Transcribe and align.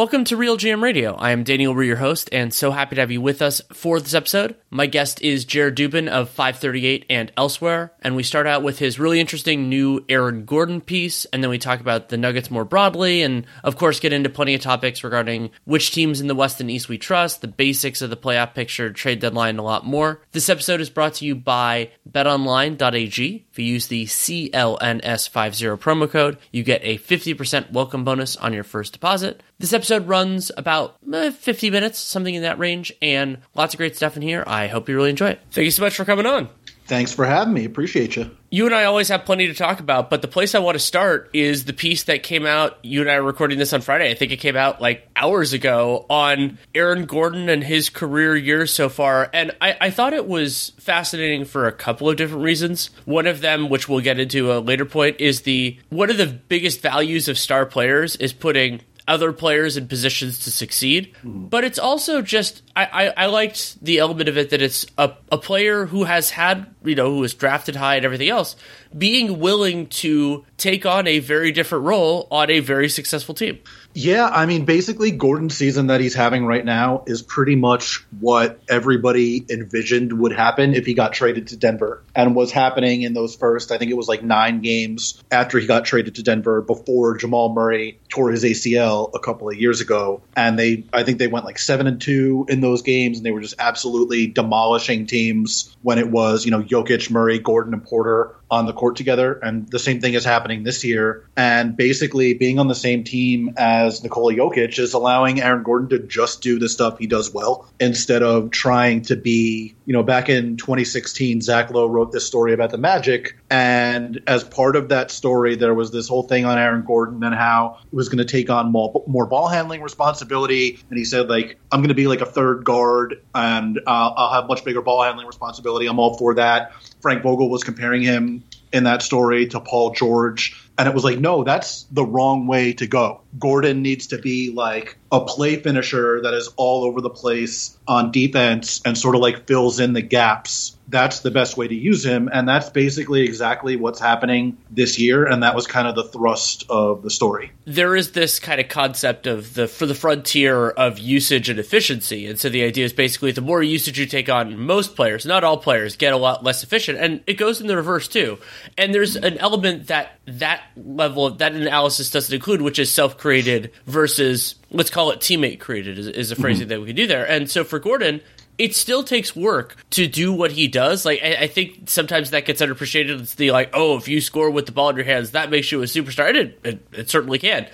Welcome 0.00 0.24
to 0.24 0.36
RealGM 0.38 0.82
Radio. 0.82 1.14
I 1.14 1.32
am 1.32 1.44
Danny 1.44 1.66
Leroux, 1.66 1.84
your 1.84 1.96
host, 1.96 2.30
and 2.32 2.54
so 2.54 2.70
happy 2.70 2.94
to 2.94 3.02
have 3.02 3.10
you 3.10 3.20
with 3.20 3.42
us 3.42 3.60
for 3.70 4.00
this 4.00 4.14
episode. 4.14 4.56
My 4.70 4.86
guest 4.86 5.20
is 5.20 5.44
Jared 5.44 5.76
Dubin 5.76 6.08
of 6.08 6.30
538 6.30 7.04
and 7.10 7.30
Elsewhere, 7.36 7.92
and 8.00 8.16
we 8.16 8.22
start 8.22 8.46
out 8.46 8.62
with 8.62 8.78
his 8.78 8.98
really 8.98 9.20
interesting 9.20 9.68
new 9.68 10.02
Aaron 10.08 10.46
Gordon 10.46 10.80
piece, 10.80 11.26
and 11.26 11.42
then 11.42 11.50
we 11.50 11.58
talk 11.58 11.80
about 11.80 12.08
the 12.08 12.16
Nuggets 12.16 12.50
more 12.50 12.64
broadly, 12.64 13.20
and 13.20 13.44
of 13.62 13.76
course 13.76 14.00
get 14.00 14.14
into 14.14 14.30
plenty 14.30 14.54
of 14.54 14.62
topics 14.62 15.04
regarding 15.04 15.50
which 15.66 15.90
teams 15.90 16.22
in 16.22 16.28
the 16.28 16.34
West 16.34 16.62
and 16.62 16.70
East 16.70 16.88
we 16.88 16.96
trust, 16.96 17.42
the 17.42 17.46
basics 17.46 18.00
of 18.00 18.08
the 18.08 18.16
playoff 18.16 18.54
picture, 18.54 18.90
trade 18.90 19.20
deadline, 19.20 19.50
and 19.50 19.58
a 19.58 19.64
lot 19.64 19.84
more. 19.84 20.22
This 20.32 20.48
episode 20.48 20.80
is 20.80 20.88
brought 20.88 21.12
to 21.16 21.26
you 21.26 21.34
by 21.34 21.90
betonline.ag. 22.10 23.44
If 23.50 23.58
you 23.58 23.64
use 23.66 23.88
the 23.88 24.06
CLNS50 24.06 25.78
promo 25.78 26.10
code, 26.10 26.38
you 26.52 26.62
get 26.62 26.80
a 26.84 26.96
50% 26.96 27.72
welcome 27.72 28.02
bonus 28.02 28.38
on 28.38 28.54
your 28.54 28.64
first 28.64 28.94
deposit. 28.94 29.42
This 29.60 29.74
episode 29.74 30.08
runs 30.08 30.50
about 30.56 30.96
eh, 31.12 31.30
50 31.30 31.68
minutes, 31.68 31.98
something 31.98 32.34
in 32.34 32.44
that 32.44 32.58
range, 32.58 32.94
and 33.02 33.36
lots 33.54 33.74
of 33.74 33.78
great 33.78 33.94
stuff 33.94 34.16
in 34.16 34.22
here. 34.22 34.42
I 34.46 34.68
hope 34.68 34.88
you 34.88 34.96
really 34.96 35.10
enjoy 35.10 35.28
it. 35.28 35.40
Thank 35.50 35.66
you 35.66 35.70
so 35.70 35.82
much 35.82 35.96
for 35.96 36.06
coming 36.06 36.24
on. 36.24 36.48
Thanks 36.86 37.12
for 37.12 37.26
having 37.26 37.52
me. 37.52 37.66
Appreciate 37.66 38.16
you. 38.16 38.30
You 38.50 38.66
and 38.66 38.74
I 38.74 38.84
always 38.84 39.08
have 39.08 39.24
plenty 39.24 39.46
to 39.46 39.54
talk 39.54 39.78
about, 39.78 40.10
but 40.10 40.22
the 40.22 40.28
place 40.28 40.56
I 40.56 40.58
want 40.58 40.74
to 40.74 40.80
start 40.80 41.30
is 41.32 41.64
the 41.64 41.72
piece 41.72 42.04
that 42.04 42.24
came 42.24 42.46
out. 42.46 42.78
You 42.82 43.02
and 43.02 43.08
I 43.08 43.14
are 43.14 43.22
recording 43.22 43.58
this 43.58 43.72
on 43.72 43.80
Friday. 43.80 44.10
I 44.10 44.14
think 44.14 44.32
it 44.32 44.38
came 44.38 44.56
out 44.56 44.80
like 44.80 45.06
hours 45.14 45.52
ago 45.52 46.04
on 46.10 46.58
Aaron 46.74 47.04
Gordon 47.04 47.48
and 47.48 47.62
his 47.62 47.90
career 47.90 48.34
years 48.34 48.72
so 48.72 48.88
far. 48.88 49.30
And 49.32 49.52
I, 49.60 49.76
I 49.80 49.90
thought 49.90 50.14
it 50.14 50.26
was 50.26 50.72
fascinating 50.78 51.44
for 51.44 51.68
a 51.68 51.72
couple 51.72 52.08
of 52.08 52.16
different 52.16 52.42
reasons. 52.42 52.90
One 53.04 53.28
of 53.28 53.40
them, 53.40 53.68
which 53.68 53.88
we'll 53.88 54.00
get 54.00 54.18
into 54.18 54.52
a 54.52 54.58
later 54.58 54.84
point, 54.84 55.20
is 55.20 55.42
the 55.42 55.78
one 55.90 56.10
of 56.10 56.16
the 56.16 56.26
biggest 56.26 56.80
values 56.80 57.28
of 57.28 57.38
star 57.38 57.66
players 57.66 58.16
is 58.16 58.32
putting 58.32 58.80
other 59.10 59.32
players 59.32 59.76
in 59.76 59.88
positions 59.88 60.38
to 60.38 60.50
succeed. 60.52 61.12
Mm-hmm. 61.18 61.46
But 61.46 61.64
it's 61.64 61.78
also 61.78 62.22
just 62.22 62.62
I, 62.76 62.84
I, 62.84 63.24
I, 63.24 63.26
liked 63.26 63.82
the 63.84 63.98
element 63.98 64.28
of 64.28 64.38
it 64.38 64.50
that 64.50 64.62
it's 64.62 64.86
a, 64.96 65.12
a 65.32 65.36
player 65.36 65.84
who 65.86 66.04
has 66.04 66.30
had 66.30 66.72
you 66.84 66.94
know 66.94 67.10
who 67.10 67.18
was 67.18 67.34
drafted 67.34 67.74
high 67.74 67.96
and 67.96 68.04
everything 68.04 68.28
else 68.28 68.54
being 68.96 69.38
willing 69.38 69.86
to 69.86 70.44
take 70.56 70.84
on 70.84 71.06
a 71.06 71.20
very 71.20 71.52
different 71.52 71.84
role 71.84 72.26
on 72.30 72.50
a 72.50 72.60
very 72.60 72.88
successful 72.88 73.34
team. 73.34 73.60
Yeah, 73.92 74.28
I 74.28 74.46
mean, 74.46 74.64
basically, 74.64 75.10
Gordon's 75.10 75.56
season 75.56 75.88
that 75.88 76.00
he's 76.00 76.14
having 76.14 76.46
right 76.46 76.64
now 76.64 77.02
is 77.06 77.22
pretty 77.22 77.56
much 77.56 78.04
what 78.20 78.60
everybody 78.68 79.44
envisioned 79.50 80.12
would 80.12 80.32
happen 80.32 80.74
if 80.74 80.86
he 80.86 80.94
got 80.94 81.12
traded 81.12 81.48
to 81.48 81.56
Denver 81.56 82.04
and 82.14 82.36
was 82.36 82.52
happening 82.52 83.02
in 83.02 83.14
those 83.14 83.34
first, 83.34 83.72
I 83.72 83.78
think 83.78 83.90
it 83.90 83.96
was 83.96 84.06
like 84.06 84.22
nine 84.22 84.60
games 84.60 85.22
after 85.30 85.58
he 85.58 85.66
got 85.66 85.84
traded 85.84 86.16
to 86.16 86.22
Denver 86.22 86.60
before 86.62 87.16
Jamal 87.16 87.52
Murray 87.52 87.98
tore 88.10 88.30
his 88.30 88.44
ACL 88.44 89.10
a 89.14 89.18
couple 89.18 89.48
of 89.48 89.56
years 89.56 89.80
ago. 89.80 90.20
And 90.36 90.58
they, 90.58 90.84
I 90.92 91.04
think 91.04 91.18
they 91.18 91.28
went 91.28 91.44
like 91.44 91.58
seven 91.58 91.86
and 91.86 92.00
two 92.00 92.44
in 92.48 92.60
those 92.60 92.82
games 92.82 93.16
and 93.16 93.24
they 93.24 93.30
were 93.30 93.40
just 93.40 93.54
absolutely 93.58 94.26
demolishing 94.26 95.06
teams 95.06 95.74
when 95.82 95.98
it 95.98 96.10
was, 96.10 96.44
you 96.44 96.50
know, 96.50 96.62
Jokic, 96.62 97.10
Murray, 97.10 97.38
Gordon, 97.38 97.72
and 97.72 97.84
Porter 97.84 98.34
on 98.50 98.66
the 98.66 98.72
court 98.72 98.96
together. 98.96 99.34
And 99.34 99.68
the 99.68 99.78
same 99.78 100.00
thing 100.00 100.14
is 100.14 100.24
happening 100.24 100.64
this 100.64 100.84
year. 100.84 101.28
And 101.36 101.76
basically, 101.76 102.34
being 102.34 102.58
on 102.58 102.68
the 102.68 102.74
same 102.74 103.04
team 103.04 103.54
as 103.56 104.02
Nikola 104.02 104.34
Jokic 104.34 104.78
is 104.78 104.92
allowing 104.92 105.40
Aaron 105.40 105.62
Gordon 105.62 105.88
to 105.90 105.98
just 106.00 106.42
do 106.42 106.58
the 106.58 106.68
stuff 106.68 106.98
he 106.98 107.06
does 107.06 107.32
well 107.32 107.68
instead 107.78 108.22
of 108.22 108.50
trying 108.50 109.02
to 109.02 109.16
be, 109.16 109.74
you 109.86 109.92
know, 109.92 110.02
back 110.02 110.28
in 110.28 110.56
2016, 110.56 111.42
Zach 111.42 111.70
Lowe 111.70 111.86
wrote 111.86 112.12
this 112.12 112.26
story 112.26 112.52
about 112.52 112.70
the 112.70 112.78
Magic. 112.78 113.36
And 113.50 114.22
as 114.28 114.44
part 114.44 114.76
of 114.76 114.90
that 114.90 115.10
story, 115.10 115.56
there 115.56 115.74
was 115.74 115.90
this 115.90 116.06
whole 116.06 116.22
thing 116.22 116.44
on 116.44 116.56
Aaron 116.56 116.84
Gordon 116.84 117.24
and 117.24 117.34
how 117.34 117.78
he 117.90 117.96
was 117.96 118.08
going 118.08 118.18
to 118.18 118.24
take 118.24 118.48
on 118.48 118.70
more, 118.70 119.02
more 119.08 119.26
ball 119.26 119.48
handling 119.48 119.82
responsibility. 119.82 120.78
And 120.88 120.96
he 120.96 121.04
said, 121.04 121.28
like, 121.28 121.58
I'm 121.72 121.80
going 121.80 121.88
to 121.88 121.94
be 121.94 122.06
like 122.06 122.20
a 122.20 122.26
third 122.26 122.64
guard 122.64 123.20
and 123.34 123.78
uh, 123.78 123.80
I'll 124.16 124.34
have 124.34 124.46
much 124.46 124.64
bigger 124.64 124.82
ball 124.82 125.02
handling 125.02 125.26
responsibility. 125.26 125.88
I'm 125.88 125.98
all 125.98 126.16
for 126.16 126.34
that. 126.34 126.72
Frank 127.00 127.24
Vogel 127.24 127.50
was 127.50 127.64
comparing 127.64 128.02
him 128.02 128.44
in 128.72 128.84
that 128.84 129.02
story 129.02 129.48
to 129.48 129.58
Paul 129.58 129.94
George. 129.94 130.56
And 130.78 130.88
it 130.88 130.94
was 130.94 131.02
like, 131.02 131.18
no, 131.18 131.42
that's 131.42 131.82
the 131.90 132.04
wrong 132.04 132.46
way 132.46 132.72
to 132.74 132.86
go. 132.86 133.20
Gordon 133.36 133.82
needs 133.82 134.08
to 134.08 134.18
be 134.18 134.52
like 134.52 134.96
a 135.10 135.24
play 135.24 135.56
finisher 135.56 136.22
that 136.22 136.34
is 136.34 136.48
all 136.56 136.84
over 136.84 137.00
the 137.00 137.10
place 137.10 137.76
on 137.88 138.12
defense 138.12 138.80
and 138.84 138.96
sort 138.96 139.16
of 139.16 139.20
like 139.20 139.48
fills 139.48 139.80
in 139.80 139.92
the 139.92 140.02
gaps 140.02 140.76
that's 140.90 141.20
the 141.20 141.30
best 141.30 141.56
way 141.56 141.68
to 141.68 141.74
use 141.74 142.04
him. 142.04 142.28
And 142.32 142.48
that's 142.48 142.68
basically 142.68 143.22
exactly 143.22 143.76
what's 143.76 144.00
happening 144.00 144.58
this 144.70 144.98
year. 144.98 145.24
And 145.24 145.42
that 145.44 145.54
was 145.54 145.66
kind 145.66 145.86
of 145.86 145.94
the 145.94 146.04
thrust 146.04 146.64
of 146.68 147.02
the 147.02 147.10
story. 147.10 147.52
There 147.64 147.94
is 147.94 148.12
this 148.12 148.40
kind 148.40 148.60
of 148.60 148.68
concept 148.68 149.26
of 149.26 149.54
the 149.54 149.68
for 149.68 149.86
the 149.86 149.94
frontier 149.94 150.70
of 150.70 150.98
usage 150.98 151.48
and 151.48 151.58
efficiency. 151.58 152.26
And 152.26 152.38
so 152.38 152.48
the 152.48 152.64
idea 152.64 152.84
is 152.84 152.92
basically 152.92 153.30
the 153.30 153.40
more 153.40 153.62
usage 153.62 153.98
you 153.98 154.06
take 154.06 154.28
on 154.28 154.58
most 154.58 154.96
players, 154.96 155.24
not 155.24 155.44
all 155.44 155.56
players, 155.56 155.96
get 155.96 156.12
a 156.12 156.16
lot 156.16 156.42
less 156.42 156.64
efficient. 156.64 156.98
And 156.98 157.22
it 157.26 157.34
goes 157.34 157.60
in 157.60 157.68
the 157.68 157.76
reverse 157.76 158.08
too. 158.08 158.38
And 158.76 158.92
there's 158.92 159.16
an 159.16 159.38
element 159.38 159.86
that 159.86 160.18
that 160.26 160.62
level 160.76 161.26
of 161.26 161.38
that 161.38 161.52
analysis 161.52 162.10
doesn't 162.10 162.34
include, 162.34 162.62
which 162.62 162.80
is 162.80 162.90
self 162.90 163.16
created 163.16 163.70
versus 163.86 164.56
let's 164.72 164.90
call 164.90 165.10
it 165.10 165.20
teammate 165.20 165.60
created 165.60 165.98
is, 165.98 166.08
is 166.08 166.32
a 166.32 166.36
phrasing 166.36 166.64
mm-hmm. 166.64 166.70
that 166.70 166.80
we 166.80 166.86
can 166.88 166.96
do 166.96 167.06
there. 167.06 167.28
And 167.28 167.48
so 167.48 167.64
for 167.64 167.78
Gordon, 167.78 168.20
it 168.60 168.76
still 168.76 169.02
takes 169.02 169.34
work 169.34 169.74
to 169.88 170.06
do 170.06 170.34
what 170.34 170.52
he 170.52 170.68
does. 170.68 171.06
Like 171.06 171.20
I, 171.22 171.34
I, 171.36 171.46
think 171.46 171.88
sometimes 171.88 172.30
that 172.30 172.44
gets 172.44 172.60
underappreciated. 172.60 173.22
It's 173.22 173.34
the 173.34 173.52
like, 173.52 173.70
oh, 173.72 173.96
if 173.96 174.06
you 174.06 174.20
score 174.20 174.50
with 174.50 174.66
the 174.66 174.72
ball 174.72 174.90
in 174.90 174.96
your 174.96 175.06
hands, 175.06 175.30
that 175.30 175.50
makes 175.50 175.72
you 175.72 175.80
a 175.80 175.86
superstar. 175.86 176.34
It, 176.34 176.60
it, 176.62 176.86
it 176.92 177.10
certainly 177.10 177.38
can. 177.38 177.66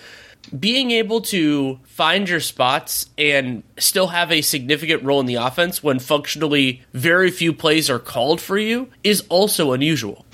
Being 0.57 0.93
able 0.93 1.23
to 1.23 1.81
find 1.87 2.29
your 2.29 2.39
spots 2.39 3.11
and 3.19 3.65
still 3.79 4.07
have 4.07 4.31
a 4.31 4.43
significant 4.43 5.03
role 5.03 5.19
in 5.19 5.27
the 5.27 5.35
offense 5.35 5.83
when 5.83 5.99
functionally 5.99 6.83
very 6.93 7.33
few 7.33 7.53
plays 7.53 7.91
are 7.91 7.99
called 7.99 8.41
for 8.41 8.57
you 8.57 8.89
is 9.03 9.25
also 9.29 9.73
unusual. 9.73 10.25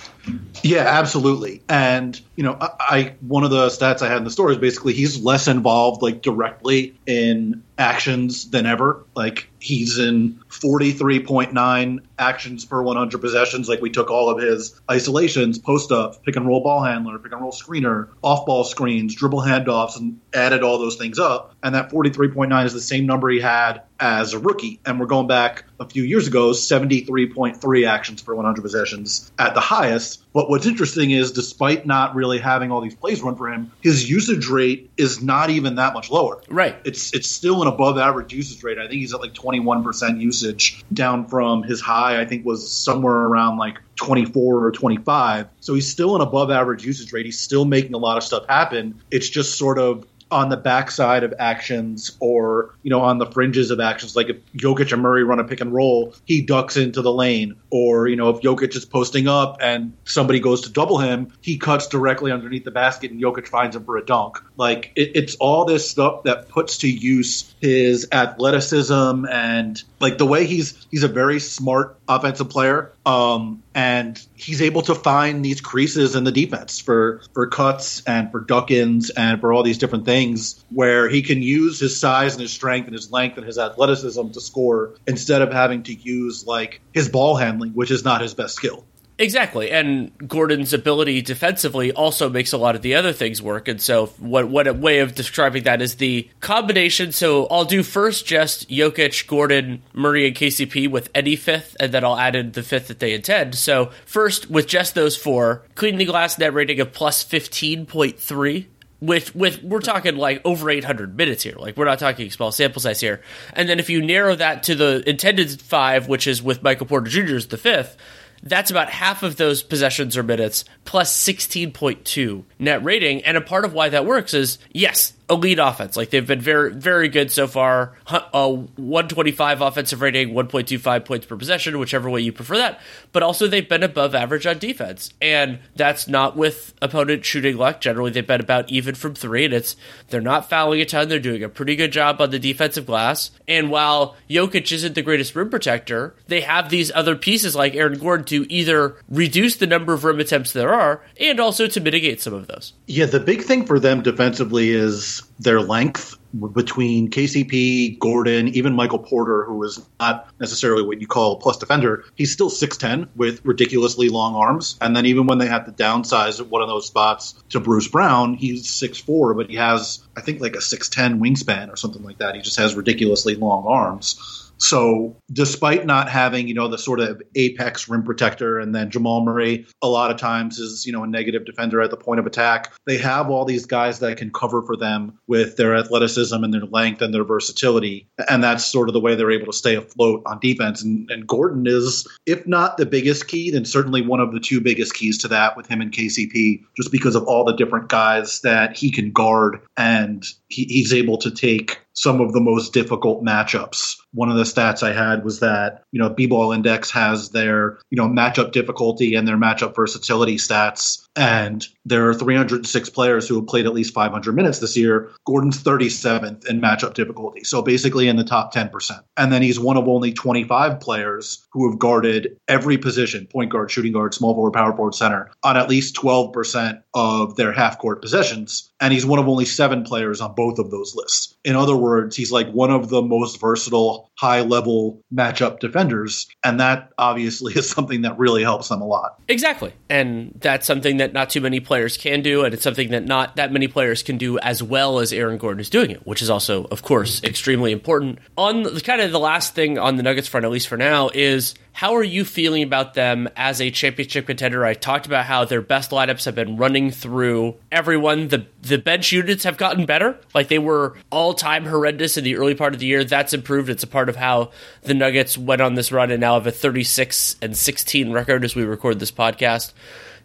Yeah, 0.62 0.84
absolutely. 0.86 1.62
And 1.68 2.20
you 2.36 2.44
know, 2.44 2.56
I, 2.60 2.70
I, 2.78 3.14
one 3.20 3.42
of 3.42 3.50
the 3.50 3.68
stats 3.68 4.02
I 4.02 4.08
had 4.08 4.18
in 4.18 4.24
the 4.24 4.30
story 4.30 4.52
is 4.52 4.60
basically 4.60 4.92
he's 4.92 5.20
less 5.22 5.48
involved 5.48 6.02
like 6.02 6.22
directly 6.22 6.94
in 7.06 7.62
actions 7.78 8.50
than 8.50 8.66
ever. 8.66 9.04
Like 9.14 9.48
he's 9.58 9.98
in 9.98 10.40
43.9 10.48 12.00
actions 12.18 12.64
per 12.64 12.82
100 12.82 13.18
possessions. 13.18 13.68
Like 13.68 13.80
we 13.80 13.90
took 13.90 14.10
all 14.10 14.30
of 14.30 14.42
his 14.42 14.80
isolations, 14.90 15.58
post 15.58 15.92
up, 15.92 16.24
pick 16.24 16.36
and 16.36 16.46
roll 16.46 16.62
ball 16.62 16.82
handler, 16.82 17.18
pick 17.18 17.32
and 17.32 17.40
roll 17.40 17.52
screener, 17.52 18.08
off 18.22 18.46
ball 18.46 18.64
screens, 18.64 19.14
dribble 19.14 19.42
handoffs, 19.42 19.98
and 19.98 20.20
added 20.34 20.62
all 20.62 20.78
those 20.78 20.96
things 20.96 21.18
up. 21.18 21.54
And 21.62 21.74
that 21.74 21.90
43.9 21.90 22.64
is 22.64 22.72
the 22.72 22.80
same 22.80 23.06
number 23.06 23.28
he 23.30 23.40
had 23.40 23.82
as 24.00 24.32
a 24.32 24.38
rookie. 24.38 24.80
And 24.84 24.98
we're 24.98 25.06
going 25.06 25.28
back 25.28 25.64
a 25.78 25.88
few 25.88 26.02
years 26.02 26.26
ago, 26.26 26.50
73.3 26.50 27.88
actions 27.88 28.22
per 28.22 28.34
100 28.34 28.62
possessions 28.62 29.30
at 29.38 29.54
the 29.54 29.60
highest. 29.60 30.24
But 30.32 30.48
what's 30.48 30.66
interesting 30.66 31.10
is, 31.10 31.32
despite 31.32 31.86
not 31.86 32.14
really 32.14 32.38
having 32.38 32.72
all 32.72 32.80
these 32.80 32.94
plays 32.94 33.22
run 33.22 33.36
for 33.36 33.52
him, 33.52 33.70
his 33.80 34.08
usage 34.08 34.48
rate 34.48 34.90
is 34.96 35.22
not 35.22 35.50
even 35.50 35.76
that 35.76 35.94
much 35.94 36.10
lower. 36.10 36.40
Right. 36.48 36.76
It's 36.84 37.12
it's 37.14 37.30
still 37.30 37.62
an 37.62 37.68
above 37.68 37.98
average 37.98 38.32
usage 38.32 38.62
rate. 38.64 38.78
I 38.78 38.88
think 38.88 39.01
he's 39.02 39.14
at 39.14 39.20
like 39.20 39.34
21% 39.34 40.20
usage, 40.20 40.82
down 40.92 41.26
from 41.26 41.62
his 41.62 41.80
high. 41.80 42.20
I 42.20 42.24
think 42.24 42.44
was 42.44 42.70
somewhere 42.70 43.14
around 43.14 43.58
like 43.58 43.78
24 43.96 44.64
or 44.64 44.70
25. 44.72 45.48
So 45.60 45.74
he's 45.74 45.88
still 45.88 46.16
an 46.16 46.22
above 46.22 46.50
average 46.50 46.84
usage 46.84 47.12
rate. 47.12 47.26
He's 47.26 47.38
still 47.38 47.64
making 47.64 47.94
a 47.94 47.98
lot 47.98 48.16
of 48.16 48.24
stuff 48.24 48.46
happen. 48.48 49.00
It's 49.10 49.28
just 49.28 49.58
sort 49.58 49.78
of 49.78 50.06
on 50.32 50.48
the 50.48 50.56
backside 50.56 51.22
of 51.22 51.34
actions 51.38 52.16
or, 52.20 52.74
you 52.82 52.90
know, 52.90 53.00
on 53.00 53.18
the 53.18 53.26
fringes 53.26 53.70
of 53.70 53.80
actions. 53.80 54.16
Like 54.16 54.28
if 54.28 54.44
Jokic 54.54 54.92
and 54.92 55.02
Murray 55.02 55.24
run 55.24 55.38
a 55.38 55.44
pick 55.44 55.60
and 55.60 55.72
roll, 55.72 56.14
he 56.24 56.42
ducks 56.42 56.76
into 56.76 57.02
the 57.02 57.12
lane. 57.12 57.56
Or, 57.70 58.08
you 58.08 58.16
know, 58.16 58.30
if 58.30 58.40
Jokic 58.40 58.74
is 58.74 58.84
posting 58.84 59.28
up 59.28 59.58
and 59.60 59.92
somebody 60.04 60.40
goes 60.40 60.62
to 60.62 60.70
double 60.70 60.98
him, 60.98 61.32
he 61.40 61.58
cuts 61.58 61.86
directly 61.86 62.32
underneath 62.32 62.64
the 62.64 62.70
basket 62.70 63.10
and 63.10 63.20
Jokic 63.20 63.46
finds 63.46 63.76
him 63.76 63.84
for 63.84 63.96
a 63.96 64.04
dunk. 64.04 64.38
Like 64.56 64.92
it, 64.96 65.12
it's 65.14 65.36
all 65.36 65.64
this 65.64 65.88
stuff 65.88 66.24
that 66.24 66.48
puts 66.48 66.78
to 66.78 66.90
use 66.90 67.54
his 67.60 68.08
athleticism 68.10 69.26
and 69.30 69.82
like 70.00 70.18
the 70.18 70.26
way 70.26 70.46
he's 70.46 70.86
he's 70.90 71.04
a 71.04 71.08
very 71.08 71.38
smart 71.38 72.01
offensive 72.16 72.50
player. 72.50 72.92
Um, 73.04 73.62
and 73.74 74.20
he's 74.34 74.62
able 74.62 74.82
to 74.82 74.94
find 74.94 75.44
these 75.44 75.60
creases 75.60 76.14
in 76.14 76.24
the 76.24 76.32
defense 76.32 76.78
for 76.78 77.22
for 77.32 77.46
cuts 77.46 78.02
and 78.06 78.30
for 78.30 78.40
duck-ins 78.40 79.10
and 79.10 79.40
for 79.40 79.52
all 79.52 79.62
these 79.62 79.78
different 79.78 80.04
things 80.04 80.64
where 80.70 81.08
he 81.08 81.22
can 81.22 81.42
use 81.42 81.80
his 81.80 81.98
size 81.98 82.34
and 82.34 82.42
his 82.42 82.52
strength 82.52 82.86
and 82.86 82.94
his 82.94 83.10
length 83.10 83.38
and 83.38 83.46
his 83.46 83.58
athleticism 83.58 84.28
to 84.30 84.40
score 84.40 84.94
instead 85.06 85.42
of 85.42 85.52
having 85.52 85.82
to 85.84 85.94
use 85.94 86.46
like 86.46 86.80
his 86.92 87.08
ball 87.08 87.36
handling, 87.36 87.72
which 87.72 87.90
is 87.90 88.04
not 88.04 88.20
his 88.20 88.34
best 88.34 88.54
skill. 88.54 88.84
Exactly, 89.18 89.70
and 89.70 90.10
Gordon's 90.26 90.72
ability 90.72 91.20
defensively 91.20 91.92
also 91.92 92.30
makes 92.30 92.52
a 92.52 92.56
lot 92.56 92.74
of 92.74 92.82
the 92.82 92.94
other 92.94 93.12
things 93.12 93.42
work. 93.42 93.68
And 93.68 93.80
so, 93.80 94.06
what 94.18 94.48
what 94.48 94.66
a 94.66 94.72
way 94.72 95.00
of 95.00 95.14
describing 95.14 95.64
that 95.64 95.82
is 95.82 95.96
the 95.96 96.28
combination. 96.40 97.12
So, 97.12 97.46
I'll 97.46 97.66
do 97.66 97.82
first 97.82 98.26
just 98.26 98.70
Jokic, 98.70 99.26
Gordon, 99.26 99.82
Murray, 99.92 100.26
and 100.26 100.34
KCP 100.34 100.90
with 100.90 101.10
any 101.14 101.36
fifth, 101.36 101.76
and 101.78 101.92
then 101.92 102.04
I'll 102.04 102.18
add 102.18 102.34
in 102.34 102.52
the 102.52 102.62
fifth 102.62 102.88
that 102.88 103.00
they 103.00 103.12
intend. 103.12 103.54
So, 103.54 103.90
first 104.06 104.50
with 104.50 104.66
just 104.66 104.94
those 104.94 105.16
four, 105.16 105.62
cleaning 105.74 105.98
the 105.98 106.06
glass 106.06 106.38
net 106.38 106.54
rating 106.54 106.80
of 106.80 106.92
plus 106.92 107.22
fifteen 107.22 107.84
point 107.84 108.18
three 108.18 108.68
with 109.02 109.34
with 109.34 109.62
we're 109.62 109.80
talking 109.80 110.16
like 110.16 110.40
over 110.44 110.70
800 110.70 111.16
minutes 111.16 111.42
here. 111.42 111.56
Like 111.58 111.76
we're 111.76 111.84
not 111.84 111.98
talking 111.98 112.30
small 112.30 112.52
sample 112.52 112.80
size 112.80 113.00
here. 113.00 113.20
And 113.52 113.68
then 113.68 113.78
if 113.78 113.90
you 113.90 114.00
narrow 114.00 114.36
that 114.36 114.62
to 114.64 114.74
the 114.74 115.06
intended 115.06 115.60
five, 115.60 116.08
which 116.08 116.26
is 116.26 116.42
with 116.42 116.62
Michael 116.62 116.86
Porter 116.86 117.10
Jr. 117.10 117.34
as 117.34 117.48
the 117.48 117.58
fifth, 117.58 117.96
that's 118.42 118.70
about 118.70 118.90
half 118.90 119.22
of 119.22 119.36
those 119.36 119.62
possessions 119.62 120.16
or 120.16 120.22
minutes 120.22 120.64
plus 120.84 121.16
16.2 121.16 122.44
net 122.58 122.84
rating. 122.84 123.24
And 123.24 123.36
a 123.36 123.40
part 123.40 123.64
of 123.64 123.72
why 123.72 123.88
that 123.88 124.06
works 124.06 124.34
is 124.34 124.58
yes, 124.72 125.12
elite 125.32 125.58
offense. 125.58 125.96
Like 125.96 126.10
they've 126.10 126.26
been 126.26 126.40
very, 126.40 126.72
very 126.72 127.08
good 127.08 127.30
so 127.30 127.46
far. 127.46 127.94
A 128.08 128.22
uh, 128.34 128.48
125 128.48 129.60
offensive 129.60 130.00
rating, 130.00 130.30
1.25 130.30 131.04
points 131.04 131.26
per 131.26 131.36
possession, 131.36 131.78
whichever 131.78 132.08
way 132.10 132.20
you 132.20 132.32
prefer 132.32 132.58
that. 132.58 132.80
But 133.12 133.22
also 133.22 133.48
they've 133.48 133.68
been 133.68 133.82
above 133.82 134.14
average 134.14 134.46
on 134.46 134.58
defense, 134.58 135.12
and 135.20 135.58
that's 135.74 136.06
not 136.08 136.36
with 136.36 136.74
opponent 136.80 137.24
shooting 137.24 137.56
luck. 137.56 137.80
Generally, 137.80 138.12
they've 138.12 138.26
been 138.26 138.40
about 138.40 138.70
even 138.70 138.94
from 138.94 139.14
three, 139.14 139.44
and 139.44 139.54
it's 139.54 139.76
they're 140.08 140.20
not 140.20 140.48
fouling 140.48 140.80
a 140.80 140.84
ton. 140.84 141.08
They're 141.08 141.18
doing 141.18 141.42
a 141.42 141.48
pretty 141.48 141.76
good 141.76 141.92
job 141.92 142.20
on 142.20 142.30
the 142.30 142.38
defensive 142.38 142.86
glass. 142.86 143.30
And 143.48 143.70
while 143.70 144.16
Jokic 144.28 144.70
isn't 144.72 144.94
the 144.94 145.02
greatest 145.02 145.34
rim 145.34 145.50
protector, 145.50 146.14
they 146.28 146.42
have 146.42 146.70
these 146.70 146.92
other 146.94 147.16
pieces 147.16 147.56
like 147.56 147.74
Aaron 147.74 147.98
Gordon 147.98 148.26
to 148.26 148.52
either 148.52 148.96
reduce 149.08 149.56
the 149.56 149.66
number 149.66 149.92
of 149.92 150.04
rim 150.04 150.20
attempts 150.20 150.52
there 150.52 150.72
are, 150.72 151.02
and 151.18 151.40
also 151.40 151.66
to 151.66 151.80
mitigate 151.80 152.20
some 152.20 152.34
of 152.34 152.46
those. 152.46 152.74
Yeah, 152.86 153.06
the 153.06 153.20
big 153.20 153.42
thing 153.42 153.66
for 153.66 153.80
them 153.80 154.02
defensively 154.02 154.70
is 154.70 155.21
their 155.38 155.60
length 155.60 156.16
between 156.54 157.10
KCP, 157.10 157.98
Gordon, 157.98 158.48
even 158.48 158.74
Michael 158.74 158.98
Porter, 158.98 159.44
who 159.44 159.62
is 159.64 159.84
not 160.00 160.28
necessarily 160.40 160.82
what 160.82 161.00
you 161.00 161.06
call 161.06 161.32
a 161.32 161.38
plus 161.38 161.58
defender, 161.58 162.04
he's 162.14 162.32
still 162.32 162.48
6'10 162.48 163.08
with 163.16 163.44
ridiculously 163.44 164.08
long 164.08 164.34
arms. 164.34 164.76
And 164.80 164.96
then 164.96 165.06
even 165.06 165.26
when 165.26 165.38
they 165.38 165.46
had 165.46 165.66
to 165.66 165.72
downsize 165.72 166.40
one 166.40 166.62
of 166.62 166.68
those 166.68 166.86
spots 166.86 167.34
to 167.50 167.60
Bruce 167.60 167.88
Brown, 167.88 168.34
he's 168.34 168.66
6'4, 168.66 169.36
but 169.36 169.50
he 169.50 169.56
has, 169.56 170.02
I 170.16 170.22
think, 170.22 170.40
like 170.40 170.54
a 170.54 170.60
6'10 170.60 171.18
wingspan 171.18 171.70
or 171.70 171.76
something 171.76 172.02
like 172.02 172.18
that. 172.18 172.34
He 172.34 172.40
just 172.40 172.58
has 172.58 172.74
ridiculously 172.74 173.34
long 173.34 173.66
arms. 173.66 174.41
So, 174.58 175.16
despite 175.32 175.86
not 175.86 176.08
having, 176.08 176.46
you 176.46 176.54
know, 176.54 176.68
the 176.68 176.78
sort 176.78 177.00
of 177.00 177.20
apex 177.34 177.88
rim 177.88 178.04
protector, 178.04 178.58
and 178.58 178.74
then 178.74 178.90
Jamal 178.90 179.24
Murray 179.24 179.66
a 179.82 179.88
lot 179.88 180.10
of 180.10 180.16
times 180.16 180.58
is, 180.58 180.86
you 180.86 180.92
know, 180.92 181.02
a 181.02 181.06
negative 181.06 181.44
defender 181.44 181.80
at 181.80 181.90
the 181.90 181.96
point 181.96 182.20
of 182.20 182.26
attack, 182.26 182.72
they 182.86 182.96
have 182.98 183.28
all 183.28 183.44
these 183.44 183.66
guys 183.66 183.98
that 183.98 184.16
can 184.16 184.30
cover 184.30 184.62
for 184.62 184.76
them 184.76 185.18
with 185.26 185.56
their 185.56 185.76
athleticism 185.76 186.44
and 186.44 186.54
their 186.54 186.66
length 186.66 187.02
and 187.02 187.12
their 187.12 187.24
versatility. 187.24 188.08
And 188.28 188.42
that's 188.42 188.64
sort 188.64 188.88
of 188.88 188.92
the 188.92 189.00
way 189.00 189.14
they're 189.14 189.30
able 189.30 189.46
to 189.46 189.52
stay 189.52 189.74
afloat 189.74 190.22
on 190.26 190.38
defense. 190.38 190.82
And, 190.82 191.10
and 191.10 191.26
Gordon 191.26 191.66
is, 191.66 192.06
if 192.26 192.46
not 192.46 192.76
the 192.76 192.86
biggest 192.86 193.28
key, 193.28 193.50
then 193.50 193.64
certainly 193.64 194.02
one 194.02 194.20
of 194.20 194.32
the 194.32 194.40
two 194.40 194.60
biggest 194.60 194.94
keys 194.94 195.18
to 195.18 195.28
that 195.28 195.56
with 195.56 195.66
him 195.66 195.80
and 195.80 195.92
KCP, 195.92 196.62
just 196.76 196.92
because 196.92 197.16
of 197.16 197.24
all 197.24 197.44
the 197.44 197.56
different 197.56 197.88
guys 197.88 198.40
that 198.42 198.76
he 198.76 198.90
can 198.90 199.10
guard 199.10 199.60
and 199.76 200.24
he, 200.48 200.64
he's 200.64 200.92
able 200.92 201.18
to 201.18 201.30
take 201.30 201.81
some 201.94 202.20
of 202.20 202.32
the 202.32 202.40
most 202.40 202.72
difficult 202.72 203.24
matchups. 203.24 203.96
One 204.12 204.30
of 204.30 204.36
the 204.36 204.44
stats 204.44 204.82
I 204.82 204.92
had 204.92 205.24
was 205.24 205.40
that, 205.40 205.84
you 205.92 206.00
know, 206.00 206.08
B-ball 206.08 206.52
index 206.52 206.90
has 206.90 207.30
their, 207.30 207.78
you 207.90 207.96
know, 207.96 208.08
matchup 208.08 208.52
difficulty 208.52 209.14
and 209.14 209.26
their 209.26 209.36
matchup 209.36 209.74
versatility 209.74 210.36
stats. 210.36 211.06
And 211.14 211.66
there 211.84 212.08
are 212.08 212.14
306 212.14 212.90
players 212.90 213.28
who 213.28 213.36
have 213.36 213.46
played 213.46 213.66
at 213.66 213.74
least 213.74 213.92
500 213.92 214.34
minutes 214.34 214.60
this 214.60 214.76
year. 214.76 215.10
Gordon's 215.26 215.62
37th 215.62 216.46
in 216.46 216.60
matchup 216.60 216.94
difficulty. 216.94 217.44
So 217.44 217.60
basically 217.60 218.08
in 218.08 218.16
the 218.16 218.24
top 218.24 218.54
10%. 218.54 218.70
And 219.16 219.32
then 219.32 219.42
he's 219.42 219.60
one 219.60 219.76
of 219.76 219.88
only 219.88 220.12
25 220.12 220.80
players 220.80 221.46
who 221.52 221.68
have 221.68 221.78
guarded 221.78 222.36
every 222.48 222.78
position, 222.78 223.26
point 223.26 223.50
guard, 223.50 223.70
shooting 223.70 223.92
guard, 223.92 224.14
small 224.14 224.34
forward, 224.34 224.52
power 224.52 224.74
forward, 224.74 224.94
center, 224.94 225.30
on 225.42 225.56
at 225.56 225.68
least 225.68 225.96
12% 225.96 226.82
of 226.94 227.36
their 227.36 227.52
half 227.52 227.78
court 227.78 228.00
possessions. 228.00 228.70
And 228.80 228.92
he's 228.92 229.06
one 229.06 229.18
of 229.18 229.28
only 229.28 229.44
seven 229.44 229.84
players 229.84 230.20
on 230.20 230.34
both 230.34 230.58
of 230.58 230.70
those 230.70 230.94
lists. 230.94 231.34
In 231.44 231.56
other 231.56 231.76
words, 231.76 232.16
he's 232.16 232.32
like 232.32 232.50
one 232.50 232.70
of 232.70 232.88
the 232.88 233.02
most 233.02 233.40
versatile, 233.40 234.10
high 234.18 234.40
level 234.40 235.02
matchup 235.12 235.58
defenders. 235.58 236.28
And 236.44 236.60
that 236.60 236.90
obviously 236.96 237.52
is 237.56 237.68
something 237.68 238.02
that 238.02 238.18
really 238.18 238.42
helps 238.42 238.68
them 238.68 238.80
a 238.80 238.86
lot. 238.86 239.20
Exactly. 239.28 239.72
And 239.90 240.32
that's 240.40 240.66
something 240.66 240.98
that 240.98 241.01
not 241.08 241.30
too 241.30 241.40
many 241.40 241.60
players 241.60 241.96
can 241.96 242.22
do. 242.22 242.44
And 242.44 242.54
it's 242.54 242.62
something 242.62 242.90
that 242.90 243.04
not 243.04 243.36
that 243.36 243.52
many 243.52 243.68
players 243.68 244.02
can 244.02 244.18
do 244.18 244.38
as 244.38 244.62
well 244.62 244.98
as 244.98 245.12
Aaron 245.12 245.38
Gordon 245.38 245.60
is 245.60 245.70
doing 245.70 245.90
it, 245.90 246.06
which 246.06 246.22
is 246.22 246.30
also, 246.30 246.64
of 246.64 246.82
course, 246.82 247.22
extremely 247.24 247.72
important. 247.72 248.18
On 248.36 248.62
the 248.62 248.80
kind 248.80 249.00
of 249.00 249.10
the 249.10 249.18
last 249.18 249.54
thing 249.54 249.78
on 249.78 249.96
the 249.96 250.02
Nuggets 250.02 250.28
front, 250.28 250.44
at 250.44 250.52
least 250.52 250.68
for 250.68 250.76
now, 250.76 251.10
is 251.12 251.54
how 251.72 251.96
are 251.96 252.02
you 252.02 252.24
feeling 252.24 252.62
about 252.62 252.94
them 252.94 253.28
as 253.34 253.60
a 253.60 253.70
championship 253.70 254.26
contender? 254.26 254.64
I 254.64 254.74
talked 254.74 255.06
about 255.06 255.24
how 255.24 255.44
their 255.44 255.62
best 255.62 255.90
lineups 255.90 256.26
have 256.26 256.34
been 256.34 256.56
running 256.56 256.90
through 256.90 257.56
everyone. 257.70 258.28
The 258.28 258.46
the 258.60 258.78
bench 258.78 259.10
units 259.10 259.44
have 259.44 259.56
gotten 259.56 259.86
better. 259.86 260.18
Like 260.34 260.48
they 260.48 260.58
were 260.58 260.96
all 261.10 261.34
time 261.34 261.64
horrendous 261.64 262.16
in 262.16 262.24
the 262.24 262.36
early 262.36 262.54
part 262.54 262.74
of 262.74 262.80
the 262.80 262.86
year. 262.86 263.04
That's 263.04 263.32
improved. 263.32 263.70
It's 263.70 263.82
a 263.82 263.88
part 263.88 264.08
of 264.08 264.16
how 264.16 264.50
the 264.82 264.94
Nuggets 264.94 265.38
went 265.38 265.62
on 265.62 265.74
this 265.74 265.90
run 265.90 266.10
and 266.10 266.20
now 266.20 266.34
have 266.34 266.46
a 266.46 266.52
36 266.52 267.36
and 267.40 267.56
16 267.56 268.12
record 268.12 268.44
as 268.44 268.54
we 268.54 268.64
record 268.64 269.00
this 269.00 269.12
podcast. 269.12 269.72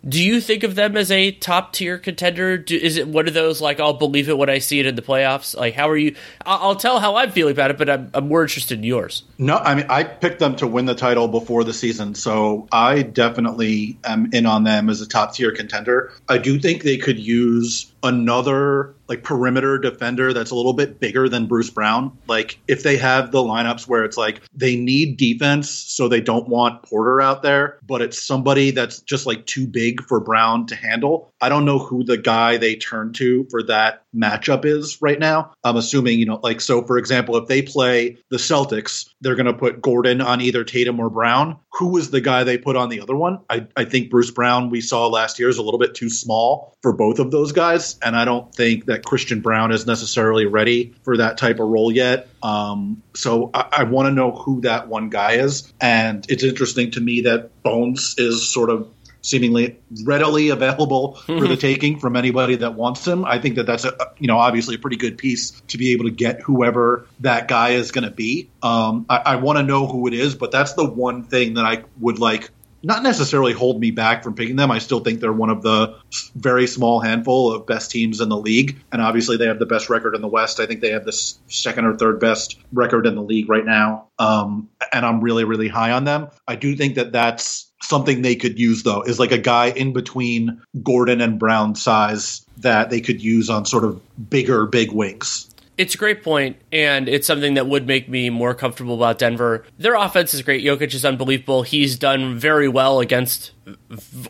Do 0.08 0.24
you 0.24 0.40
think 0.40 0.64
of 0.64 0.76
them 0.76 0.96
as 0.96 1.12
a 1.12 1.32
top 1.32 1.74
tier 1.74 1.98
contender? 1.98 2.58
Do, 2.58 2.76
is 2.76 2.98
it 2.98 3.08
one 3.08 3.28
of 3.28 3.34
those 3.34 3.60
like 3.62 3.80
I'll 3.80 3.94
believe 3.94 4.30
it 4.30 4.38
when 4.38 4.50
I 4.50 4.60
see 4.60 4.80
it 4.80 4.86
in 4.86 4.96
the 4.96 5.02
playoffs? 5.02 5.56
Like 5.56 5.74
how 5.74 5.90
are 5.90 5.98
you? 5.98 6.16
I'll, 6.46 6.70
I'll 6.70 6.76
tell 6.76 7.00
how 7.00 7.16
I'm 7.16 7.32
feeling 7.32 7.52
about 7.52 7.72
it, 7.72 7.78
but 7.78 7.90
I'm, 7.90 8.10
I'm 8.14 8.28
more 8.28 8.42
interested 8.42 8.78
in 8.78 8.84
yours. 8.84 9.24
No, 9.38 9.58
I 9.58 9.76
mean 9.76 9.86
I 9.90 10.04
picked 10.04 10.40
them 10.40 10.56
to 10.58 10.68
win 10.68 10.86
the 10.86 10.96
title 10.96 11.28
before 11.28 11.64
the 11.64 11.74
season, 11.74 12.16
so 12.16 12.68
I 12.72 13.02
definitely 13.02 13.98
am 14.06 14.30
in 14.34 14.46
on 14.46 14.64
them 14.64 14.90
as 14.90 15.02
a 15.02 15.08
top 15.08 15.34
tier 15.34 15.52
contender. 15.52 16.12
I 16.30 16.38
do 16.38 16.60
think 16.60 16.84
they 16.84 16.98
could 16.98 17.20
use 17.20 17.92
another 18.04 18.94
like 19.08 19.24
perimeter 19.24 19.78
defender 19.78 20.34
that's 20.34 20.52
a 20.52 20.56
little 20.56 20.74
bit 20.74 21.00
bigger 21.00 21.28
than 21.28 21.48
Bruce 21.48 21.70
Brown. 21.70 22.18
Like 22.28 22.60
if 22.68 22.84
they 22.84 22.98
have 22.98 23.32
the 23.32 23.40
lineups 23.40 23.88
where 23.88 24.04
it's 24.04 24.18
like 24.18 24.42
they 24.54 24.76
need 24.76 25.18
defense, 25.18 25.70
so 25.70 26.08
they 26.08 26.22
don't 26.22 26.48
want 26.48 26.84
Porter 26.84 27.22
out 27.22 27.42
there, 27.42 27.80
but 27.86 28.02
it's 28.02 28.22
somebody 28.22 28.72
that's 28.72 29.02
just 29.02 29.26
like 29.26 29.46
too 29.46 29.68
big 29.68 30.04
for 30.04 30.20
Brown 30.20 30.66
to 30.68 30.76
handle. 30.76 31.34
I 31.42 31.50
don't 31.50 31.66
know 31.66 31.80
who 31.80 32.04
the 32.04 32.18
guy 32.18 32.58
they 32.58 32.76
turn 32.76 33.14
to 33.14 33.48
for 33.50 33.64
that 33.64 34.04
matchup 34.16 34.66
is 34.66 35.02
right 35.02 35.20
now. 35.20 35.52
I'm 35.64 35.78
assuming, 35.78 36.20
you 36.20 36.26
know, 36.26 36.40
like 36.44 36.62
so 36.62 36.84
for 36.84 36.98
example, 36.98 37.38
if 37.38 37.48
they 37.48 37.62
play 37.62 38.18
the 38.30 38.38
Celtics, 38.38 39.10
they're 39.22 39.36
to 39.48 39.54
put 39.54 39.82
Gordon 39.82 40.22
on 40.22 40.42
either 40.42 40.64
Tatum 40.64 41.00
or 41.00 41.10
Brown. 41.10 41.58
Who 41.74 41.98
is 41.98 42.10
the 42.10 42.22
guy 42.22 42.44
they 42.44 42.58
put 42.58 42.76
on 42.76 42.90
the 42.90 43.02
other 43.02 43.16
one? 43.16 43.40
I, 43.50 43.68
I 43.76 43.86
think 43.86 44.10
Bruce 44.10 44.32
Brown 44.32 44.70
we 44.70 44.82
saw 44.82 45.08
last 45.08 45.40
year 45.40 45.50
is 45.50 45.58
a 45.58 45.64
little 45.64 45.80
bit 45.80 45.96
too 45.96 46.10
small 46.10 46.76
for 46.82 46.94
both 46.94 47.20
of 47.20 47.32
those 47.32 47.52
guys, 47.52 47.98
and 48.04 48.16
I 48.16 48.26
don't 48.26 48.54
think 48.54 48.86
that 48.86 48.97
Christian 49.06 49.42
Braun 49.42 49.72
is 49.72 49.86
necessarily 49.86 50.46
ready 50.46 50.94
for 51.04 51.18
that 51.18 51.38
type 51.38 51.60
of 51.60 51.68
role 51.68 51.92
yet. 51.92 52.28
Um, 52.44 53.02
so 53.16 53.50
I, 53.54 53.68
I 53.80 53.84
want 53.84 54.08
to 54.08 54.12
know 54.12 54.32
who 54.32 54.62
that 54.62 54.88
one 54.88 55.10
guy 55.10 55.34
is, 55.34 55.72
and 55.82 56.26
it's 56.30 56.44
interesting 56.44 56.92
to 56.92 57.02
me 57.02 57.22
that 57.22 57.64
Bones 57.64 58.16
is 58.18 58.52
sort 58.52 58.70
of 58.70 58.90
seemingly 59.22 59.78
readily 60.04 60.50
available 60.50 61.20
mm-hmm. 61.22 61.40
for 61.40 61.48
the 61.48 61.58
taking 61.58 62.00
from 62.00 62.16
anybody 62.16 62.56
that 62.56 62.76
wants 62.76 63.06
him. 63.06 63.26
I 63.26 63.40
think 63.40 63.56
that 63.56 63.66
that's 63.66 63.86
a 63.86 63.94
you 64.20 64.28
know 64.28 64.38
obviously 64.38 64.76
a 64.76 64.80
pretty 64.80 64.98
good 64.98 65.18
piece 65.18 65.52
to 65.68 65.78
be 65.78 65.92
able 65.92 66.06
to 66.06 66.12
get 66.12 66.42
whoever 66.42 67.06
that 67.20 67.48
guy 67.48 67.70
is 67.70 67.92
going 67.92 68.06
to 68.06 68.12
be. 68.12 68.50
Um, 68.64 69.06
I, 69.10 69.18
I 69.18 69.36
want 69.36 69.58
to 69.58 69.64
know 69.64 69.88
who 69.88 70.08
it 70.08 70.14
is, 70.14 70.36
but 70.36 70.52
that's 70.52 70.74
the 70.74 70.88
one 70.88 71.24
thing 71.24 71.56
that 71.56 71.66
I 71.66 71.84
would 72.00 72.20
like 72.20 72.50
not 72.88 73.04
necessarily 73.04 73.52
hold 73.52 73.82
me 73.82 73.92
back 73.92 74.24
from 74.24 74.34
picking 74.34 74.56
them. 74.56 74.72
I 74.72 74.80
still 74.80 75.02
think 75.02 75.20
they're 75.20 75.34
one 75.34 75.50
of 75.50 75.62
the 75.62 75.98
very 76.36 76.68
small 76.68 77.02
handful 77.02 77.54
of 77.54 77.68
best 77.68 77.92
teams 77.92 78.22
in 78.22 78.30
the 78.30 78.38
league. 78.38 78.78
And 78.94 79.02
obviously, 79.02 79.36
they 79.36 79.48
have 79.48 79.60
the 79.60 79.66
best 79.66 79.90
record 79.90 80.16
in 80.16 80.22
the 80.22 80.28
West. 80.30 80.62
I 80.62 80.66
think 80.66 80.80
they 80.80 80.92
have 80.92 81.04
the 81.04 81.12
second 81.12 81.86
or 81.86 81.98
third 81.98 82.22
best 82.22 82.58
record 82.72 83.06
in 83.06 83.16
the 83.16 83.22
league 83.22 83.50
right 83.50 83.66
now. 83.66 84.08
Um, 84.18 84.70
and 84.94 85.06
I'm 85.06 85.20
really, 85.20 85.44
really 85.44 85.68
high 85.68 85.92
on 85.92 86.06
them. 86.06 86.30
I 86.48 86.56
do 86.56 86.78
think 86.78 86.96
that 86.96 87.12
that's 87.12 87.70
something 87.82 88.22
they 88.22 88.38
could 88.38 88.58
use, 88.58 88.84
though, 88.84 89.02
is 89.02 89.20
like 89.20 89.34
a 89.34 89.38
guy 89.38 89.68
in 89.68 89.92
between 89.92 90.62
Gordon 90.82 91.20
and 91.20 91.38
Brown 91.38 91.76
size 91.76 92.46
that 92.60 92.90
they 92.90 93.02
could 93.02 93.22
use 93.22 93.50
on 93.50 93.66
sort 93.66 93.84
of 93.84 94.02
bigger, 94.30 94.66
big 94.66 94.94
wings. 94.94 95.47
It's 95.78 95.94
a 95.94 95.98
great 95.98 96.24
point, 96.24 96.58
and 96.72 97.08
it's 97.08 97.28
something 97.28 97.54
that 97.54 97.68
would 97.68 97.86
make 97.86 98.10
me 98.10 98.32
more 98.32 98.56
comfortable 98.56 98.96
about 98.96 99.20
Denver. 99.20 99.64
Their 99.78 99.94
offense 99.94 100.34
is 100.34 100.42
great. 100.42 100.66
Jokic 100.66 100.94
is 100.96 101.06
unbelievable. 101.06 101.62
He's 101.62 102.00
done 102.00 102.40
very 102.40 102.68
well 102.68 103.00
against 103.00 103.52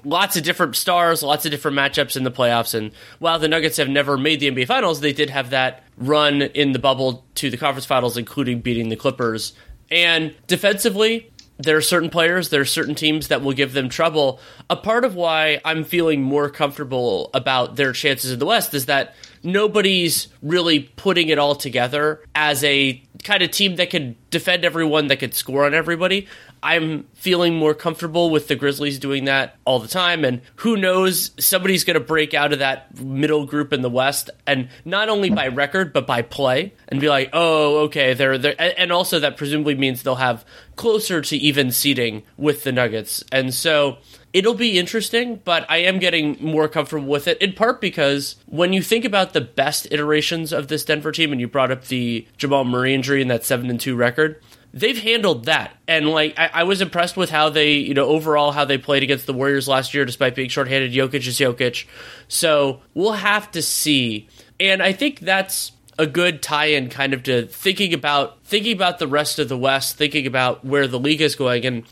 lots 0.04 0.36
of 0.36 0.44
different 0.44 0.76
stars, 0.76 1.24
lots 1.24 1.46
of 1.46 1.52
different 1.52 1.78
matchups 1.78 2.18
in 2.18 2.26
the 2.26 2.32
playoffs. 2.32 2.74
And 2.74 2.92
while 3.20 3.40
the 3.40 3.48
Nuggets 3.48 3.78
have 3.78 3.88
never 3.88 4.18
made 4.18 4.42
the 4.42 4.52
NBA 4.52 4.68
Finals, 4.68 5.00
they 5.00 5.14
did 5.14 5.30
have 5.30 5.52
that 5.52 5.86
run 5.96 6.42
in 6.42 6.74
the 6.74 6.80
bubble 6.80 7.26
to 7.36 7.50
the 7.50 7.58
conference 7.58 7.86
finals, 7.86 8.18
including 8.18 8.60
beating 8.60 8.90
the 8.90 8.98
Clippers. 8.98 9.54
And 9.90 10.36
defensively, 10.48 11.32
there 11.58 11.78
are 11.78 11.82
certain 11.82 12.10
players, 12.10 12.50
there 12.50 12.62
are 12.62 12.66
certain 12.66 12.94
teams 12.94 13.30
that 13.30 13.42
will 13.42 13.54
give 13.54 13.74
them 13.74 13.90
trouble. 13.90 14.40
A 14.70 14.76
part 14.76 15.06
of 15.06 15.16
why 15.16 15.62
I'm 15.66 15.84
feeling 15.84 16.22
more 16.22 16.50
comfortable 16.50 17.30
about 17.34 17.78
their 17.78 17.94
chances 17.94 18.32
in 18.32 18.40
the 18.40 18.46
West 18.46 18.74
is 18.74 18.86
that 18.88 19.16
nobody's 19.44 20.28
really 20.42 20.80
putting 20.80 21.30
it 21.30 21.40
all 21.40 21.56
together 21.56 22.22
as 22.36 22.64
a 22.64 23.02
kind 23.24 23.42
of 23.44 23.52
team 23.52 23.76
that 23.78 23.90
can 23.90 24.16
defend 24.30 24.64
everyone, 24.64 25.08
that 25.08 25.18
could 25.18 25.34
score 25.34 25.66
on 25.66 25.74
everybody. 25.74 26.28
I'm 26.62 27.06
feeling 27.14 27.56
more 27.56 27.74
comfortable 27.74 28.30
with 28.30 28.48
the 28.48 28.56
Grizzlies 28.56 29.00
doing 29.00 29.26
that 29.26 29.56
all 29.66 29.80
the 29.80 29.88
time. 29.88 30.26
And 30.26 30.42
who 30.58 30.76
knows, 30.76 31.32
somebody's 31.40 31.84
going 31.84 31.96
to 31.96 32.00
break 32.00 32.34
out 32.34 32.54
of 32.54 32.60
that 32.60 33.00
middle 33.00 33.46
group 33.46 33.74
in 33.74 33.82
the 33.82 33.90
West, 33.90 34.30
and 34.46 34.70
not 34.86 35.10
only 35.10 35.30
by 35.30 35.48
record 35.48 35.94
but 35.94 36.08
by 36.08 36.22
play, 36.22 36.74
and 36.88 37.00
be 37.00 37.10
like, 37.10 37.30
oh, 37.34 37.80
okay, 37.86 38.14
they're 38.14 38.38
there. 38.38 38.56
And 38.60 38.92
also 38.92 39.20
that 39.20 39.38
presumably 39.38 39.76
means 39.76 40.04
they'll 40.04 40.16
have 40.16 40.46
closer 40.76 41.22
to 41.22 41.38
even 41.38 41.72
seating 41.72 42.24
with 42.38 42.64
the 42.64 42.72
Nuggets, 42.72 43.24
and 43.32 43.54
so 43.54 43.98
it'll 44.34 44.54
be 44.54 44.78
interesting, 44.78 45.42
but 45.44 45.66
I 45.70 45.78
am 45.78 45.98
getting 46.00 46.38
more 46.40 46.68
comfortable 46.68 47.08
with 47.08 47.28
it 47.28 47.42
in 47.42 47.54
part 47.54 47.82
because 47.82 48.36
when 48.46 48.74
you 48.74 48.84
think 48.84 49.04
about 49.04 49.34
the 49.34 49.42
best 49.42 49.88
iterations 49.90 50.54
of 50.54 50.68
this 50.68 50.86
Denver 50.86 51.12
team, 51.12 51.32
and 51.32 51.42
you 51.42 51.48
brought 51.48 51.72
up 51.72 51.86
the 51.86 52.28
Jamal 52.38 52.64
Murray 52.64 52.94
injury 52.94 53.22
and 53.22 53.32
that 53.32 53.46
seven 53.46 53.70
and 53.70 53.80
two 53.80 53.96
record, 53.96 54.42
they've 54.80 55.02
handled 55.02 55.46
that. 55.46 55.76
And 55.88 56.10
like 56.10 56.38
I, 56.38 56.50
I, 56.54 56.64
was 56.64 56.82
impressed 56.82 57.18
with 57.18 57.30
how 57.30 57.50
they, 57.50 57.74
you 57.74 57.94
know, 57.94 58.06
overall 58.06 58.52
how 58.52 58.66
they 58.66 58.78
played 58.78 59.04
against 59.04 59.26
the 59.26 59.34
Warriors 59.34 59.68
last 59.68 59.94
year, 59.94 60.06
despite 60.06 60.36
being 60.36 60.50
shorthanded. 60.50 60.92
Jokic 60.92 61.28
is 61.28 61.40
Jokic, 61.40 61.86
so 62.28 62.82
we'll 62.94 63.14
have 63.14 63.52
to 63.52 63.62
see. 63.62 64.28
And 64.60 64.82
I 64.82 64.94
think 64.94 65.20
that's 65.20 65.72
a 66.00 66.06
good 66.06 66.42
tie-in, 66.42 66.90
kind 66.90 67.14
of 67.14 67.24
to 67.24 67.48
thinking 67.48 67.94
about 67.94 68.44
thinking 68.44 68.76
about 68.76 69.00
the 69.00 69.08
rest 69.08 69.40
of 69.40 69.50
the 69.50 69.58
West, 69.58 69.98
thinking 69.98 70.28
about 70.28 70.64
where 70.64 70.88
the 70.88 71.00
league 71.00 71.22
is 71.22 71.36
going, 71.36 71.66
and 71.66 71.84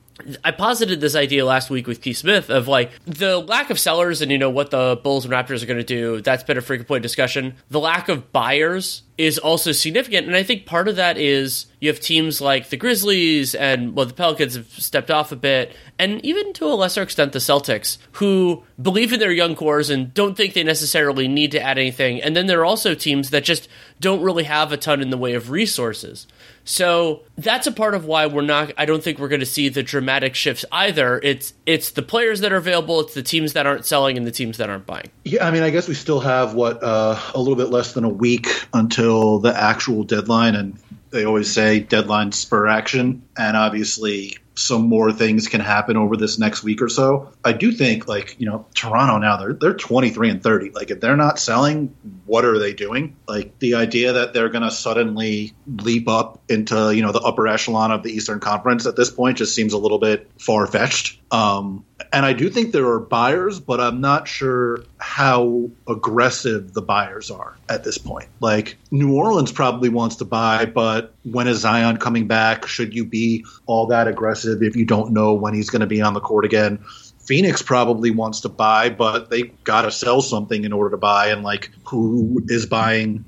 I 0.45 0.51
posited 0.51 1.01
this 1.01 1.15
idea 1.15 1.45
last 1.45 1.69
week 1.69 1.87
with 1.87 2.01
Keith 2.01 2.17
Smith 2.17 2.49
of 2.49 2.69
like 2.69 2.91
the 3.05 3.37
lack 3.37 3.69
of 3.69 3.77
sellers 3.77 4.21
and 4.21 4.31
you 4.31 4.37
know 4.37 4.49
what 4.49 4.71
the 4.71 4.99
Bulls 5.03 5.25
and 5.25 5.33
Raptors 5.33 5.61
are 5.61 5.65
going 5.65 5.77
to 5.77 5.83
do. 5.83 6.21
That's 6.21 6.43
been 6.43 6.57
a 6.57 6.61
frequent 6.61 6.87
point 6.87 6.99
of 6.99 7.03
discussion. 7.03 7.55
The 7.69 7.81
lack 7.81 8.07
of 8.07 8.31
buyers 8.31 9.03
is 9.17 9.37
also 9.37 9.71
significant, 9.71 10.27
and 10.27 10.35
I 10.35 10.43
think 10.43 10.65
part 10.65 10.87
of 10.87 10.97
that 10.97 11.17
is 11.17 11.67
you 11.79 11.89
have 11.89 11.99
teams 11.99 12.41
like 12.41 12.69
the 12.69 12.77
Grizzlies 12.77 13.55
and 13.55 13.95
well 13.95 14.05
the 14.05 14.13
Pelicans 14.13 14.55
have 14.55 14.67
stepped 14.67 15.11
off 15.11 15.31
a 15.31 15.37
bit, 15.37 15.75
and 15.99 16.23
even 16.25 16.53
to 16.53 16.65
a 16.65 16.75
lesser 16.75 17.01
extent 17.01 17.33
the 17.33 17.39
Celtics 17.39 17.97
who 18.13 18.63
believe 18.81 19.11
in 19.11 19.19
their 19.19 19.31
young 19.31 19.55
cores 19.55 19.89
and 19.89 20.13
don't 20.13 20.35
think 20.35 20.53
they 20.53 20.63
necessarily 20.63 21.27
need 21.27 21.51
to 21.51 21.61
add 21.61 21.77
anything. 21.77 22.21
And 22.21 22.35
then 22.35 22.47
there 22.47 22.59
are 22.61 22.65
also 22.65 22.95
teams 22.95 23.31
that 23.31 23.43
just 23.43 23.67
don't 23.99 24.21
really 24.21 24.43
have 24.45 24.71
a 24.71 24.77
ton 24.77 25.01
in 25.01 25.09
the 25.09 25.17
way 25.17 25.33
of 25.33 25.49
resources. 25.49 26.27
So 26.65 27.21
that's 27.37 27.67
a 27.67 27.71
part 27.71 27.93
of 27.93 28.05
why 28.05 28.25
we're 28.25 28.41
not. 28.41 28.73
I 28.77 28.85
don't 28.85 29.03
think 29.03 29.19
we're 29.19 29.27
going 29.27 29.39
to 29.39 29.45
see 29.45 29.69
the 29.69 29.83
dramatic 29.83 30.35
shifts 30.35 30.65
either. 30.71 31.19
It's 31.23 31.53
it's 31.65 31.91
the 31.91 32.01
players 32.01 32.41
that 32.41 32.51
are 32.51 32.57
available, 32.57 32.99
it's 32.99 33.13
the 33.13 33.23
teams 33.23 33.53
that 33.53 33.67
aren't 33.67 33.85
selling, 33.85 34.17
and 34.17 34.25
the 34.25 34.31
teams 34.31 34.57
that 34.57 34.69
aren't 34.69 34.87
buying. 34.87 35.11
Yeah, 35.23 35.47
I 35.47 35.51
mean, 35.51 35.61
I 35.63 35.69
guess 35.69 35.87
we 35.87 35.93
still 35.93 36.19
have 36.19 36.55
what 36.55 36.83
uh, 36.83 37.19
a 37.33 37.39
little 37.39 37.55
bit 37.55 37.69
less 37.69 37.93
than 37.93 38.03
a 38.03 38.09
week 38.09 38.47
until 38.73 39.39
the 39.39 39.55
actual 39.55 40.03
deadline, 40.03 40.55
and 40.55 40.77
they 41.11 41.23
always 41.23 41.53
say 41.53 41.79
deadline 41.79 42.31
spur 42.31 42.67
action, 42.67 43.21
and 43.37 43.57
obviously 43.57 44.37
some 44.57 44.87
more 44.87 45.11
things 45.11 45.47
can 45.47 45.59
happen 45.61 45.97
over 45.97 46.15
this 46.15 46.39
next 46.39 46.63
week 46.63 46.81
or 46.81 46.89
so. 46.89 47.31
I 47.43 47.53
do 47.53 47.71
think 47.71 48.07
like, 48.07 48.37
you 48.39 48.45
know, 48.45 48.65
Toronto 48.73 49.17
now 49.17 49.37
they're 49.37 49.53
they're 49.53 49.73
23 49.73 50.29
and 50.29 50.43
30. 50.43 50.71
Like 50.71 50.91
if 50.91 51.01
they're 51.01 51.17
not 51.17 51.39
selling, 51.39 51.95
what 52.25 52.45
are 52.45 52.57
they 52.57 52.73
doing? 52.73 53.17
Like 53.27 53.59
the 53.59 53.75
idea 53.75 54.13
that 54.13 54.33
they're 54.33 54.49
going 54.49 54.63
to 54.63 54.71
suddenly 54.71 55.53
leap 55.67 56.07
up 56.07 56.41
into, 56.49 56.95
you 56.95 57.01
know, 57.01 57.11
the 57.11 57.19
upper 57.19 57.47
echelon 57.47 57.91
of 57.91 58.03
the 58.03 58.11
Eastern 58.11 58.39
Conference 58.39 58.85
at 58.85 58.95
this 58.95 59.11
point 59.11 59.37
just 59.37 59.53
seems 59.53 59.73
a 59.73 59.77
little 59.77 59.99
bit 59.99 60.29
far-fetched. 60.39 61.19
Um, 61.31 61.85
and 62.13 62.25
I 62.25 62.33
do 62.33 62.49
think 62.49 62.71
there 62.71 62.87
are 62.87 62.99
buyers, 62.99 63.59
but 63.59 63.81
I'm 63.81 63.99
not 63.99 64.27
sure 64.27 64.83
how 64.97 65.69
aggressive 65.87 66.73
the 66.73 66.81
buyers 66.81 67.29
are 67.29 67.57
at 67.67 67.83
this 67.83 67.97
point. 67.97 68.29
Like 68.39 68.77
New 68.91 69.15
Orleans 69.15 69.51
probably 69.51 69.89
wants 69.89 70.17
to 70.17 70.25
buy, 70.25 70.65
but 70.65 71.14
when 71.25 71.47
is 71.47 71.59
Zion 71.59 71.97
coming 71.97 72.27
back? 72.27 72.67
Should 72.67 72.93
you 72.93 73.05
be 73.05 73.45
all 73.65 73.87
that 73.87 74.07
aggressive 74.07 74.61
if 74.61 74.75
you 74.75 74.85
don't 74.85 75.11
know 75.11 75.33
when 75.33 75.53
he's 75.53 75.69
going 75.69 75.81
to 75.81 75.87
be 75.87 76.01
on 76.01 76.13
the 76.13 76.19
court 76.19 76.45
again? 76.45 76.83
Phoenix 77.19 77.61
probably 77.61 78.11
wants 78.11 78.41
to 78.41 78.49
buy, 78.49 78.89
but 78.89 79.29
they 79.31 79.43
got 79.63 79.81
to 79.81 79.91
sell 79.91 80.21
something 80.21 80.63
in 80.63 80.71
order 80.71 80.91
to 80.91 80.97
buy. 80.97 81.27
And 81.29 81.43
like, 81.43 81.71
who 81.83 82.43
is 82.47 82.67
buying 82.67 83.25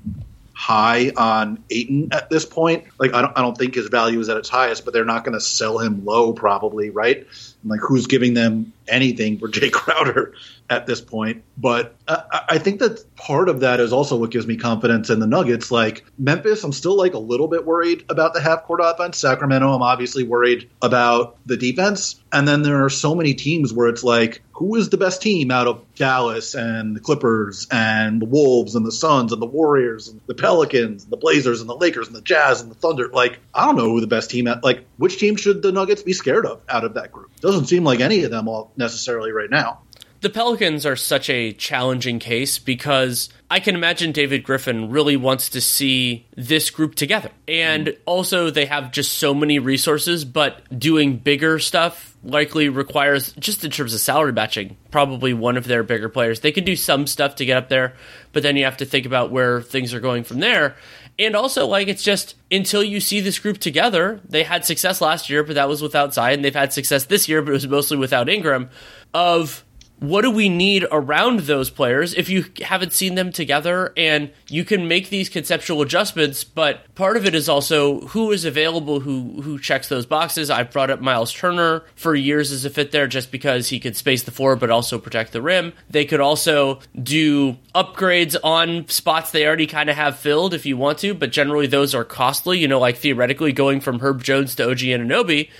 high 0.52 1.10
on 1.16 1.62
Ayton 1.70 2.10
at 2.12 2.30
this 2.30 2.44
point? 2.44 2.84
Like, 2.98 3.12
I 3.12 3.22
don't, 3.22 3.36
I 3.36 3.42
don't 3.42 3.58
think 3.58 3.74
his 3.74 3.88
value 3.88 4.20
is 4.20 4.28
at 4.28 4.36
its 4.36 4.48
highest, 4.48 4.84
but 4.84 4.94
they're 4.94 5.04
not 5.04 5.24
going 5.24 5.34
to 5.34 5.40
sell 5.40 5.78
him 5.78 6.04
low, 6.04 6.32
probably, 6.32 6.90
right? 6.90 7.26
Like, 7.64 7.80
who's 7.80 8.06
giving 8.06 8.34
them 8.34 8.72
anything 8.86 9.38
for 9.38 9.48
Jae 9.48 9.72
Crowder 9.72 10.34
at 10.70 10.86
this 10.86 11.00
point? 11.00 11.42
But 11.56 11.94
I, 12.06 12.44
I 12.50 12.58
think 12.58 12.80
that 12.80 13.04
part 13.16 13.48
of 13.48 13.60
that 13.60 13.80
is 13.80 13.92
also 13.92 14.16
what 14.16 14.30
gives 14.30 14.46
me 14.46 14.56
confidence 14.56 15.10
in 15.10 15.20
the 15.20 15.26
Nuggets. 15.26 15.70
Like 15.70 16.04
Memphis, 16.18 16.62
I'm 16.64 16.72
still 16.72 16.96
like 16.96 17.14
a 17.14 17.18
little 17.18 17.48
bit 17.48 17.64
worried 17.64 18.04
about 18.08 18.34
the 18.34 18.40
half 18.40 18.64
court 18.64 18.80
offense. 18.82 19.18
Sacramento, 19.18 19.72
I'm 19.72 19.82
obviously 19.82 20.24
worried 20.24 20.70
about 20.82 21.36
the 21.46 21.56
defense. 21.56 22.20
And 22.32 22.46
then 22.46 22.62
there 22.62 22.84
are 22.84 22.90
so 22.90 23.14
many 23.14 23.34
teams 23.34 23.72
where 23.72 23.88
it's 23.88 24.04
like, 24.04 24.42
who 24.52 24.74
is 24.74 24.90
the 24.90 24.96
best 24.96 25.22
team 25.22 25.50
out 25.50 25.68
of 25.68 25.84
Dallas 25.94 26.54
and 26.54 26.96
the 26.96 27.00
Clippers 27.00 27.68
and 27.70 28.20
the 28.20 28.26
Wolves 28.26 28.74
and 28.74 28.84
the 28.84 28.92
Suns 28.92 29.32
and 29.32 29.40
the 29.40 29.46
Warriors 29.46 30.08
and 30.08 30.20
the 30.26 30.34
Pelicans 30.34 31.04
and 31.04 31.12
the 31.12 31.16
Blazers 31.16 31.60
and 31.60 31.70
the 31.70 31.76
Lakers 31.76 32.08
and 32.08 32.16
the 32.16 32.20
Jazz 32.20 32.60
and 32.60 32.70
the 32.70 32.74
Thunder? 32.74 33.08
Like, 33.08 33.38
I 33.54 33.66
don't 33.66 33.76
know 33.76 33.84
who 33.84 34.00
the 34.00 34.08
best 34.08 34.30
team 34.30 34.48
at. 34.48 34.64
Like, 34.64 34.84
which 34.96 35.18
team 35.18 35.36
should 35.36 35.62
the 35.62 35.70
Nuggets 35.70 36.02
be 36.02 36.12
scared 36.12 36.44
of 36.44 36.60
out 36.68 36.84
of 36.84 36.94
that 36.94 37.12
group? 37.12 37.30
Doesn't 37.40 37.66
seem 37.66 37.84
like 37.84 38.00
any 38.00 38.24
of 38.24 38.32
them 38.32 38.48
all 38.48 38.72
necessarily 38.76 39.30
right 39.30 39.50
now 39.50 39.80
the 40.20 40.30
Pelicans 40.30 40.84
are 40.84 40.96
such 40.96 41.30
a 41.30 41.52
challenging 41.52 42.18
case 42.18 42.58
because 42.58 43.28
I 43.50 43.60
can 43.60 43.74
imagine 43.74 44.12
David 44.12 44.42
Griffin 44.42 44.90
really 44.90 45.16
wants 45.16 45.50
to 45.50 45.60
see 45.60 46.26
this 46.36 46.70
group 46.70 46.96
together. 46.96 47.30
And 47.46 47.88
mm. 47.88 47.98
also, 48.04 48.50
they 48.50 48.66
have 48.66 48.90
just 48.90 49.14
so 49.14 49.32
many 49.32 49.58
resources, 49.58 50.24
but 50.24 50.78
doing 50.78 51.18
bigger 51.18 51.58
stuff 51.58 52.16
likely 52.24 52.68
requires, 52.68 53.32
just 53.34 53.64
in 53.64 53.70
terms 53.70 53.94
of 53.94 54.00
salary 54.00 54.32
matching, 54.32 54.76
probably 54.90 55.32
one 55.34 55.56
of 55.56 55.66
their 55.66 55.84
bigger 55.84 56.08
players. 56.08 56.40
They 56.40 56.52
could 56.52 56.64
do 56.64 56.76
some 56.76 57.06
stuff 57.06 57.36
to 57.36 57.44
get 57.44 57.56
up 57.56 57.68
there, 57.68 57.94
but 58.32 58.42
then 58.42 58.56
you 58.56 58.64
have 58.64 58.78
to 58.78 58.84
think 58.84 59.06
about 59.06 59.30
where 59.30 59.62
things 59.62 59.94
are 59.94 60.00
going 60.00 60.24
from 60.24 60.40
there. 60.40 60.76
And 61.20 61.34
also, 61.34 61.66
like, 61.66 61.88
it's 61.88 62.02
just 62.02 62.36
until 62.50 62.82
you 62.82 63.00
see 63.00 63.20
this 63.20 63.38
group 63.38 63.58
together, 63.58 64.20
they 64.28 64.44
had 64.44 64.64
success 64.64 65.00
last 65.00 65.28
year, 65.30 65.42
but 65.42 65.54
that 65.54 65.68
was 65.68 65.82
without 65.82 66.14
Zion. 66.14 66.42
They've 66.42 66.54
had 66.54 66.72
success 66.72 67.06
this 67.06 67.28
year, 67.28 67.42
but 67.42 67.50
it 67.50 67.54
was 67.54 67.66
mostly 67.66 67.96
without 67.96 68.28
Ingram. 68.28 68.70
Of 69.14 69.64
what 70.00 70.22
do 70.22 70.30
we 70.30 70.48
need 70.48 70.86
around 70.92 71.40
those 71.40 71.70
players 71.70 72.14
if 72.14 72.28
you 72.28 72.44
haven't 72.62 72.92
seen 72.92 73.14
them 73.14 73.32
together 73.32 73.92
and 73.96 74.30
you 74.48 74.64
can 74.64 74.86
make 74.86 75.08
these 75.08 75.28
conceptual 75.28 75.82
adjustments 75.82 76.44
but 76.44 76.92
part 76.94 77.16
of 77.16 77.26
it 77.26 77.34
is 77.34 77.48
also 77.48 78.00
who 78.08 78.30
is 78.30 78.44
available 78.44 79.00
who 79.00 79.42
who 79.42 79.58
checks 79.58 79.88
those 79.88 80.06
boxes. 80.06 80.50
I've 80.50 80.70
brought 80.70 80.90
up 80.90 81.00
Myles 81.00 81.32
Turner 81.32 81.84
for 81.94 82.14
years 82.14 82.52
as 82.52 82.64
a 82.64 82.70
fit 82.70 82.92
there 82.92 83.06
just 83.06 83.30
because 83.30 83.68
he 83.68 83.80
could 83.80 83.96
space 83.96 84.22
the 84.22 84.30
floor 84.30 84.56
but 84.56 84.70
also 84.70 84.98
protect 84.98 85.32
the 85.32 85.42
rim. 85.42 85.72
They 85.90 86.04
could 86.04 86.20
also 86.20 86.80
do 87.00 87.56
upgrades 87.74 88.36
on 88.42 88.88
spots 88.88 89.30
they 89.30 89.46
already 89.46 89.66
kind 89.66 89.90
of 89.90 89.96
have 89.96 90.18
filled 90.18 90.54
if 90.54 90.66
you 90.66 90.76
want 90.76 90.98
to 90.98 91.14
but 91.14 91.32
generally 91.32 91.66
those 91.66 91.94
are 91.94 92.04
costly. 92.04 92.58
You 92.58 92.68
know 92.68 92.78
like 92.78 92.96
theoretically 92.96 93.52
going 93.52 93.80
from 93.80 94.00
herb 94.00 94.22
jones 94.22 94.54
to 94.56 94.68
og 94.68 94.78
anunoby 94.78 95.50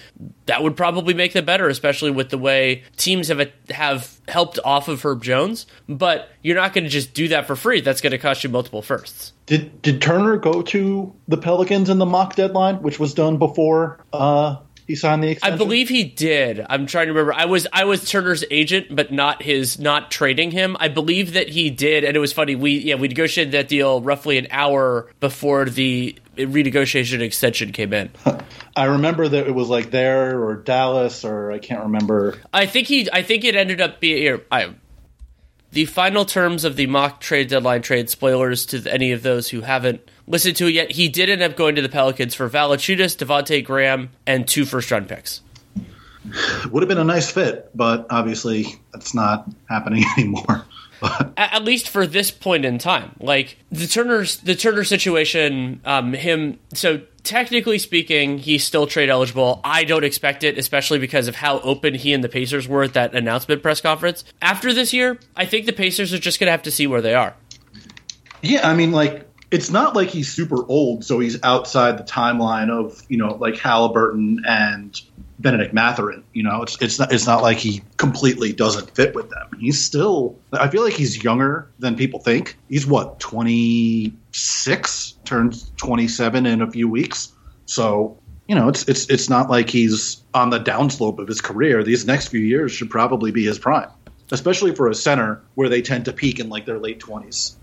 that 0.47 0.63
would 0.63 0.77
probably 0.77 1.15
make 1.15 1.33
them 1.33 1.45
better 1.45 1.69
especially 1.69 2.11
with 2.11 2.31
the 2.31 2.39
way 2.39 2.83
teams 2.97 3.29
have 3.29 3.51
have 3.71 4.19
helped 4.29 4.59
off 4.65 4.89
of 4.89 5.03
Herb 5.03 5.23
Jones, 5.23 5.67
but 5.89 6.29
you're 6.43 6.57
not 6.57 6.73
going 6.73 6.85
to 6.85 6.91
just 6.91 7.15
do 7.15 7.29
that 7.29 7.47
for 7.47 7.57
free. 7.57 7.81
That's 7.81 8.01
going 8.01 8.11
to 8.13 8.19
cost 8.19 8.45
you 8.45 8.51
multiple 8.51 8.83
firsts. 8.83 9.33
Did 9.47 9.81
did 9.83 10.03
Turner 10.03 10.37
go 10.37 10.63
to 10.63 11.15
the 11.27 11.37
Pelicans 11.37 11.89
in 11.89 11.99
the 11.99 12.07
mock 12.07 12.37
deadline, 12.37 12.83
which 12.83 12.99
was 12.99 13.15
done 13.15 13.39
before 13.39 14.05
uh, 14.13 14.57
he 14.89 14.95
signed 14.95 15.23
the 15.23 15.29
extension? 15.29 15.55
I 15.55 15.57
believe 15.59 15.91
he 15.91 16.03
did. 16.03 16.65
I'm 16.69 16.87
trying 16.87 17.09
to 17.09 17.13
remember. 17.13 17.35
I 17.35 17.45
was 17.45 17.67
I 17.73 17.85
was 17.85 18.09
Turner's 18.09 18.43
agent, 18.51 18.87
but 18.97 19.13
not 19.13 19.43
his 19.43 19.79
not 19.79 20.11
trading 20.11 20.51
him. 20.51 20.79
I 20.81 20.89
believe 20.89 21.35
that 21.35 21.51
he 21.51 21.69
did, 21.69 22.05
and 22.05 22.17
it 22.17 22.21
was 22.21 22.33
funny. 22.33 22.57
We 22.57 22.79
yeah 22.79 22.95
we 22.95 23.07
negotiated 23.07 23.53
that 23.53 23.69
deal 23.69 24.01
roughly 24.01 24.39
an 24.39 24.49
hour 24.51 25.13
before 25.21 25.67
the 25.67 26.17
renegotiation 26.39 27.21
extension 27.21 27.73
came 27.73 27.93
in. 27.93 28.11
I 28.77 28.85
remember 28.85 29.29
that 29.29 29.47
it 29.47 29.55
was 29.55 29.69
like 29.69 29.91
there 29.91 30.43
or 30.43 30.57
Dallas 30.57 31.23
or 31.23 31.53
I 31.53 31.59
can't 31.59 31.83
remember. 31.83 32.39
I 32.55 32.65
think 32.65 32.89
he. 32.89 33.11
I 33.13 33.23
think 33.23 33.45
it 33.45 33.57
ended 33.57 33.83
up 33.83 34.01
being 34.01 34.17
here. 34.17 34.43
I, 34.51 34.75
the 35.71 35.85
final 35.85 36.25
terms 36.25 36.65
of 36.65 36.77
the 36.77 36.87
mock 36.87 37.21
trade 37.21 37.49
deadline 37.49 37.83
trade 37.83 38.09
spoilers 38.09 38.65
to 38.67 38.91
any 38.91 39.13
of 39.13 39.23
those 39.23 39.51
who 39.51 39.61
haven't 39.61 40.01
listened 40.29 40.57
to 40.57 40.67
it 40.67 40.75
yet. 40.75 40.93
He 40.93 41.09
did 41.09 41.29
end 41.29 41.43
up 41.43 41.57
going 41.57 41.75
to 41.75 41.83
the 41.83 41.89
Pelicans 41.89 42.35
for 42.35 42.49
Valanciunas, 42.49 43.17
Devonte 43.17 43.65
Graham, 43.65 44.11
and 44.27 44.47
two 44.47 44.65
first 44.65 44.91
round 44.91 45.09
picks. 45.09 45.41
Would 46.71 46.83
have 46.83 46.89
been 46.89 46.99
a 46.99 47.05
nice 47.05 47.31
fit, 47.31 47.71
but 47.75 48.07
obviously 48.11 48.67
that's 48.93 49.15
not 49.15 49.49
happening 49.69 50.05
anymore 50.19 50.65
at, 51.03 51.55
at, 51.55 51.65
least 51.65 51.89
for 51.89 52.07
this 52.07 52.31
point 52.31 52.65
in 52.65 52.79
time. 52.79 53.15
Like 53.21 53.59
the 53.71 53.87
Turner's 53.87 54.39
the 54.39 54.55
Turner 54.55 54.85
situation, 54.85 55.81
um, 55.85 56.13
him 56.13 56.59
so 56.75 57.03
technically 57.23 57.79
speaking, 57.79 58.39
he's 58.39 58.65
still 58.65 58.87
trade 58.87 59.11
eligible. 59.11 59.61
I 59.65 59.85
don't 59.85 60.05
expect 60.05 60.45
it, 60.45 60.59
especially 60.59 60.99
because 60.99 61.29
of 61.29 61.37
how 61.37 61.61
open 61.61 61.95
he 61.95 62.13
and 62.13 62.23
the 62.23 62.29
Pacers 62.29 62.67
were 62.67 62.83
at 62.83 62.95
that 62.95 63.15
announcement 63.15 63.63
press 63.63 63.81
conference. 63.81 64.25
After 64.43 64.73
this 64.73 64.93
year, 64.93 65.19
I 65.37 65.47
think 65.47 65.67
the 65.67 65.73
Pacers 65.73 66.13
are 66.13 66.19
just 66.19 66.41
gonna 66.41 66.53
have 66.53 66.63
to 66.63 66.71
see 66.71 66.87
where 66.87 67.03
they 67.03 67.15
are. 67.15 67.35
Yeah, 68.43 68.69
I 68.69 68.75
mean, 68.75 68.93
like 68.93 69.28
it's 69.51 69.71
not 69.71 69.97
like 69.97 70.09
he's 70.09 70.31
super 70.31 70.65
old, 70.69 71.05
so 71.05 71.19
he's 71.19 71.43
outside 71.43 71.99
the 71.99 72.05
timeline 72.05 72.71
of 72.71 73.03
you 73.09 73.17
know 73.17 73.35
like 73.35 73.57
Halliburton 73.57 74.45
and 74.47 75.01
Bennedict 75.39 75.73
Mathurin. 75.73 76.25
You 76.33 76.43
know, 76.43 76.63
it's 76.63 76.81
it's 76.83 76.99
not 76.99 77.13
it's 77.13 77.27
not 77.27 77.43
like 77.43 77.59
he 77.59 77.83
completely 77.97 78.53
doesn't 78.53 78.95
fit 78.95 79.15
with 79.15 79.31
them. 79.31 79.49
He's 79.59 79.83
still. 79.83 80.37
I 80.53 80.69
feel 80.69 80.83
like 80.83 80.95
he's 80.95 81.23
younger 81.23 81.71
than 81.79 81.97
people 81.97 82.21
think. 82.21 82.57
He's 82.69 82.87
what 82.87 83.21
twenty 83.21 84.13
six, 84.33 85.15
turns 85.25 85.71
twenty 85.77 86.09
seven 86.09 86.45
in 86.45 86.61
a 86.61 86.71
few 86.71 86.89
weeks. 86.89 87.33
So 87.67 88.19
you 88.49 88.55
know, 88.55 88.69
it's 88.69 88.87
it's 88.89 89.09
it's 89.09 89.31
not 89.31 89.49
like 89.49 89.71
he's 89.71 90.23
on 90.35 90.51
the 90.51 90.61
downslope 90.61 91.19
of 91.19 91.29
his 91.29 91.41
career. 91.41 91.83
These 91.83 92.07
next 92.07 92.29
few 92.29 92.41
years 92.41 92.73
should 92.73 92.91
probably 92.91 93.31
be 93.31 93.45
his 93.45 93.59
prime, 93.59 93.91
especially 94.31 94.75
for 94.75 94.89
a 94.89 94.95
center 94.95 95.43
where 95.55 95.71
they 95.71 95.81
tend 95.81 96.05
to 96.07 96.13
peak 96.13 96.39
in 96.39 96.51
like 96.51 96.67
their 96.67 96.79
late 96.79 96.99
twenties. 96.99 97.57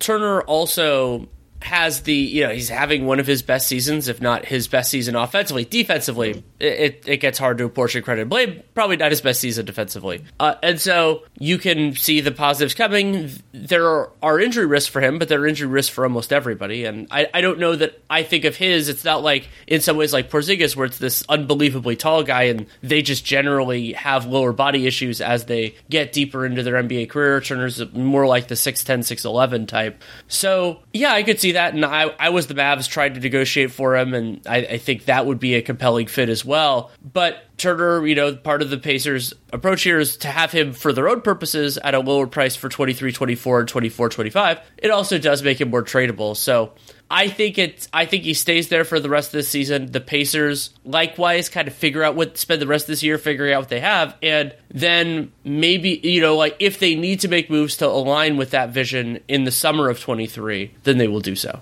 Turner 0.00 0.40
also 0.42 1.28
has 1.62 2.02
the 2.02 2.14
you 2.14 2.46
know 2.46 2.52
he's 2.52 2.68
having 2.68 3.06
one 3.06 3.20
of 3.20 3.26
his 3.26 3.42
best 3.42 3.68
seasons, 3.68 4.08
if 4.08 4.20
not 4.20 4.44
his 4.44 4.66
best 4.68 4.90
season 4.90 5.14
offensively. 5.14 5.64
Defensively, 5.64 6.42
it, 6.58 7.02
it 7.06 7.16
gets 7.18 7.38
hard 7.38 7.58
to 7.58 7.64
apportion 7.64 8.02
credit 8.02 8.22
and 8.22 8.30
blame. 8.30 8.62
Probably 8.74 8.96
not 8.96 9.12
his 9.12 9.20
best 9.20 9.40
season 9.40 9.66
defensively, 9.66 10.24
uh, 10.38 10.54
and 10.62 10.80
so 10.80 11.24
you 11.38 11.58
can 11.58 11.94
see 11.94 12.20
the 12.20 12.32
positives 12.32 12.74
coming. 12.74 13.30
There 13.52 13.86
are, 13.86 14.10
are, 14.22 14.40
injury 14.40 14.66
risks 14.66 14.90
for 14.90 15.00
him, 15.00 15.18
but 15.18 15.28
there 15.28 15.40
are 15.40 15.46
injury 15.46 15.68
risks 15.68 15.94
for 15.94 16.04
almost 16.04 16.32
everybody. 16.32 16.84
And 16.86 17.06
I, 17.10 17.28
I 17.34 17.40
don't 17.40 17.58
know 17.58 17.76
that 17.76 18.00
I 18.08 18.22
think 18.22 18.44
of 18.44 18.56
his. 18.56 18.88
It's 18.88 19.04
not 19.04 19.22
like 19.22 19.48
in 19.66 19.80
some 19.80 19.96
ways 19.96 20.12
like 20.12 20.30
Porzingis, 20.30 20.74
where 20.76 20.86
it's 20.86 20.98
this 20.98 21.22
unbelievably 21.28 21.96
tall 21.96 22.22
guy, 22.22 22.44
and 22.44 22.66
they 22.82 23.02
just 23.02 23.24
generally 23.24 23.92
have 23.92 24.26
lower 24.26 24.52
body 24.52 24.86
issues 24.86 25.20
as 25.20 25.44
they 25.44 25.74
get 25.88 26.12
deeper 26.12 26.46
into 26.46 26.62
their 26.62 26.82
NBA 26.82 27.10
career. 27.10 27.40
Turner's 27.40 27.80
more 27.92 28.26
like 28.26 28.48
the 28.48 28.54
6'10", 28.54 29.00
6'11 29.00 29.68
type. 29.68 30.02
So 30.28 30.80
yeah, 30.92 31.12
I 31.12 31.22
could 31.22 31.38
see 31.40 31.49
that, 31.52 31.74
and 31.74 31.84
I, 31.84 32.14
I 32.18 32.30
was 32.30 32.46
the 32.46 32.54
Mavs 32.54 32.88
tried 32.88 33.14
to 33.14 33.20
negotiate 33.20 33.72
for 33.72 33.96
him, 33.96 34.14
and 34.14 34.40
I, 34.46 34.58
I 34.58 34.78
think 34.78 35.06
that 35.06 35.26
would 35.26 35.38
be 35.38 35.54
a 35.54 35.62
compelling 35.62 36.06
fit 36.06 36.28
as 36.28 36.44
well. 36.44 36.90
But 37.12 37.44
Turner, 37.60 38.06
you 38.06 38.14
know, 38.14 38.34
part 38.34 38.62
of 38.62 38.70
the 38.70 38.78
Pacers' 38.78 39.34
approach 39.52 39.82
here 39.82 39.98
is 39.98 40.16
to 40.18 40.28
have 40.28 40.50
him 40.50 40.72
for 40.72 40.92
their 40.92 41.08
own 41.08 41.20
purposes 41.20 41.78
at 41.78 41.94
a 41.94 42.00
lower 42.00 42.26
price 42.26 42.56
for 42.56 42.68
23, 42.68 43.12
24, 43.12 43.60
and 43.60 43.68
24, 43.68 44.08
25. 44.08 44.60
It 44.78 44.90
also 44.90 45.18
does 45.18 45.42
make 45.42 45.60
him 45.60 45.70
more 45.70 45.82
tradable. 45.82 46.36
So 46.36 46.72
I 47.10 47.28
think 47.28 47.58
it. 47.58 47.88
I 47.92 48.06
think 48.06 48.22
he 48.22 48.34
stays 48.34 48.68
there 48.68 48.84
for 48.84 49.00
the 49.00 49.08
rest 49.08 49.28
of 49.28 49.32
this 49.32 49.48
season. 49.48 49.90
The 49.90 50.00
Pacers 50.00 50.72
likewise 50.84 51.48
kind 51.48 51.66
of 51.66 51.74
figure 51.74 52.04
out 52.04 52.14
what 52.14 52.38
spend 52.38 52.62
the 52.62 52.68
rest 52.68 52.84
of 52.84 52.88
this 52.88 53.02
year 53.02 53.18
figuring 53.18 53.52
out 53.52 53.62
what 53.62 53.68
they 53.68 53.80
have, 53.80 54.16
and 54.22 54.54
then 54.70 55.32
maybe 55.42 56.00
you 56.04 56.20
know 56.20 56.36
like 56.36 56.56
if 56.60 56.78
they 56.78 56.94
need 56.94 57.20
to 57.20 57.28
make 57.28 57.50
moves 57.50 57.78
to 57.78 57.86
align 57.86 58.36
with 58.36 58.50
that 58.50 58.70
vision 58.70 59.18
in 59.26 59.42
the 59.42 59.50
summer 59.50 59.88
of 59.88 59.98
23, 59.98 60.72
then 60.84 60.98
they 60.98 61.08
will 61.08 61.20
do 61.20 61.34
so. 61.34 61.58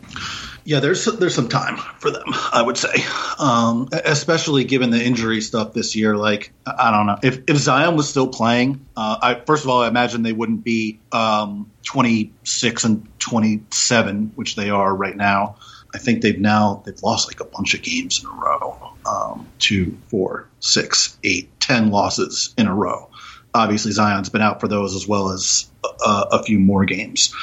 Yeah, 0.69 0.81
there's 0.81 1.07
there's 1.07 1.35
some 1.35 1.49
time 1.49 1.79
for 1.99 2.11
them, 2.11 2.27
I 2.53 2.61
would 2.61 2.77
say, 2.77 2.93
um, 3.39 3.89
especially 3.91 4.65
given 4.65 4.91
the 4.91 5.03
injury 5.03 5.41
stuff 5.41 5.73
this 5.73 5.97
year. 5.97 6.15
Like, 6.15 6.53
I 6.67 6.91
don't 6.91 7.07
know 7.07 7.17
if 7.23 7.41
if 7.49 7.57
Zion 7.57 7.97
was 7.97 8.07
still 8.07 8.29
playing. 8.29 8.87
Uh, 8.95 9.17
I 9.23 9.43
first 9.47 9.65
of 9.65 9.71
all, 9.71 9.81
I 9.81 9.89
imagine 9.89 10.23
they 10.23 10.35
wouldn't 10.35 10.65
be 10.65 11.01
um, 11.11 11.71
26 11.87 12.85
and 12.85 13.09
27, 13.19 14.33
which 14.35 14.57
they 14.57 14.69
are 14.69 14.95
right 14.95 15.17
now. 15.17 15.57
I 15.95 15.97
think 15.97 16.21
they've 16.21 16.39
now 16.39 16.83
they've 16.85 17.03
lost 17.03 17.31
like 17.31 17.41
a 17.41 17.47
bunch 17.47 17.73
of 17.73 17.81
games 17.81 18.23
in 18.23 18.29
a 18.29 18.33
row, 18.35 18.93
um, 19.07 19.49
two, 19.59 19.97
four, 20.11 20.51
six, 20.61 21.17
eight, 21.25 21.59
ten 21.61 21.91
losses 21.91 22.53
in 22.59 22.67
a 22.67 22.75
row. 22.75 23.08
Obviously, 23.55 23.93
Zion's 23.93 24.29
been 24.29 24.43
out 24.43 24.61
for 24.61 24.69
those 24.69 24.95
as 24.95 25.07
well 25.07 25.31
as 25.31 25.71
a, 26.05 26.27
a 26.33 26.43
few 26.43 26.59
more 26.59 26.85
games. 26.85 27.35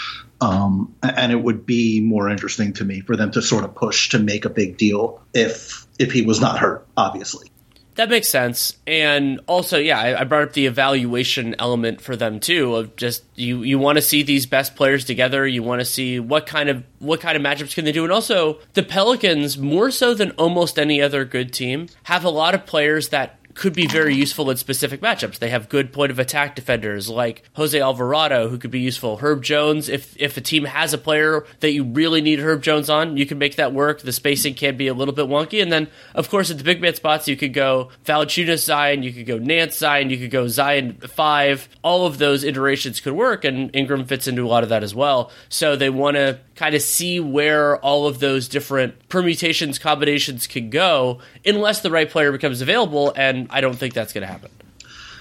Um, 0.41 0.93
and 1.01 1.31
it 1.31 1.41
would 1.41 1.65
be 1.65 2.01
more 2.01 2.29
interesting 2.29 2.73
to 2.73 2.85
me 2.85 3.01
for 3.01 3.15
them 3.15 3.31
to 3.31 3.41
sort 3.41 3.63
of 3.63 3.73
push 3.73 4.09
to 4.09 4.19
make 4.19 4.45
a 4.45 4.49
big 4.49 4.77
deal 4.77 5.21
if 5.33 5.87
if 5.97 6.11
he 6.11 6.23
was 6.23 6.41
not 6.41 6.59
hurt, 6.59 6.85
obviously. 6.97 7.49
That 7.95 8.09
makes 8.09 8.27
sense, 8.27 8.75
and 8.85 9.39
also, 9.47 9.77
yeah, 9.77 9.97
I, 9.97 10.19
I 10.19 10.23
brought 10.25 10.43
up 10.43 10.51
the 10.51 10.65
evaluation 10.65 11.55
element 11.59 12.01
for 12.01 12.17
them 12.17 12.41
too. 12.41 12.75
Of 12.75 12.97
just 12.97 13.23
you, 13.35 13.63
you 13.63 13.79
want 13.79 13.97
to 13.97 14.01
see 14.01 14.21
these 14.21 14.45
best 14.45 14.75
players 14.75 15.05
together. 15.05 15.47
You 15.47 15.63
want 15.63 15.79
to 15.79 15.85
see 15.85 16.19
what 16.19 16.45
kind 16.45 16.67
of 16.67 16.83
what 16.99 17.21
kind 17.21 17.37
of 17.37 17.41
matchups 17.41 17.73
can 17.73 17.85
they 17.85 17.93
do, 17.93 18.03
and 18.03 18.11
also 18.11 18.59
the 18.73 18.83
Pelicans, 18.83 19.57
more 19.57 19.91
so 19.91 20.13
than 20.13 20.31
almost 20.31 20.77
any 20.77 21.01
other 21.01 21.23
good 21.23 21.53
team, 21.53 21.87
have 22.03 22.25
a 22.25 22.29
lot 22.29 22.53
of 22.53 22.65
players 22.65 23.09
that 23.09 23.39
could 23.55 23.73
be 23.73 23.87
very 23.87 24.13
useful 24.13 24.51
in 24.51 24.57
specific 24.57 25.01
matchups. 25.01 25.39
They 25.39 25.49
have 25.49 25.69
good 25.69 25.91
point 25.91 26.11
of 26.11 26.19
attack 26.19 26.55
defenders 26.55 27.09
like 27.09 27.43
Jose 27.53 27.79
Alvarado, 27.79 28.49
who 28.49 28.57
could 28.57 28.69
be 28.69 28.81
useful. 28.81 29.17
Herb 29.17 29.41
Jones, 29.41 29.89
if 29.89 30.15
if 30.19 30.37
a 30.37 30.41
team 30.41 30.65
has 30.65 30.93
a 30.93 30.97
player 30.97 31.45
that 31.61 31.71
you 31.71 31.83
really 31.83 32.21
need 32.21 32.39
Herb 32.39 32.61
Jones 32.61 32.89
on, 32.89 33.17
you 33.17 33.25
can 33.25 33.37
make 33.37 33.55
that 33.55 33.73
work. 33.73 34.01
The 34.01 34.11
spacing 34.11 34.53
can 34.53 34.77
be 34.77 34.87
a 34.87 34.93
little 34.93 35.13
bit 35.13 35.27
wonky, 35.27 35.61
and 35.61 35.71
then 35.71 35.87
of 36.13 36.29
course 36.29 36.51
at 36.51 36.57
the 36.57 36.63
big 36.63 36.81
man 36.81 36.95
spots, 36.95 37.27
you 37.27 37.37
could 37.37 37.53
go 37.53 37.89
Valanciunas 38.05 38.63
Zion, 38.63 39.03
you 39.03 39.13
could 39.13 39.25
go 39.25 39.37
Nance 39.37 39.77
Zion, 39.77 40.09
you 40.09 40.17
could 40.17 40.31
go 40.31 40.47
Zion 40.47 40.97
five. 41.07 41.69
All 41.81 42.05
of 42.05 42.17
those 42.17 42.43
iterations 42.43 42.99
could 42.99 43.13
work, 43.13 43.45
and 43.45 43.73
Ingram 43.73 44.05
fits 44.05 44.27
into 44.27 44.45
a 44.45 44.49
lot 44.49 44.63
of 44.63 44.69
that 44.69 44.83
as 44.83 44.93
well. 44.93 45.31
So 45.49 45.75
they 45.75 45.89
want 45.89 46.17
to 46.17 46.39
kind 46.55 46.75
of 46.75 46.81
see 46.81 47.19
where 47.19 47.77
all 47.77 48.07
of 48.07 48.19
those 48.19 48.47
different 48.47 49.09
permutations, 49.09 49.77
combinations 49.77 50.47
can 50.47 50.69
go, 50.69 51.19
unless 51.45 51.81
the 51.81 51.91
right 51.91 52.09
player 52.09 52.31
becomes 52.31 52.61
available. 52.61 53.13
And 53.15 53.44
I 53.49 53.61
don't 53.61 53.75
think 53.75 53.93
that's 53.93 54.13
going 54.13 54.23
to 54.25 54.31
happen. 54.31 54.51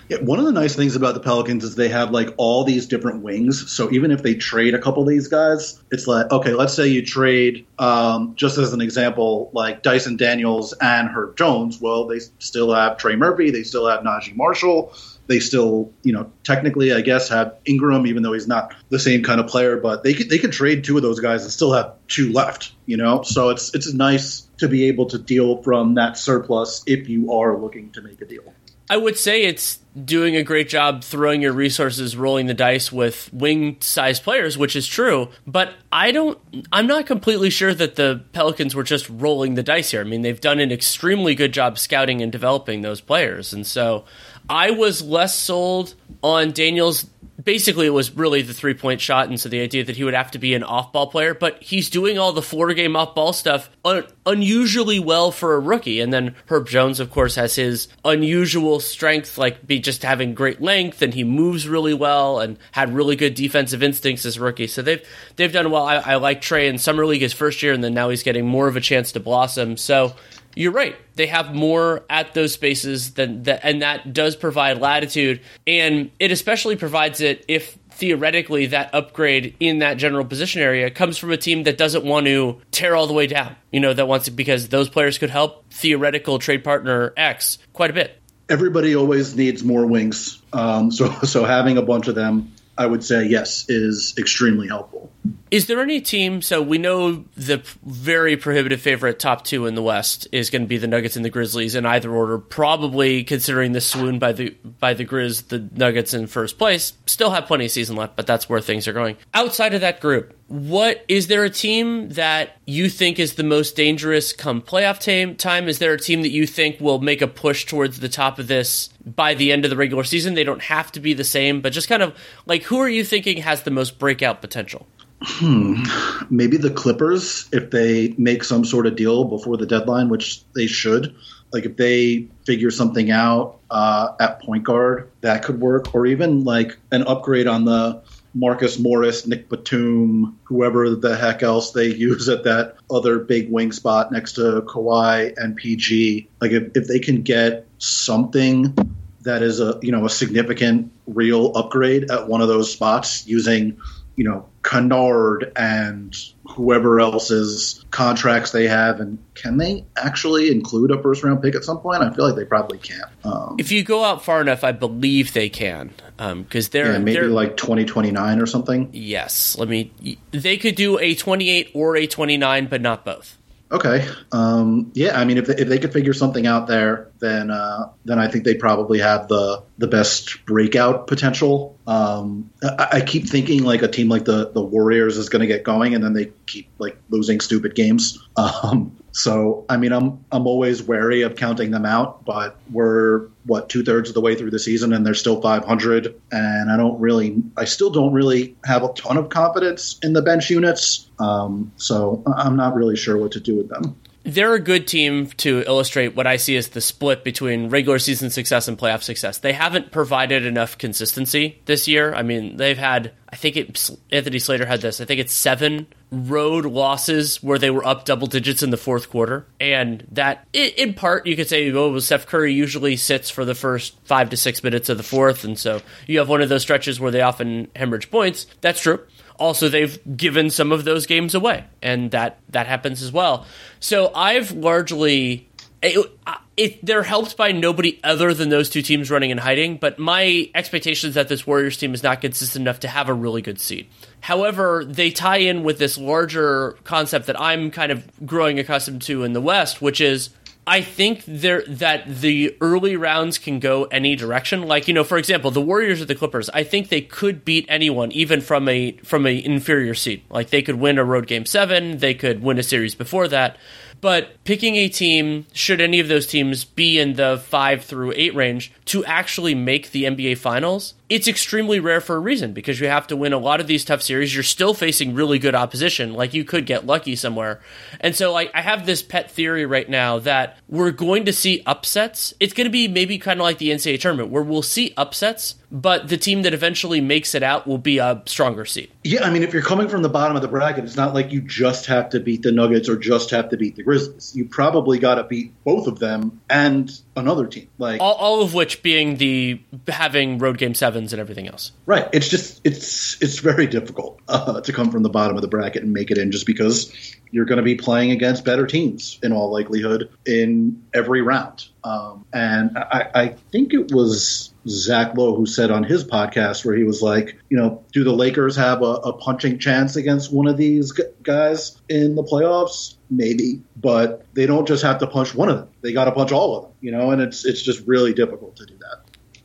Yeah, 0.09 0.19
one 0.19 0.39
of 0.39 0.45
the 0.45 0.53
nice 0.53 0.77
things 0.77 0.97
about 0.97 1.15
the 1.15 1.21
Pelicans 1.21 1.65
is 1.65 1.77
they 1.77 1.89
have 1.89 2.11
like 2.11 2.29
all 2.37 2.65
these 2.65 2.87
different 2.87 3.23
wings. 3.23 3.73
So 3.73 3.91
even 3.91 4.11
if 4.11 4.23
they 4.23 4.35
trade 4.35 4.75
a 4.75 4.79
couple 4.79 5.03
of 5.03 5.09
these 5.09 5.29
guys, 5.29 5.83
it's 5.91 6.07
like 6.07 6.31
okay, 6.31 6.53
let's 6.53 6.75
say 6.75 6.89
you 6.89 7.05
trade, 7.05 7.67
um, 7.79 8.35
just 8.37 8.59
as 8.59 8.75
an 8.75 8.83
example, 8.83 9.51
like 9.55 9.83
Dyson 9.83 10.17
Daniels 10.17 10.75
and 10.75 11.09
Herb 11.09 11.39
Jones. 11.39 11.81
Well, 11.81 12.07
they 12.07 12.19
still 12.39 12.75
have 12.75 12.99
Trey 12.99 13.17
Murphy, 13.17 13.51
they 13.51 13.63
still 13.63 13.87
have 13.87 14.01
Naji 14.01 14.37
Marshall, 14.37 14.93
they 15.27 15.41
still, 15.41 15.91
you 16.03 16.13
know, 16.13 16.31
technically, 16.43 16.93
I 16.93 17.01
guess, 17.01 17.31
have 17.31 17.57
Ingram, 17.65 18.07
even 18.07 18.23
though 18.23 18.35
he's 18.35 18.47
not 18.47 18.75
the 18.91 18.99
same 18.99 19.23
kind 19.23 19.41
of 19.41 19.47
player. 19.47 19.79
But 19.79 20.05
they 20.05 20.13
could 20.13 20.29
they 20.29 20.39
could 20.39 20.53
trade 20.53 20.85
two 20.85 20.97
of 20.97 21.03
those 21.03 21.21
guys 21.21 21.45
and 21.45 21.53
still 21.53 21.73
have 21.73 21.95
two 22.09 22.33
left. 22.33 22.73
You 22.85 22.99
know, 22.99 23.23
so 23.23 23.49
it's 23.49 23.75
it's 23.75 23.93
nice 23.95 24.43
to 24.59 24.69
be 24.69 24.87
able 24.88 25.07
to 25.07 25.19
deal 25.19 25.62
from 25.62 25.95
that 25.95 26.17
surplus 26.17 26.83
if 26.87 27.09
you 27.09 27.33
are 27.33 27.59
looking 27.59 27.90
to 27.93 28.03
make 28.03 28.21
a 28.21 28.25
deal. 28.25 28.55
I 28.88 28.99
would 28.99 29.17
say 29.17 29.45
it's 29.45 29.79
doing 30.05 30.37
a 30.37 30.43
great 30.43 30.69
job 30.69 31.03
throwing 31.03 31.40
your 31.40 31.53
resources, 31.53 32.17
rolling 32.17 32.47
the 32.47 32.55
dice 32.55 32.93
with 32.93 33.33
wing 33.33 33.79
sized 33.81 34.23
players, 34.23 34.59
which 34.59 34.77
is 34.77 34.87
true. 34.87 35.31
But 35.47 35.73
I 35.90 36.11
don't, 36.11 36.38
I'm 36.71 36.87
not 36.87 37.07
completely 37.07 37.49
sure 37.49 37.73
that 37.73 37.97
the 37.97 38.23
Pelicans 38.33 38.75
were 38.75 38.83
just 38.83 39.09
rolling 39.09 39.55
the 39.55 39.62
dice 39.62 39.93
here. 39.93 40.03
I 40.03 40.05
mean, 40.05 40.21
they've 40.21 40.40
done 40.40 40.61
an 40.61 40.71
extremely 40.71 41.35
good 41.35 41.53
job 41.53 41.79
scouting 41.79 42.21
and 42.21 42.31
developing 42.31 42.83
those 42.83 43.01
players. 43.01 43.55
And 43.55 43.67
so 43.67 44.05
I 44.48 44.72
was 44.72 45.02
less 45.02 45.35
sold 45.38 45.94
on 46.22 46.52
Daniels. 46.52 47.07
Basically, 47.42 47.87
it 47.87 47.90
was 47.90 48.16
really 48.16 48.42
the 48.42 48.54
three 48.54 48.74
point 48.74 49.00
shot, 49.00 49.28
and 49.28 49.38
so 49.38 49.48
the 49.48 49.61
idea 49.61 49.85
that 49.85 49.96
he 49.96 50.04
would 50.04 50.14
have 50.14 50.30
to 50.30 50.38
be 50.38 50.54
an 50.54 50.62
off 50.62 50.92
ball 50.92 51.09
player, 51.09 51.35
but 51.35 51.62
he's 51.62 51.90
doing 51.90 52.18
all 52.18 52.33
the 52.33 52.40
floor 52.40 52.72
game 52.72 52.96
off 52.96 53.14
ball 53.14 53.33
stuff 53.33 53.68
un- 53.85 54.07
unusually 54.24 54.98
well 54.98 55.30
for 55.30 55.54
a 55.54 55.59
rookie. 55.59 56.00
And 56.00 56.12
then 56.12 56.37
Herb 56.46 56.68
Jones, 56.68 57.00
of 57.00 57.11
course, 57.11 57.35
has 57.35 57.57
his 57.57 57.88
unusual 58.04 58.80
strength, 58.80 59.37
like 59.37 59.66
be 59.66 59.78
just 59.78 60.02
having 60.02 60.33
great 60.35 60.62
length, 60.62 61.02
and 61.02 61.12
he 61.12 61.24
moves 61.24 61.68
really 61.68 61.92
well 61.92 62.40
and 62.40 62.57
had 62.70 62.94
really 62.94 63.16
good 63.16 63.35
defensive 63.35 63.83
instincts 63.83 64.24
as 64.24 64.37
a 64.37 64.40
rookie. 64.40 64.68
So 64.68 64.80
they've 64.80 65.07
they've 65.37 65.52
done 65.52 65.70
well. 65.70 65.85
I, 65.85 65.96
I 65.96 66.14
like 66.16 66.40
Trey 66.40 66.68
in 66.68 66.78
summer 66.78 67.04
league 67.04 67.22
his 67.22 67.35
first 67.35 67.62
year, 67.62 67.72
and 67.72 67.83
then 67.83 67.94
now 67.94 68.09
he's 68.11 68.22
getting 68.22 68.46
more 68.46 68.68
of 68.68 68.76
a 68.76 68.80
chance 68.80 69.12
to 69.12 69.20
blossom. 69.20 69.76
So 69.76 70.14
you're 70.57 70.73
right. 70.73 70.97
They 71.17 71.27
have 71.27 71.55
more 71.55 72.05
at 72.11 72.35
those 72.35 72.53
spaces 72.53 73.14
than 73.14 73.45
that, 73.45 73.61
and 73.62 73.83
that 73.83 74.12
does 74.12 74.37
provide 74.37 74.79
latitude. 74.79 75.40
And 75.67 76.11
it 76.19 76.31
especially 76.31 76.77
provides 76.77 77.21
it 77.21 77.45
if 77.49 77.79
theoretically 77.90 78.67
that 78.67 78.93
upgrade 78.93 79.55
in 79.61 79.79
that 79.79 79.95
general 79.95 80.25
position 80.25 80.61
area 80.61 80.90
comes 80.90 81.17
from 81.17 81.31
a 81.31 81.37
team 81.37 81.62
that 81.62 81.79
doesn't 81.79 82.05
want 82.05 82.27
to 82.27 82.61
tear 82.73 82.97
all 82.97 83.07
the 83.07 83.12
way 83.12 83.27
down. 83.27 83.55
You 83.71 83.81
know, 83.81 83.95
that 83.95 84.09
wants 84.09 84.29
because 84.29 84.69
those 84.69 84.88
players 84.88 85.19
could 85.19 85.31
help 85.31 85.64
theoretical 85.71 86.38
trade 86.38 86.64
partner 86.64 87.12
X 87.17 87.59
quite 87.73 87.90
a 87.90 87.95
bit. 87.95 88.21
Everybody 88.49 88.95
always 88.95 89.35
needs 89.37 89.64
more 89.64 89.87
wings. 89.87 90.43
Um, 90.53 90.90
so, 90.90 91.11
so 91.23 91.45
having 91.45 91.79
a 91.79 91.83
bunch 91.83 92.09
of 92.09 92.14
them 92.14 92.53
I 92.77 92.87
would 92.87 93.05
say 93.05 93.27
yes 93.27 93.67
is 93.69 94.15
extremely 94.19 94.69
helpful. 94.69 95.13
Is 95.51 95.67
there 95.67 95.81
any 95.81 96.01
team? 96.01 96.43
So 96.43 96.61
we 96.61 96.79
know 96.79 97.25
the 97.37 97.63
very 97.85 98.37
prohibitive 98.37 98.81
favorite 98.81 99.21
top 99.21 99.45
two 99.45 99.67
in 99.67 99.75
the 99.77 99.83
West 99.83 100.27
is 100.33 100.51
going 100.51 100.63
to 100.63 100.69
be 100.69 100.79
the 100.79 100.89
Nuggets 100.89 101.15
and 101.15 101.25
the 101.25 101.31
Grizzlies 101.31 101.77
in 101.77 101.87
either 101.87 102.11
order. 102.11 102.39
Probably 102.39 103.23
considering 103.23 103.73
the 103.73 103.81
swoon 103.81 104.19
by 104.19 104.33
the 104.33 104.51
by 104.81 104.95
the 104.95 105.05
Grizz, 105.05 105.49
the 105.49 105.69
Nuggets 105.75 106.13
in 106.13 106.27
first 106.27 106.59
place 106.59 106.95
still 107.07 107.31
have 107.31 107.47
plenty 107.47 107.67
of 107.67 107.71
season 107.71 107.95
left, 107.95 108.17
but 108.17 108.27
that's 108.27 108.49
where 108.49 108.61
things 108.61 108.89
are 108.89 108.93
going. 108.93 109.17
Outside 109.33 109.75
of 109.75 109.81
that 109.83 110.01
group, 110.01 110.37
what 110.48 111.04
is 111.09 111.28
there 111.28 111.44
a 111.44 111.50
team 111.50 112.11
that 112.11 112.59
you 112.66 112.88
think 112.88 113.18
is 113.18 113.35
the 113.35 113.42
most 113.42 113.76
dangerous 113.76 114.33
come 114.33 114.61
playoff 114.61 115.00
time? 115.00 115.37
Time 115.37 115.68
is 115.68 115.78
there 115.78 115.94
a 115.94 115.98
team 115.98 116.22
that 116.22 116.30
you 116.30 116.46
think 116.46 116.80
will 116.80 117.00
make 117.00 117.22
a 117.22 117.26
push 117.26 117.64
towards 117.64 118.00
the 118.00 118.09
top 118.09 118.38
of 118.38 118.46
this 118.46 118.88
by 119.07 119.35
the 119.35 119.52
end 119.52 119.64
of 119.64 119.70
the 119.70 119.76
regular 119.76 120.04
season? 120.04 120.35
They 120.35 120.44
don't 120.44 120.62
have 120.62 120.92
to 120.92 121.00
be 121.00 121.14
the 121.14 121.24
same, 121.24 121.61
but 121.61 121.72
just 121.72 121.88
kind 121.88 122.02
of 122.02 122.14
like 122.46 122.62
who 122.64 122.78
are 122.78 122.88
you 122.88 123.04
thinking 123.04 123.38
has 123.38 123.62
the 123.62 123.70
most 123.70 123.98
breakout 123.98 124.40
potential? 124.42 124.87
Hmm. 125.22 125.83
Maybe 126.28 126.59
the 126.59 126.70
Clippers, 126.70 127.48
if 127.50 127.70
they 127.70 128.14
make 128.18 128.44
some 128.44 128.64
sort 128.64 128.87
of 128.87 128.96
deal 128.96 129.24
before 129.24 129.57
the 129.57 129.64
deadline, 129.64 130.11
which 130.11 130.44
they 130.54 130.66
should. 130.66 131.14
Like 131.52 131.64
if 131.64 131.76
they 131.76 132.28
figure 132.44 132.70
something 132.70 133.11
out 133.11 133.61
uh, 133.70 134.09
at 134.20 134.42
point 134.42 134.64
guard, 134.64 135.11
that 135.22 135.42
could 135.42 135.61
work. 135.61 135.94
Or 135.94 136.04
even 136.04 136.44
like 136.44 136.76
an 136.90 137.04
upgrade 137.04 137.46
on 137.46 137.64
the 137.64 138.02
Marcus 138.35 138.79
Morris, 138.79 139.27
Nic 139.27 139.49
Batum, 139.49 140.38
whoever 140.44 140.90
the 140.90 141.16
heck 141.16 141.42
else 141.42 141.70
they 141.70 141.87
use 141.87 142.29
at 142.29 142.44
that 142.44 142.77
other 142.90 143.18
big 143.20 143.51
wing 143.51 143.73
spot 143.73 144.11
next 144.11 144.33
to 144.33 144.62
Kawhi 144.62 145.33
and 145.37 145.57
PG. 145.57 146.29
Like 146.40 146.53
if, 146.53 146.77
if 146.77 146.88
they 146.88 146.99
can 146.99 147.23
get 147.23 147.66
something 147.79 148.77
that 149.23 149.42
is 149.42 149.61
a 149.61 149.79
you 149.83 149.90
know 149.90 150.05
a 150.05 150.11
significant 150.11 150.92
real 151.07 151.57
upgrade 151.57 152.11
at 152.11 152.29
one 152.29 152.40
of 152.40 152.49
those 152.49 152.70
spots 152.70 153.27
using 153.27 153.79
you 154.16 154.24
know 154.24 154.48
Kennard 154.62 155.53
and 155.57 156.16
whoever 156.48 157.00
else's 157.00 157.85
contracts 157.90 158.53
they 158.53 158.66
have, 158.68 159.00
and 159.00 159.18
can 159.35 159.59
they 159.59 159.85
actually 159.96 160.50
include 160.50 160.90
a 160.90 161.03
first 161.03 161.22
round 161.22 161.42
pick 161.42 161.55
at 161.55 161.64
some 161.64 161.79
point? 161.79 162.03
I 162.03 162.12
feel 162.12 162.27
like 162.27 162.37
they 162.37 162.44
probably 162.44 162.79
can't. 162.79 163.11
Um, 163.24 163.57
if 163.59 163.72
you 163.72 163.83
go 163.83 164.05
out 164.05 164.24
far 164.24 164.40
enough, 164.40 164.64
I 164.64 164.72
believe 164.72 165.33
they 165.33 165.48
can, 165.48 165.92
because 166.16 166.66
um, 166.66 166.70
they're 166.70 166.92
yeah, 166.92 166.98
maybe 166.98 167.20
they're, 167.20 167.29
like 167.29 167.57
twenty 167.57 167.85
twenty 167.85 168.11
nine 168.11 168.40
or 168.40 168.46
something. 168.46 168.90
Yes, 168.92 169.57
let 169.59 169.68
me. 169.68 169.92
They 170.31 170.57
could 170.57 170.74
do 170.74 170.98
a 170.98 171.14
twenty 171.14 171.50
eight 171.50 171.70
or 171.74 171.96
a 171.96 172.07
twenty 172.07 172.37
nine, 172.37 172.66
but 172.66 172.81
not 172.81 173.05
both. 173.05 173.38
Okay. 173.75 174.07
Um, 174.31 174.93
yeah, 174.95 175.19
I 175.19 175.25
mean, 175.25 175.37
if 175.37 175.47
they, 175.47 175.57
if 175.57 175.69
they 175.69 175.81
could 175.81 175.93
figure 175.93 176.13
something 176.13 176.47
out 176.47 176.69
there, 176.69 177.11
then 177.19 177.51
uh, 177.51 177.91
then 178.05 178.21
I 178.21 178.29
think 178.29 178.45
they 178.45 178.55
probably 178.55 179.01
have 179.01 179.27
the 179.27 179.65
the 179.79 179.89
best 179.89 180.47
breakout 180.47 181.09
potential. 181.09 181.77
Um, 181.85 182.51
I, 182.63 182.89
I, 182.93 183.01
keep 183.01 183.29
thinking 183.29 183.65
like 183.65 183.83
a 183.83 183.89
team 183.89 184.09
like 184.09 184.27
the 184.27 184.53
the 184.53 184.63
Warriors 184.63 185.19
is 185.19 185.29
going 185.29 185.41
to 185.41 185.49
get 185.49 185.65
going, 185.65 185.97
and 185.97 186.05
then 186.05 186.13
they 186.13 186.31
keep 186.47 186.69
like 186.79 186.97
losing 187.11 187.41
stupid 187.41 187.75
games. 187.75 188.19
Um, 188.37 188.97
so 189.14 189.64
I 189.68 189.77
mean, 189.77 189.92
I'm 189.92 190.24
I'm 190.33 190.46
always 190.48 190.83
wary 190.83 191.22
of 191.22 191.37
counting 191.37 191.70
them 191.70 191.87
out, 191.87 192.24
but 192.24 192.57
we're 192.70 193.29
what 193.46 193.68
two 193.68 193.85
thirds 193.85 194.09
of 194.09 194.14
the 194.14 194.20
way 194.20 194.35
through 194.35 194.50
the 194.50 194.59
season, 194.59 194.92
and 194.92 195.07
they're 195.07 195.14
still 195.14 195.40
500, 195.40 196.20
and 196.33 196.70
I 196.70 196.77
don't 196.77 196.98
really, 196.98 197.40
I 197.57 197.64
still 197.64 197.90
don't 197.90 198.12
really 198.12 198.57
have 198.64 198.83
a 198.83 198.92
ton 198.94 199.16
of 199.16 199.29
confidence 199.29 200.00
in 200.03 200.14
the 200.14 200.22
bench 200.22 200.50
units. 200.50 201.09
Um, 201.20 201.72
so 201.77 202.24
I'm 202.27 202.57
not 202.57 202.74
really 202.74 202.96
sure 202.96 203.16
what 203.16 203.33
to 203.33 203.40
do 203.40 203.57
with 203.57 203.68
them 203.68 203.96
they're 204.25 204.55
a 204.55 204.61
good 204.61 204.89
team 204.89 205.27
to 205.27 205.63
illustrate 205.67 206.17
what 206.17 206.27
I 206.27 206.37
see 206.37 206.57
as 206.57 206.69
the 206.69 206.81
split 206.81 207.25
between 207.25 207.69
regular 207.69 207.99
season 207.99 208.31
success 208.31 208.69
and 208.69 208.79
playoff 208.79 209.03
success. 209.03 209.39
They 209.39 209.53
haven't 209.53 209.93
provided 209.93 210.47
enough 210.47 210.79
consistency 210.79 211.61
this 211.67 211.87
year. 211.87 212.15
I 212.15 212.23
mean, 212.23 212.57
they've 212.57 212.79
had, 212.79 213.13
I 213.29 213.37
think 213.37 213.57
it, 213.57 213.91
Anthony 214.11 214.39
Slater 214.39 214.65
had 214.65 214.81
this, 214.81 215.01
I 215.01 215.05
think 215.05 215.21
it's 215.21 215.35
seven 215.35 215.87
road 216.11 216.65
losses 216.65 217.43
where 217.43 217.59
they 217.59 217.71
were 217.71 217.87
up 217.87 218.07
double 218.07 218.27
digits 218.27 218.63
in 218.63 218.71
the 218.71 218.77
fourth 218.79 219.11
quarter. 219.11 219.47
And 219.61 220.07
that, 220.13 220.47
in 220.55 220.95
part, 220.95 221.27
you 221.27 221.37
could 221.37 221.49
say, 221.49 221.71
oh, 221.73 221.99
Steph 221.99 222.27
Curry 222.27 222.55
usually 222.55 222.97
sits 222.97 223.29
for 223.29 223.45
the 223.45 223.55
first 223.55 223.99
five 224.05 224.31
to 224.31 224.37
six 224.37 224.65
minutes 224.65 224.89
of 224.89 224.97
the 224.97 225.03
fourth. 225.03 225.45
And 225.45 225.59
so 225.59 225.83
you 226.07 226.19
have 226.19 226.31
one 226.31 226.41
of 226.41 226.49
those 226.49 226.63
stretches 226.63 226.99
where 226.99 227.11
they 227.11 227.21
often 227.21 227.69
hemorrhage 227.77 228.11
points. 228.11 228.47
That's 228.63 228.81
true 228.81 229.01
also 229.38 229.68
they've 229.68 229.99
given 230.16 230.51
some 230.51 230.73
of 230.73 230.85
those 230.85 231.07
games 231.07 231.35
away, 231.35 231.64
and 231.83 232.11
that 232.11 232.38
that 232.51 232.66
happens 232.66 233.03
as 233.03 233.12
well. 233.12 233.47
So 233.81 234.12
I've 234.14 234.53
largely. 234.53 235.49
It, 235.83 236.11
it, 236.57 236.87
they're 236.87 237.03
helped 237.03 237.37
by 237.37 237.53
nobody 237.53 238.01
other 238.05 238.33
than 238.33 238.49
those 238.49 238.70
two 238.70 238.81
teams 238.81 239.11
running 239.11 239.31
and 239.31 239.40
hiding, 239.40 239.77
but 239.77 239.99
my 239.99 240.49
expectation 240.55 241.09
is 241.09 241.14
that 241.14 241.29
this 241.29 241.47
Warriors 241.47 241.77
team 241.77 241.92
is 241.92 242.03
not 242.03 242.20
consistent 242.20 242.62
enough 242.62 242.81
to 242.81 242.88
have 242.88 243.09
a 243.09 243.12
really 243.12 243.42
good 243.42 243.61
seed. 243.61 243.88
However, 244.20 244.85
they 244.85 245.11
tie 245.11 245.38
in 245.38 245.62
with 245.64 245.79
this 245.79 245.99
larger 245.99 246.79
concept 246.85 247.27
that 247.27 247.38
I'm 247.38 247.70
kind 247.70 247.92
of 247.92 248.09
growing 248.25 248.59
accustomed 248.59 249.03
to 249.03 249.25
in 249.25 249.33
the 249.33 249.40
West, 249.40 249.83
which 249.83 250.01
is 250.01 250.31
I 250.66 250.81
think 250.81 251.24
there 251.27 251.62
that 251.66 252.07
the 252.07 252.57
early 252.61 252.96
rounds 252.96 253.37
can 253.38 253.61
go 253.61 253.85
any 253.85 254.16
direction. 254.16 254.62
Like 254.62 254.88
you 254.88 254.94
know, 254.94 255.05
for 255.05 255.18
example, 255.18 255.50
the 255.50 255.61
Warriors 255.61 256.00
or 256.00 256.07
the 256.07 256.14
Clippers. 256.14 256.48
I 256.50 256.64
think 256.64 256.88
they 256.88 257.03
could 257.03 257.44
beat 257.44 257.66
anyone, 257.68 258.11
even 258.12 258.40
from 258.40 258.68
a 258.68 258.92
from 259.03 259.27
a 259.27 259.44
inferior 259.44 259.94
seed. 259.94 260.22
Like 260.31 260.50
they 260.50 260.62
could 260.62 260.77
win 260.77 260.98
a 260.98 261.05
road 261.05 261.27
game 261.27 261.44
seven. 261.44 261.98
They 261.98 262.14
could 262.14 262.42
win 262.42 262.59
a 262.59 262.62
series 262.62 262.94
before 262.94 263.29
that. 263.29 263.59
But 264.05 264.45
picking 264.45 264.77
a 264.77 264.90
team, 264.90 265.47
should 265.55 265.81
any 265.81 265.99
of 265.99 266.09
those 266.09 266.27
teams 266.27 266.62
be 266.62 266.99
in 266.99 267.14
the 267.14 267.43
five 267.43 267.87
through 267.87 268.12
eight 268.17 268.35
range, 268.35 268.71
to 268.85 269.03
actually 269.07 269.55
make 269.55 269.93
the 269.93 270.05
NBA 270.05 270.37
Finals, 270.37 270.93
it's 271.09 271.27
extremely 271.27 271.81
rare 271.81 272.03
for 272.03 272.17
a 272.17 272.21
reason 272.21 272.53
because 272.53 272.79
you 272.81 272.87
have 272.87 273.07
to 273.07 273.17
win 273.17 273.33
a 273.33 273.38
lot 273.38 273.61
of 273.61 273.67
these 273.67 273.83
tough 273.83 274.03
series. 274.03 274.35
You're 274.35 274.43
still 274.43 274.75
facing 274.75 275.14
really 275.14 275.38
good 275.38 275.55
opposition. 275.55 276.12
Like 276.12 276.35
you 276.35 276.45
could 276.45 276.67
get 276.67 276.85
lucky 276.85 277.17
somewhere. 277.17 277.62
And 277.99 278.14
so 278.14 278.37
I, 278.37 278.51
I 278.53 278.61
have 278.61 278.85
this 278.85 279.03
pet 279.03 279.31
theory 279.31 279.64
right 279.64 279.88
now 279.88 280.19
that 280.19 280.59
we're 280.69 280.90
going 280.90 281.25
to 281.25 281.33
see 281.33 281.62
upsets. 281.64 282.35
It's 282.40 282.53
going 282.53 282.67
to 282.67 282.71
be 282.71 282.88
maybe 282.88 283.17
kind 283.17 283.40
of 283.40 283.45
like 283.45 283.57
the 283.57 283.71
NCAA 283.71 284.01
tournament 284.01 284.29
where 284.29 284.43
we'll 284.43 284.61
see 284.61 284.93
upsets, 284.99 285.55
but 285.75 286.07
the 286.07 286.17
team 286.17 286.43
that 286.43 286.55
eventually 286.55 287.01
makes 287.01 287.35
it 287.35 287.43
out 287.43 287.67
will 287.67 287.79
be 287.79 287.99
a 287.99 288.23
stronger 288.27 288.65
seed. 288.65 288.93
Yeah, 289.03 289.25
I 289.25 289.31
mean, 289.31 289.43
if 289.43 289.53
you're 289.53 289.61
coming 289.61 289.89
from 289.89 290.03
the 290.03 290.09
bottom 290.09 290.37
of 290.37 290.43
the 290.43 290.49
bracket, 290.49 290.85
it's 290.85 290.97
not 290.97 291.15
like 291.15 291.33
you 291.33 291.41
just 291.41 291.87
have 291.87 292.11
to 292.11 292.21
beat 292.21 292.43
the 292.43 292.53
Nuggets 292.53 292.89
or 292.89 292.97
just 292.97 293.31
have 293.31 293.49
to 293.49 293.57
beat 293.57 293.75
the 293.75 293.83
Grizzlies. 293.83 294.37
You 294.37 294.45
probably 294.45 295.01
got 295.01 295.17
to 295.17 295.25
beat 295.25 295.53
both 295.65 295.89
of 295.89 295.99
them 295.99 296.41
and 296.49 296.89
another 297.17 297.49
team. 297.49 297.69
Like 297.77 298.01
all, 298.01 298.15
all 298.15 298.43
of 298.43 298.55
which 298.55 298.85
being 298.85 299.17
the 299.17 299.61
having 299.89 300.39
road 300.39 300.59
game 300.59 300.75
sevens 300.75 301.13
and 301.13 301.19
everything 301.19 301.49
else. 301.49 301.73
Right. 301.87 302.09
It's 302.13 302.29
just 302.29 302.61
it's 302.63 303.21
it's 303.21 303.41
very 303.41 303.67
difficult 303.67 304.21
uh, 304.29 304.61
to 304.61 304.73
come 304.73 304.93
from 304.93 305.03
the 305.03 305.11
bottom 305.11 305.35
of 305.35 305.43
the 305.43 305.49
bracket 305.49 305.83
and 305.83 305.93
make 305.93 306.13
it 306.13 306.19
in, 306.19 306.31
just 306.31 306.47
because 306.47 306.93
you're 307.35 307.44
going 307.44 307.57
to 307.57 307.64
be 307.64 307.75
playing 307.75 308.12
against 308.12 308.44
better 308.44 308.64
teams 308.64 309.18
in 309.25 309.33
all 309.33 309.51
likelihood 309.51 310.09
in 310.25 310.81
every 310.94 311.20
round. 311.20 311.66
Um, 311.83 312.25
and 312.33 312.79
I, 312.79 313.11
I 313.12 313.29
think 313.51 313.75
it 313.75 313.90
was 313.90 314.55
Zach 314.68 315.16
Lowe 315.16 315.35
who 315.35 315.44
said 315.44 315.73
on 315.73 315.83
his 315.83 316.05
podcast 316.05 316.64
where 316.64 316.77
he 316.77 316.85
was 316.85 317.03
like, 317.03 317.37
you 317.49 317.57
know, 317.57 317.83
do 317.90 318.05
the 318.05 318.12
Lakers 318.12 318.55
have 318.55 318.83
a, 318.83 318.85
a 318.85 319.12
punching 319.14 319.59
chance 319.59 319.97
against 319.97 320.33
one 320.33 320.47
of 320.47 320.57
these 320.57 320.92
guys 321.25 321.77
in 321.88 322.14
the 322.14 322.23
playoffs? 322.23 322.99
Maybe, 323.11 323.61
but 323.77 324.25
they 324.35 324.47
don't 324.47 324.68
just 324.68 324.85
have 324.85 324.99
to 324.99 325.07
punch 325.09 325.35
one 325.35 325.49
of 325.49 325.59
them; 325.59 325.68
they 325.83 325.92
got 325.92 326.05
to 326.05 326.12
punch 326.12 326.31
all 326.31 326.57
of 326.57 326.62
them, 326.64 326.73
you 326.81 326.92
know. 326.92 327.11
And 327.11 327.20
it's 327.20 327.44
it's 327.44 327.62
just 327.62 327.87
really 327.87 328.14
difficult 328.14 328.57
to 328.57 328.66
do 328.66 328.75
that 328.79 329.04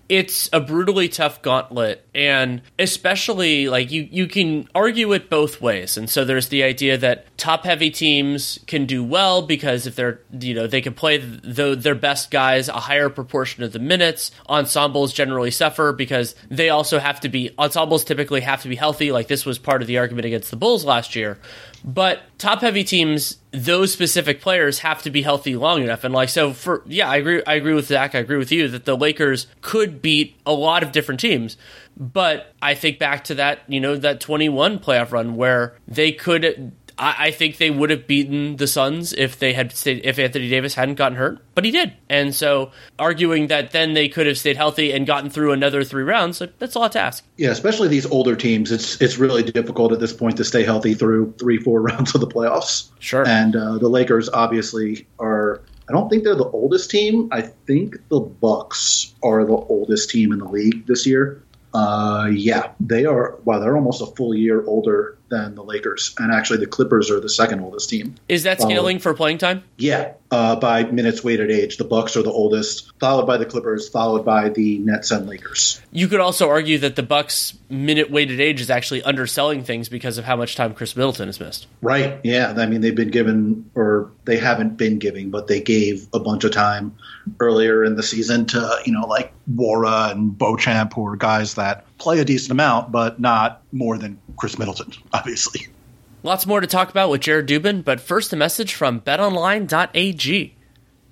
it's 0.09 0.49
a 0.51 0.59
brutally 0.59 1.07
tough 1.07 1.41
gauntlet 1.43 2.03
and 2.15 2.63
especially 2.79 3.69
like 3.69 3.91
you 3.91 4.07
you 4.11 4.27
can 4.27 4.67
argue 4.73 5.13
it 5.13 5.29
both 5.29 5.61
ways. 5.61 5.97
And 5.97 6.09
so 6.09 6.25
there's 6.25 6.49
the 6.49 6.63
idea 6.63 6.97
that 6.97 7.37
top 7.37 7.63
heavy 7.63 7.91
teams 7.91 8.59
can 8.65 8.87
do 8.87 9.03
well 9.03 9.43
because 9.43 9.85
if 9.85 9.95
they're 9.95 10.21
you 10.31 10.55
know 10.55 10.65
they 10.65 10.81
can 10.81 10.95
play 10.95 11.17
the, 11.17 11.75
their 11.75 11.95
best 11.95 12.31
guys 12.31 12.67
a 12.67 12.73
higher 12.73 13.09
proportion 13.09 13.63
of 13.63 13.71
the 13.71 13.79
minutes. 13.79 14.31
Ensembles 14.49 15.13
generally 15.13 15.51
suffer 15.51 15.93
because 15.93 16.35
they 16.49 16.69
also 16.69 16.97
have 16.97 17.19
to 17.19 17.29
be 17.29 17.51
ensembles 17.59 18.03
typically 18.03 18.41
have 18.41 18.63
to 18.63 18.69
be 18.69 18.75
healthy. 18.75 19.11
Like 19.11 19.27
this 19.27 19.45
was 19.45 19.59
part 19.59 19.81
of 19.83 19.87
the 19.87 19.99
argument 19.99 20.25
against 20.25 20.49
the 20.49 20.57
bulls 20.57 20.83
last 20.83 21.15
year 21.15 21.37
but 21.83 22.21
top 22.37 22.61
heavy 22.61 22.83
teams, 22.83 23.37
those 23.51 23.91
specific 23.91 24.41
players 24.41 24.79
have 24.79 25.01
to 25.03 25.09
be 25.09 25.21
healthy 25.21 25.55
long 25.55 25.83
enough. 25.83 26.03
And 26.03 26.13
like 26.13 26.29
so 26.29 26.53
for 26.53 26.83
yeah, 26.85 27.09
I 27.09 27.17
agree 27.17 27.41
I 27.45 27.55
agree 27.55 27.73
with 27.73 27.87
Zach, 27.87 28.15
I 28.15 28.19
agree 28.19 28.37
with 28.37 28.51
you 28.51 28.67
that 28.69 28.85
the 28.85 28.97
Lakers 28.97 29.47
could 29.61 30.01
beat 30.01 30.35
a 30.45 30.53
lot 30.53 30.83
of 30.83 30.91
different 30.91 31.19
teams. 31.19 31.57
But 31.97 32.53
I 32.61 32.75
think 32.75 32.97
back 32.97 33.25
to 33.25 33.35
that, 33.35 33.59
you 33.67 33.81
know, 33.81 33.97
that 33.97 34.21
21 34.21 34.79
playoff 34.79 35.11
run 35.11 35.35
where 35.35 35.75
they 35.85 36.13
could 36.13 36.71
I, 36.99 37.15
I 37.27 37.31
think 37.31 37.57
they 37.57 37.71
would 37.71 37.89
have 37.89 38.05
beaten 38.05 38.57
the 38.57 38.67
Suns 38.67 39.13
if 39.13 39.39
they 39.39 39.53
had 39.53 39.71
stayed, 39.71 40.01
if 40.03 40.19
Anthony 40.19 40.49
Davis 40.49 40.75
hadn't 40.75 40.95
gotten 40.95 41.17
hurt, 41.17 41.39
but 41.55 41.65
he 41.65 41.71
did. 41.71 41.93
And 42.09 42.35
so 42.35 42.71
arguing 42.99 43.47
that 43.47 43.71
then 43.71 43.93
they 43.93 44.09
could 44.09 44.27
have 44.27 44.37
stayed 44.37 44.57
healthy 44.57 44.91
and 44.91 45.07
gotten 45.07 45.29
through 45.29 45.53
another 45.53 45.83
three 45.83 46.03
rounds, 46.03 46.41
that's 46.59 46.75
a 46.75 46.79
lot 46.79 46.91
to 46.91 46.99
ask. 46.99 47.25
Yeah, 47.37 47.51
especially 47.51 47.87
these 47.87 48.05
older 48.05 48.35
teams, 48.35 48.71
it's 48.71 49.01
it's 49.01 49.17
really 49.17 49.43
difficult 49.43 49.93
at 49.93 49.99
this 49.99 50.13
point 50.13 50.37
to 50.37 50.43
stay 50.43 50.63
healthy 50.63 50.93
through 50.93 51.33
three, 51.39 51.57
four 51.57 51.81
rounds 51.89 52.13
of 52.13 52.21
the 52.21 52.27
playoffs. 52.27 52.89
Sure. 52.99 53.27
And 53.27 53.55
uh, 53.55 53.77
the 53.77 53.89
Lakers 53.89 54.29
obviously 54.29 55.07
are 55.19 55.61
I 55.87 55.93
don't 55.93 56.07
think 56.09 56.23
they're 56.23 56.35
the 56.35 56.49
oldest 56.49 56.91
team. 56.91 57.29
I 57.31 57.41
think 57.41 57.95
the 58.09 58.19
Bucks 58.19 59.15
are 59.23 59.43
the 59.43 59.53
oldest 59.53 60.11
team 60.11 60.31
in 60.31 60.39
the 60.39 60.47
league 60.47 60.85
this 60.85 61.07
year. 61.07 61.41
Uh, 61.73 62.29
yeah, 62.31 62.71
they 62.79 63.05
are. 63.05 63.39
Wow, 63.43 63.59
they're 63.59 63.75
almost 63.75 64.01
a 64.01 64.07
full 64.07 64.35
year 64.35 64.63
older 64.65 65.17
than 65.29 65.55
the 65.55 65.63
Lakers, 65.63 66.15
and 66.17 66.31
actually 66.31 66.59
the 66.59 66.67
Clippers 66.67 67.09
are 67.11 67.19
the 67.19 67.29
second 67.29 67.61
oldest 67.61 67.89
team. 67.89 68.15
Is 68.27 68.43
that 68.43 68.61
scaling 68.61 68.99
for 68.99 69.13
playing 69.13 69.37
time? 69.37 69.63
Yeah, 69.77 70.13
uh, 70.31 70.55
by 70.57 70.83
minutes 70.83 71.23
weighted 71.23 71.51
age, 71.51 71.77
the 71.77 71.83
Bucks 71.83 72.15
are 72.17 72.23
the 72.23 72.31
oldest, 72.31 72.91
followed 72.99 73.25
by 73.25 73.37
the 73.37 73.45
Clippers, 73.45 73.89
followed 73.89 74.25
by 74.25 74.49
the 74.49 74.79
Nets 74.79 75.11
and 75.11 75.27
Lakers. 75.27 75.81
You 75.91 76.07
could 76.07 76.19
also 76.19 76.49
argue 76.49 76.77
that 76.79 76.95
the 76.95 77.03
Bucks 77.03 77.57
minute 77.69 78.11
weighted 78.11 78.39
age 78.39 78.61
is 78.61 78.69
actually 78.69 79.03
underselling 79.03 79.63
things 79.63 79.89
because 79.89 80.17
of 80.17 80.25
how 80.25 80.35
much 80.35 80.55
time 80.55 80.73
Khris 80.73 80.95
Middleton 80.95 81.27
has 81.27 81.39
missed. 81.39 81.67
Right. 81.81 82.19
Yeah. 82.23 82.53
I 82.57 82.65
mean, 82.65 82.81
they've 82.81 82.95
been 82.95 83.11
given, 83.11 83.69
or 83.75 84.11
they 84.25 84.37
haven't 84.37 84.77
been 84.77 84.99
giving, 84.99 85.29
but 85.29 85.47
they 85.47 85.61
gave 85.61 86.07
a 86.13 86.19
bunch 86.19 86.43
of 86.43 86.51
time 86.51 86.95
earlier 87.39 87.83
in 87.83 87.95
the 87.95 88.03
season 88.03 88.45
to 88.47 88.79
you 88.85 88.93
know 88.93 89.05
like 89.07 89.33
Nwora 89.51 90.11
and 90.11 90.37
Beauchamp, 90.37 90.93
who 90.93 91.05
are 91.07 91.15
guys 91.15 91.55
that 91.55 91.85
play 91.99 92.19
a 92.19 92.25
decent 92.25 92.51
amount, 92.51 92.91
but 92.91 93.19
not 93.19 93.61
more 93.71 93.97
than 93.97 94.19
Khris 94.37 94.57
Middleton, 94.57 94.93
obviously. 95.13 95.67
Lots 96.23 96.45
more 96.45 96.59
to 96.59 96.67
talk 96.67 96.89
about 96.89 97.09
with 97.09 97.21
Jared 97.21 97.47
Dubin, 97.47 97.83
but 97.83 98.01
first 98.01 98.33
a 98.33 98.35
message 98.35 98.73
from 98.73 99.01
betonline.ag. 99.01 100.55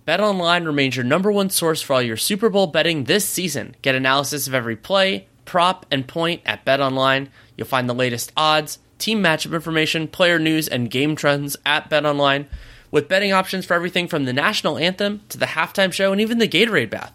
BetOnline 0.06 0.66
remains 0.66 0.96
your 0.96 1.06
number 1.06 1.32
one 1.32 1.50
source 1.50 1.82
for 1.82 1.94
all 1.94 2.02
your 2.02 2.18
Super 2.18 2.50
Bowl 2.50 2.68
betting 2.68 3.04
this 3.04 3.28
season. 3.28 3.76
Get 3.82 3.96
analysis 3.96 4.48
of 4.48 4.54
every 4.54 4.76
play, 4.76 5.28
prop, 5.46 5.86
and 5.92 6.08
point 6.08 6.42
at 6.46 6.66
BetOnline. 6.66 7.28
You'll 7.56 7.68
find 7.68 7.90
the 7.90 7.94
latest 7.94 8.32
odds, 8.36 8.80
team 9.00 9.22
matchup 9.22 9.54
information, 9.54 10.08
player 10.08 10.40
news, 10.40 10.68
and 10.68 10.90
game 10.90 11.16
trends 11.16 11.58
at 11.66 11.90
BetOnline, 11.90 12.48
with 12.90 13.10
betting 13.10 13.34
options 13.34 13.66
for 13.66 13.74
everything 13.74 14.08
from 14.08 14.26
the 14.26 14.34
national 14.34 14.78
anthem 14.78 15.22
to 15.30 15.38
the 15.38 15.46
halftime 15.46 15.92
show 15.92 16.12
and 16.12 16.22
even 16.22 16.38
the 16.38 16.48
Gatorade 16.48 16.90
bath. 16.90 17.14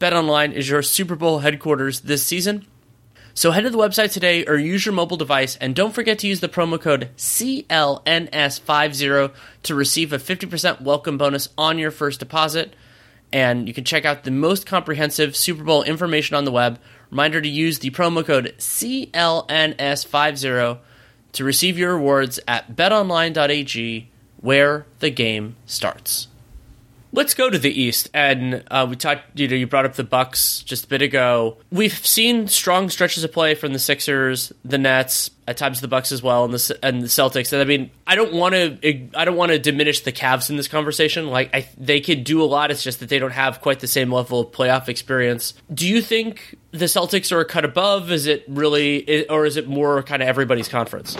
BetOnline 0.00 0.52
is 0.52 0.68
your 0.68 0.82
Super 0.82 1.16
Bowl 1.16 1.40
headquarters 1.40 2.00
this 2.00 2.24
season. 2.24 2.66
So 3.38 3.52
head 3.52 3.60
to 3.60 3.70
the 3.70 3.78
website 3.78 4.10
today 4.10 4.44
or 4.46 4.56
use 4.56 4.84
your 4.84 4.92
mobile 4.92 5.16
device 5.16 5.54
and 5.60 5.72
don't 5.72 5.94
forget 5.94 6.18
to 6.18 6.26
use 6.26 6.40
the 6.40 6.48
promo 6.48 6.80
code 6.80 7.10
CLNS50 7.16 9.32
to 9.62 9.74
receive 9.76 10.12
a 10.12 10.18
50% 10.18 10.80
welcome 10.80 11.16
bonus 11.16 11.48
on 11.56 11.78
your 11.78 11.92
first 11.92 12.18
deposit. 12.18 12.74
And 13.32 13.68
you 13.68 13.74
can 13.74 13.84
check 13.84 14.04
out 14.04 14.24
the 14.24 14.32
most 14.32 14.66
comprehensive 14.66 15.36
Super 15.36 15.62
Bowl 15.62 15.84
information 15.84 16.34
on 16.34 16.46
the 16.46 16.50
web. 16.50 16.80
Reminder 17.12 17.40
to 17.40 17.48
use 17.48 17.78
the 17.78 17.92
promo 17.92 18.26
code 18.26 18.56
CLNS50 18.58 20.78
to 21.30 21.44
receive 21.44 21.78
your 21.78 21.94
rewards 21.94 22.40
at 22.48 22.74
betonline.ag 22.74 24.10
where 24.40 24.84
the 24.98 25.10
game 25.10 25.54
starts. 25.64 26.26
Let's 27.12 27.32
go 27.34 27.48
to 27.48 27.58
the 27.58 27.70
East, 27.70 28.10
and 28.12 28.62
uh, 28.70 28.86
we 28.88 28.96
talked. 28.96 29.38
You 29.38 29.48
know, 29.48 29.56
you 29.56 29.66
brought 29.66 29.86
up 29.86 29.94
the 29.94 30.04
Bucks 30.04 30.62
just 30.62 30.84
a 30.84 30.88
bit 30.88 31.00
ago. 31.00 31.56
We've 31.70 31.94
seen 32.06 32.48
strong 32.48 32.90
stretches 32.90 33.24
of 33.24 33.32
play 33.32 33.54
from 33.54 33.72
the 33.72 33.78
Sixers, 33.78 34.52
the 34.64 34.76
Nets, 34.76 35.30
at 35.46 35.56
times 35.56 35.80
the 35.80 35.88
Bucks 35.88 36.12
as 36.12 36.22
well, 36.22 36.44
and 36.44 36.52
the 36.52 36.78
and 36.82 37.00
the 37.02 37.06
Celtics. 37.06 37.52
And 37.52 37.62
I 37.62 37.64
mean, 37.64 37.90
I 38.06 38.14
don't 38.14 38.34
want 38.34 38.54
to 38.54 39.08
I 39.14 39.24
don't 39.24 39.36
want 39.36 39.52
to 39.52 39.58
diminish 39.58 40.00
the 40.00 40.12
Cavs 40.12 40.50
in 40.50 40.56
this 40.56 40.68
conversation. 40.68 41.28
Like, 41.28 41.54
I, 41.54 41.66
they 41.78 42.00
could 42.00 42.24
do 42.24 42.42
a 42.42 42.44
lot. 42.44 42.70
It's 42.70 42.82
just 42.82 43.00
that 43.00 43.08
they 43.08 43.18
don't 43.18 43.30
have 43.30 43.62
quite 43.62 43.80
the 43.80 43.86
same 43.86 44.12
level 44.12 44.40
of 44.40 44.52
playoff 44.52 44.88
experience. 44.88 45.54
Do 45.72 45.88
you 45.88 46.02
think 46.02 46.56
the 46.72 46.84
Celtics 46.84 47.32
are 47.32 47.40
a 47.40 47.46
cut 47.46 47.64
above? 47.64 48.10
Is 48.10 48.26
it 48.26 48.44
really, 48.48 49.26
or 49.28 49.46
is 49.46 49.56
it 49.56 49.66
more 49.66 50.02
kind 50.02 50.22
of 50.22 50.28
everybody's 50.28 50.68
conference? 50.68 51.16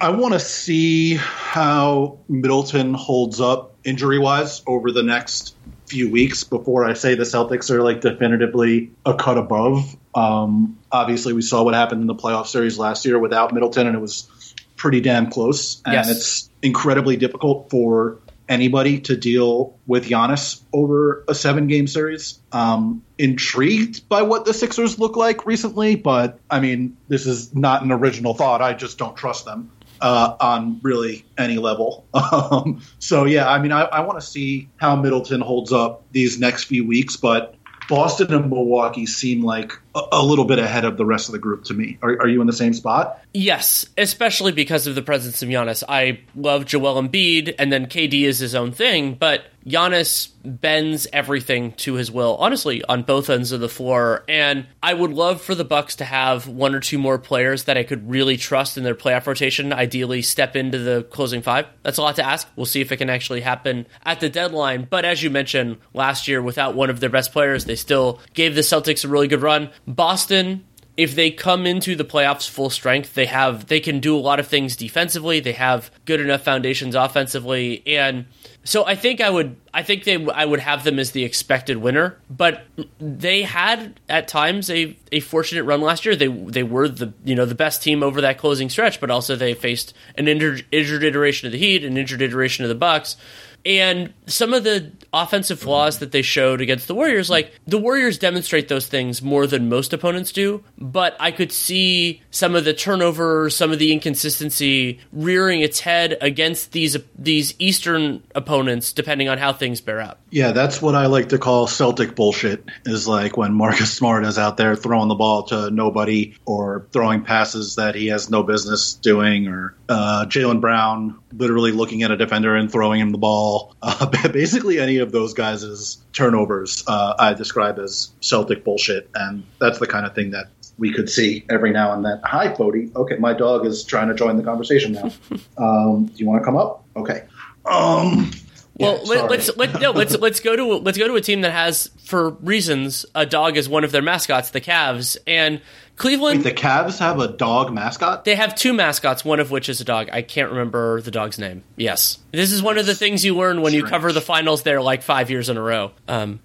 I 0.00 0.10
want 0.10 0.34
to 0.34 0.40
see 0.40 1.14
how 1.14 2.18
Middleton 2.28 2.94
holds 2.94 3.40
up 3.40 3.76
injury 3.84 4.18
wise 4.18 4.62
over 4.66 4.92
the 4.92 5.02
next 5.02 5.54
few 5.86 6.10
weeks 6.10 6.44
before 6.44 6.84
I 6.84 6.94
say 6.94 7.14
the 7.14 7.24
Celtics 7.24 7.70
are 7.70 7.82
like 7.82 8.00
definitively 8.00 8.90
a 9.06 9.14
cut 9.14 9.38
above. 9.38 9.96
Um, 10.14 10.78
obviously, 10.92 11.32
we 11.32 11.42
saw 11.42 11.62
what 11.62 11.74
happened 11.74 12.02
in 12.02 12.06
the 12.06 12.14
playoff 12.14 12.46
series 12.46 12.78
last 12.78 13.06
year 13.06 13.18
without 13.18 13.54
Middleton, 13.54 13.86
and 13.86 13.96
it 13.96 14.00
was 14.00 14.54
pretty 14.76 15.00
damn 15.00 15.30
close. 15.30 15.80
And 15.86 15.94
yes. 15.94 16.10
it's 16.10 16.50
incredibly 16.62 17.16
difficult 17.16 17.70
for 17.70 18.18
anybody 18.48 19.00
to 19.00 19.16
deal 19.16 19.76
with 19.86 20.08
Giannis 20.08 20.62
over 20.72 21.24
a 21.26 21.34
seven 21.34 21.68
game 21.68 21.86
series. 21.86 22.38
Um, 22.52 23.02
intrigued 23.18 24.08
by 24.08 24.22
what 24.22 24.44
the 24.44 24.52
Sixers 24.52 24.98
look 24.98 25.16
like 25.16 25.46
recently, 25.46 25.96
but 25.96 26.38
I 26.50 26.60
mean, 26.60 26.96
this 27.08 27.26
is 27.26 27.54
not 27.54 27.82
an 27.82 27.92
original 27.92 28.34
thought. 28.34 28.60
I 28.60 28.74
just 28.74 28.98
don't 28.98 29.16
trust 29.16 29.46
them 29.46 29.70
uh, 30.00 30.36
on 30.40 30.80
really 30.82 31.24
any 31.38 31.58
level. 31.58 32.06
Um, 32.36 32.82
so 32.98 33.24
yeah, 33.24 33.48
I 33.48 33.60
mean, 33.60 33.72
I, 33.72 33.82
I 33.82 34.00
want 34.00 34.20
to 34.20 34.26
see 34.26 34.68
how 34.76 34.96
Middleton 34.96 35.40
holds 35.40 35.72
up 35.72 36.04
these 36.12 36.38
next 36.38 36.64
few 36.64 36.86
weeks, 36.86 37.16
but 37.16 37.54
Boston 37.88 38.34
and 38.34 38.50
Milwaukee 38.50 39.06
seem 39.06 39.42
like 39.42 39.72
a, 39.94 40.02
a, 40.12 40.22
little 40.22 40.44
bit 40.44 40.58
ahead 40.58 40.84
of 40.84 40.96
the 40.96 41.04
rest 41.04 41.28
of 41.28 41.32
the 41.32 41.38
group 41.38 41.64
to 41.64 41.74
me. 41.74 41.98
Are, 42.02 42.10
are, 42.10 42.28
you 42.28 42.40
in 42.40 42.46
the 42.46 42.52
same 42.52 42.74
spot? 42.74 43.22
Yes, 43.32 43.86
especially 43.96 44.52
because 44.52 44.86
of 44.86 44.94
the 44.94 45.02
presence 45.02 45.42
of 45.42 45.48
Giannis. 45.48 45.84
I 45.88 46.20
love 46.34 46.66
Joel 46.66 47.00
Embiid, 47.00 47.54
and 47.58 47.72
then 47.72 47.86
KD 47.86 48.22
is 48.22 48.38
his 48.38 48.54
own 48.54 48.72
thing, 48.72 49.14
but 49.14 49.44
Giannis 49.66 50.30
bends 50.44 51.08
everything 51.12 51.72
to 51.72 51.94
his 51.94 52.10
will, 52.10 52.36
honestly, 52.36 52.84
on 52.84 53.02
both 53.02 53.28
ends 53.28 53.50
of 53.50 53.60
the 53.60 53.68
floor. 53.68 54.24
And 54.28 54.66
I 54.82 54.94
would 54.94 55.12
love 55.12 55.42
for 55.42 55.54
the 55.54 55.64
Bucks 55.64 55.96
to 55.96 56.04
have 56.04 56.46
one 56.46 56.74
or 56.74 56.80
two 56.80 56.98
more 56.98 57.18
players 57.18 57.64
that 57.64 57.76
I 57.76 57.82
could 57.82 58.08
really 58.08 58.36
trust 58.36 58.78
in 58.78 58.84
their 58.84 58.94
playoff 58.94 59.26
rotation, 59.26 59.72
ideally 59.72 60.22
step 60.22 60.54
into 60.54 60.78
the 60.78 61.02
closing 61.04 61.42
five. 61.42 61.66
That's 61.82 61.98
a 61.98 62.02
lot 62.02 62.16
to 62.16 62.24
ask. 62.24 62.48
We'll 62.54 62.66
see 62.66 62.80
if 62.80 62.92
it 62.92 62.98
can 62.98 63.10
actually 63.10 63.40
happen 63.40 63.86
at 64.04 64.20
the 64.20 64.28
deadline. 64.28 64.86
But 64.88 65.04
as 65.04 65.22
you 65.22 65.30
mentioned, 65.30 65.78
last 65.94 66.28
year, 66.28 66.40
without 66.40 66.74
one 66.76 66.90
of 66.90 67.00
their 67.00 67.10
best 67.10 67.32
players, 67.32 67.64
they 67.64 67.76
still 67.76 68.20
gave 68.34 68.54
the 68.54 68.60
Celtics 68.60 69.04
a 69.04 69.08
really 69.08 69.28
good 69.28 69.42
run. 69.42 69.70
Boston 69.86 70.64
if 70.96 71.14
they 71.14 71.30
come 71.30 71.66
into 71.66 71.94
the 71.94 72.04
playoffs 72.04 72.48
full 72.48 72.70
strength, 72.70 73.14
they 73.14 73.26
have 73.26 73.66
they 73.66 73.80
can 73.80 74.00
do 74.00 74.16
a 74.16 74.20
lot 74.20 74.40
of 74.40 74.46
things 74.46 74.76
defensively. 74.76 75.40
They 75.40 75.52
have 75.52 75.90
good 76.06 76.20
enough 76.20 76.42
foundations 76.42 76.94
offensively, 76.94 77.82
and 77.86 78.26
so 78.64 78.84
I 78.86 78.94
think 78.94 79.20
I 79.20 79.28
would 79.28 79.56
I 79.74 79.82
think 79.82 80.04
they 80.04 80.26
I 80.26 80.44
would 80.44 80.60
have 80.60 80.84
them 80.84 80.98
as 80.98 81.10
the 81.10 81.24
expected 81.24 81.76
winner, 81.76 82.18
but 82.30 82.64
they 82.98 83.42
had 83.42 84.00
at 84.08 84.26
times 84.26 84.70
a, 84.70 84.96
a 85.12 85.20
fortunate 85.20 85.64
run 85.64 85.82
last 85.82 86.06
year. 86.06 86.16
They 86.16 86.28
they 86.28 86.62
were 86.62 86.88
the 86.88 87.12
you 87.24 87.34
know 87.34 87.44
the 87.44 87.54
best 87.54 87.82
team 87.82 88.02
over 88.02 88.22
that 88.22 88.38
closing 88.38 88.70
stretch, 88.70 88.98
but 88.98 89.10
also 89.10 89.36
they 89.36 89.52
faced 89.52 89.92
an 90.16 90.28
injured, 90.28 90.64
injured 90.72 91.04
iteration 91.04 91.46
of 91.46 91.52
the 91.52 91.58
Heat, 91.58 91.84
an 91.84 91.98
injured 91.98 92.22
iteration 92.22 92.64
of 92.64 92.70
the 92.70 92.74
Bucks. 92.74 93.16
And 93.66 94.14
some 94.26 94.54
of 94.54 94.62
the 94.62 94.92
offensive 95.12 95.58
flaws 95.58 95.98
that 95.98 96.12
they 96.12 96.22
showed 96.22 96.60
against 96.60 96.86
the 96.86 96.94
Warriors, 96.94 97.28
like 97.28 97.52
the 97.66 97.78
Warriors 97.78 98.16
demonstrate 98.16 98.68
those 98.68 98.86
things 98.86 99.22
more 99.22 99.44
than 99.48 99.68
most 99.68 99.92
opponents 99.92 100.30
do, 100.30 100.62
but 100.78 101.16
I 101.18 101.32
could 101.32 101.50
see 101.50 102.22
some 102.30 102.54
of 102.54 102.64
the 102.64 102.72
turnover, 102.72 103.50
some 103.50 103.72
of 103.72 103.80
the 103.80 103.92
inconsistency 103.92 105.00
rearing 105.12 105.62
its 105.62 105.80
head 105.80 106.16
against 106.20 106.70
these 106.70 106.96
these 107.18 107.54
Eastern 107.58 108.22
opponents, 108.36 108.92
depending 108.92 109.28
on 109.28 109.38
how 109.38 109.52
things 109.52 109.80
bear 109.80 110.00
out. 110.00 110.18
Yeah, 110.30 110.52
that's 110.52 110.80
what 110.80 110.94
I 110.94 111.06
like 111.06 111.30
to 111.30 111.38
call 111.38 111.66
Celtic 111.66 112.14
bullshit. 112.14 112.64
Is 112.84 113.08
like 113.08 113.36
when 113.36 113.52
Marcus 113.52 113.92
Smart 113.92 114.24
is 114.24 114.38
out 114.38 114.58
there 114.58 114.76
throwing 114.76 115.08
the 115.08 115.16
ball 115.16 115.42
to 115.44 115.70
nobody 115.70 116.36
or 116.44 116.86
throwing 116.92 117.22
passes 117.22 117.74
that 117.76 117.96
he 117.96 118.08
has 118.08 118.30
no 118.30 118.44
business 118.44 118.94
doing, 118.94 119.48
or 119.48 119.74
uh, 119.88 120.26
Jaylen 120.28 120.60
Brown 120.60 121.18
literally 121.32 121.72
looking 121.72 122.02
at 122.02 122.10
a 122.10 122.16
defender 122.16 122.54
and 122.54 122.70
throwing 122.70 123.00
him 123.00 123.10
the 123.10 123.18
ball. 123.18 123.55
Uh, 123.82 124.28
basically, 124.32 124.80
any 124.80 124.98
of 124.98 125.12
those 125.12 125.32
guys' 125.32 125.98
turnovers 126.12 126.82
uh, 126.88 127.14
I 127.18 127.34
describe 127.34 127.78
as 127.78 128.10
Celtic 128.20 128.64
bullshit, 128.64 129.08
and 129.14 129.44
that's 129.60 129.78
the 129.78 129.86
kind 129.86 130.04
of 130.04 130.14
thing 130.14 130.32
that 130.32 130.46
we 130.78 130.92
could 130.92 131.08
see 131.08 131.44
every 131.48 131.70
now 131.70 131.92
and 131.92 132.04
then. 132.04 132.20
Hi, 132.24 132.52
Bodie. 132.52 132.90
Okay, 132.96 133.16
my 133.16 133.32
dog 133.32 133.64
is 133.64 133.84
trying 133.84 134.08
to 134.08 134.14
join 134.14 134.36
the 134.36 134.42
conversation 134.42 134.92
now. 134.92 135.10
um, 135.58 136.06
do 136.06 136.14
you 136.16 136.26
want 136.26 136.40
to 136.40 136.44
come 136.44 136.56
up? 136.56 136.84
Okay. 136.96 137.22
Um, 137.64 138.30
well, 138.78 139.00
yeah, 139.04 139.22
let, 139.22 139.40
us 139.40 139.56
let, 139.56 139.80
no, 139.80 139.92
let's 139.92 140.16
let's 140.18 140.40
go 140.40 140.54
to 140.54 140.76
let's 140.78 140.98
go 140.98 141.08
to 141.08 141.14
a 141.14 141.20
team 141.20 141.40
that 141.42 141.52
has, 141.52 141.90
for 142.04 142.30
reasons, 142.30 143.06
a 143.14 143.24
dog 143.24 143.56
as 143.56 143.68
one 143.68 143.84
of 143.84 143.92
their 143.92 144.02
mascots, 144.02 144.50
the 144.50 144.60
Cavs, 144.60 145.16
and 145.26 145.62
Cleveland. 145.96 146.44
Wait, 146.44 146.54
the 146.54 146.60
Cavs 146.60 146.98
have 146.98 147.18
a 147.20 147.28
dog 147.28 147.72
mascot. 147.72 148.24
They 148.24 148.34
have 148.34 148.54
two 148.54 148.72
mascots, 148.72 149.24
one 149.24 149.40
of 149.40 149.50
which 149.50 149.68
is 149.68 149.80
a 149.80 149.84
dog. 149.84 150.10
I 150.12 150.22
can't 150.22 150.50
remember 150.50 151.00
the 151.00 151.10
dog's 151.10 151.38
name. 151.38 151.64
Yes, 151.76 152.18
this 152.32 152.52
is 152.52 152.62
one 152.62 152.76
of 152.78 152.86
the 152.86 152.94
things 152.94 153.24
you 153.24 153.34
learn 153.34 153.62
when 153.62 153.72
Strange. 153.72 153.84
you 153.84 153.90
cover 153.90 154.12
the 154.12 154.20
finals 154.20 154.62
there, 154.62 154.82
like 154.82 155.02
five 155.02 155.30
years 155.30 155.48
in 155.48 155.56
a 155.56 155.62
row. 155.62 155.92
Um, 156.06 156.40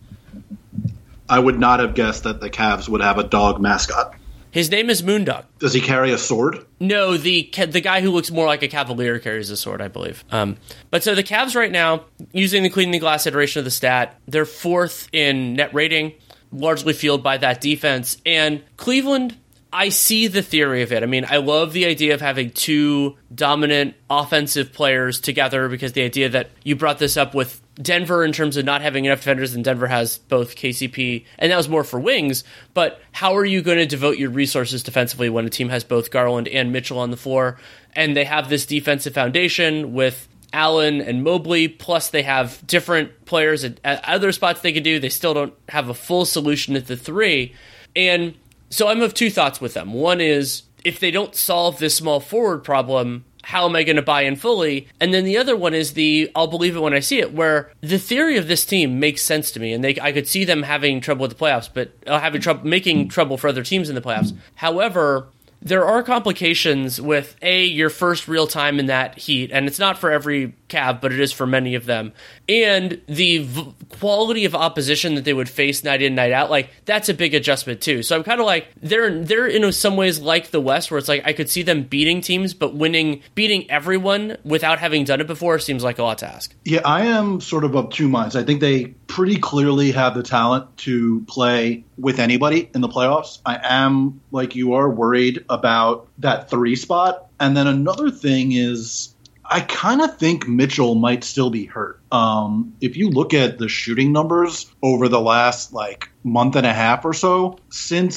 I 1.29 1.39
would 1.39 1.59
not 1.59 1.79
have 1.79 1.95
guessed 1.95 2.23
that 2.23 2.39
the 2.41 2.49
Cavs 2.49 2.87
would 2.89 3.01
have 3.01 3.17
a 3.17 3.23
dog 3.23 3.61
mascot. 3.61 4.15
His 4.51 4.69
name 4.69 4.89
is 4.89 5.01
Moondog. 5.01 5.45
Does 5.59 5.73
he 5.73 5.79
carry 5.79 6.11
a 6.11 6.17
sword? 6.17 6.65
No, 6.81 7.15
the 7.15 7.49
the 7.69 7.79
guy 7.79 8.01
who 8.01 8.11
looks 8.11 8.31
more 8.31 8.45
like 8.45 8.63
a 8.63 8.67
cavalier 8.67 9.17
carries 9.17 9.49
a 9.49 9.55
sword, 9.55 9.81
I 9.81 9.87
believe. 9.87 10.25
Um, 10.29 10.57
but 10.89 11.03
so 11.03 11.15
the 11.15 11.23
Cavs 11.23 11.55
right 11.55 11.71
now, 11.71 12.03
using 12.33 12.63
the 12.63 12.69
cleaning 12.69 12.91
the 12.91 12.99
glass 12.99 13.25
iteration 13.25 13.59
of 13.59 13.65
the 13.65 13.71
stat, 13.71 14.19
they're 14.27 14.45
fourth 14.45 15.07
in 15.13 15.53
net 15.53 15.73
rating, 15.73 16.13
largely 16.51 16.93
fueled 16.93 17.23
by 17.23 17.37
that 17.37 17.61
defense. 17.61 18.17
And 18.25 18.63
Cleveland 18.77 19.37
I 19.73 19.89
see 19.89 20.27
the 20.27 20.41
theory 20.41 20.81
of 20.81 20.91
it. 20.91 21.01
I 21.01 21.05
mean, 21.05 21.25
I 21.29 21.37
love 21.37 21.71
the 21.71 21.85
idea 21.85 22.13
of 22.13 22.19
having 22.19 22.49
two 22.49 23.15
dominant 23.33 23.95
offensive 24.09 24.73
players 24.73 25.21
together 25.21 25.69
because 25.69 25.93
the 25.93 26.03
idea 26.03 26.27
that 26.29 26.49
you 26.63 26.75
brought 26.75 26.99
this 26.99 27.15
up 27.15 27.33
with 27.33 27.61
Denver 27.75 28.25
in 28.25 28.33
terms 28.33 28.57
of 28.57 28.65
not 28.65 28.81
having 28.81 29.05
enough 29.05 29.19
defenders, 29.19 29.53
and 29.53 29.63
Denver 29.63 29.87
has 29.87 30.17
both 30.17 30.57
KCP, 30.57 31.25
and 31.39 31.51
that 31.51 31.57
was 31.57 31.69
more 31.69 31.85
for 31.85 32.01
wings. 32.01 32.43
But 32.73 33.01
how 33.13 33.35
are 33.37 33.45
you 33.45 33.61
going 33.61 33.77
to 33.77 33.85
devote 33.85 34.17
your 34.17 34.29
resources 34.29 34.83
defensively 34.83 35.29
when 35.29 35.45
a 35.45 35.49
team 35.49 35.69
has 35.69 35.85
both 35.85 36.11
Garland 36.11 36.49
and 36.49 36.73
Mitchell 36.73 36.99
on 36.99 37.11
the 37.11 37.17
floor, 37.17 37.57
and 37.95 38.15
they 38.15 38.25
have 38.25 38.49
this 38.49 38.65
defensive 38.65 39.13
foundation 39.13 39.93
with 39.93 40.27
Allen 40.53 41.01
and 41.01 41.23
Mobley, 41.23 41.67
plus 41.67 42.09
they 42.09 42.23
have 42.23 42.65
different 42.65 43.25
players 43.25 43.63
at, 43.63 43.79
at 43.83 44.03
other 44.07 44.31
spots 44.31 44.61
they 44.61 44.73
could 44.73 44.83
do. 44.83 44.99
They 44.99 45.09
still 45.09 45.33
don't 45.33 45.53
have 45.69 45.89
a 45.89 45.93
full 45.93 46.25
solution 46.25 46.75
at 46.75 46.87
the 46.87 46.97
three, 46.97 47.53
and 47.95 48.35
so 48.69 48.87
I'm 48.87 49.01
of 49.01 49.13
two 49.13 49.29
thoughts 49.29 49.59
with 49.59 49.73
them. 49.73 49.93
One 49.93 50.21
is 50.21 50.63
if 50.83 50.99
they 50.99 51.11
don't 51.11 51.35
solve 51.35 51.79
this 51.79 51.95
small 51.95 52.19
forward 52.19 52.63
problem, 52.63 53.25
how 53.43 53.65
am 53.65 53.75
I 53.75 53.83
going 53.83 53.95
to 53.95 54.01
buy 54.01 54.21
in 54.21 54.35
fully? 54.35 54.87
And 54.99 55.13
then 55.13 55.25
the 55.25 55.37
other 55.37 55.55
one 55.55 55.73
is 55.73 55.93
the 55.93 56.31
I'll 56.35 56.47
believe 56.47 56.75
it 56.75 56.81
when 56.81 56.93
I 56.93 56.99
see 56.99 57.19
it, 57.19 57.33
where 57.33 57.71
the 57.81 57.97
theory 57.97 58.37
of 58.37 58.47
this 58.47 58.65
team 58.65 58.99
makes 58.99 59.21
sense 59.21 59.51
to 59.51 59.59
me, 59.59 59.73
and 59.73 59.83
they 59.83 59.99
I 59.99 60.11
could 60.11 60.27
see 60.27 60.45
them 60.45 60.63
having 60.63 61.01
trouble 61.01 61.23
with 61.23 61.37
the 61.37 61.43
playoffs, 61.43 61.69
but 61.71 61.91
uh, 62.07 62.19
having 62.19 62.41
trouble 62.41 62.67
making 62.67 63.09
trouble 63.09 63.37
for 63.37 63.47
other 63.47 63.63
teams 63.63 63.89
in 63.89 63.95
the 63.95 64.01
playoffs. 64.01 64.35
However, 64.55 65.27
there 65.61 65.85
are 65.85 66.01
complications 66.03 66.99
with 66.99 67.35
a 67.41 67.65
your 67.65 67.89
first 67.89 68.27
real 68.27 68.47
time 68.47 68.79
in 68.79 68.87
that 68.87 69.17
heat, 69.17 69.51
and 69.51 69.67
it's 69.67 69.79
not 69.79 69.97
for 69.97 70.11
every 70.11 70.55
Cav, 70.69 71.01
but 71.01 71.11
it 71.11 71.19
is 71.19 71.31
for 71.31 71.45
many 71.45 71.75
of 71.75 71.85
them. 71.85 72.13
And 72.47 73.01
the 73.07 73.39
v- 73.39 73.75
quality 73.89 74.45
of 74.45 74.55
opposition 74.55 75.15
that 75.15 75.25
they 75.25 75.33
would 75.33 75.49
face 75.49 75.83
night 75.83 76.01
in, 76.01 76.15
night 76.15 76.31
out, 76.31 76.49
like 76.49 76.69
that's 76.85 77.09
a 77.09 77.13
big 77.13 77.33
adjustment 77.33 77.81
too. 77.81 78.03
So 78.03 78.15
I'm 78.15 78.23
kind 78.23 78.39
of 78.39 78.45
like 78.45 78.67
they're 78.81 79.23
they're 79.23 79.47
in 79.47 79.71
some 79.71 79.97
ways 79.97 80.19
like 80.19 80.51
the 80.51 80.61
West, 80.61 80.89
where 80.89 80.97
it's 80.97 81.07
like 81.07 81.23
I 81.25 81.33
could 81.33 81.49
see 81.49 81.61
them 81.61 81.83
beating 81.83 82.21
teams, 82.21 82.53
but 82.53 82.73
winning 82.73 83.21
beating 83.35 83.69
everyone 83.69 84.37
without 84.43 84.79
having 84.79 85.03
done 85.03 85.21
it 85.21 85.27
before 85.27 85.59
seems 85.59 85.83
like 85.83 85.99
a 85.99 86.03
lot 86.03 86.19
to 86.19 86.27
ask. 86.27 86.55
Yeah, 86.63 86.81
I 86.85 87.05
am 87.05 87.41
sort 87.41 87.63
of 87.65 87.75
of 87.75 87.91
two 87.91 88.09
minds. 88.09 88.35
I 88.35 88.43
think 88.43 88.61
they 88.61 88.95
pretty 89.11 89.35
clearly 89.35 89.91
have 89.91 90.15
the 90.15 90.23
talent 90.23 90.77
to 90.77 91.19
play 91.27 91.83
with 91.97 92.17
anybody 92.17 92.69
in 92.73 92.79
the 92.79 92.87
playoffs. 92.87 93.39
I 93.45 93.59
am 93.61 94.21
like 94.31 94.55
you 94.55 94.75
are 94.75 94.89
worried 94.89 95.43
about 95.49 96.07
that 96.19 96.49
three 96.49 96.77
spot. 96.77 97.27
And 97.37 97.57
then 97.57 97.67
another 97.67 98.09
thing 98.09 98.53
is 98.53 99.13
I 99.43 99.59
kind 99.59 99.99
of 100.01 100.17
think 100.17 100.47
Mitchell 100.47 100.95
might 100.95 101.25
still 101.25 101.49
be 101.49 101.65
hurt. 101.65 101.99
Um, 102.09 102.77
if 102.79 102.95
you 102.95 103.09
look 103.09 103.33
at 103.33 103.57
the 103.57 103.67
shooting 103.67 104.13
numbers 104.13 104.73
over 104.81 105.09
the 105.09 105.19
last 105.19 105.73
like 105.73 106.09
month 106.23 106.55
and 106.55 106.65
a 106.65 106.71
half 106.71 107.03
or 107.03 107.13
so, 107.13 107.57
since 107.69 108.15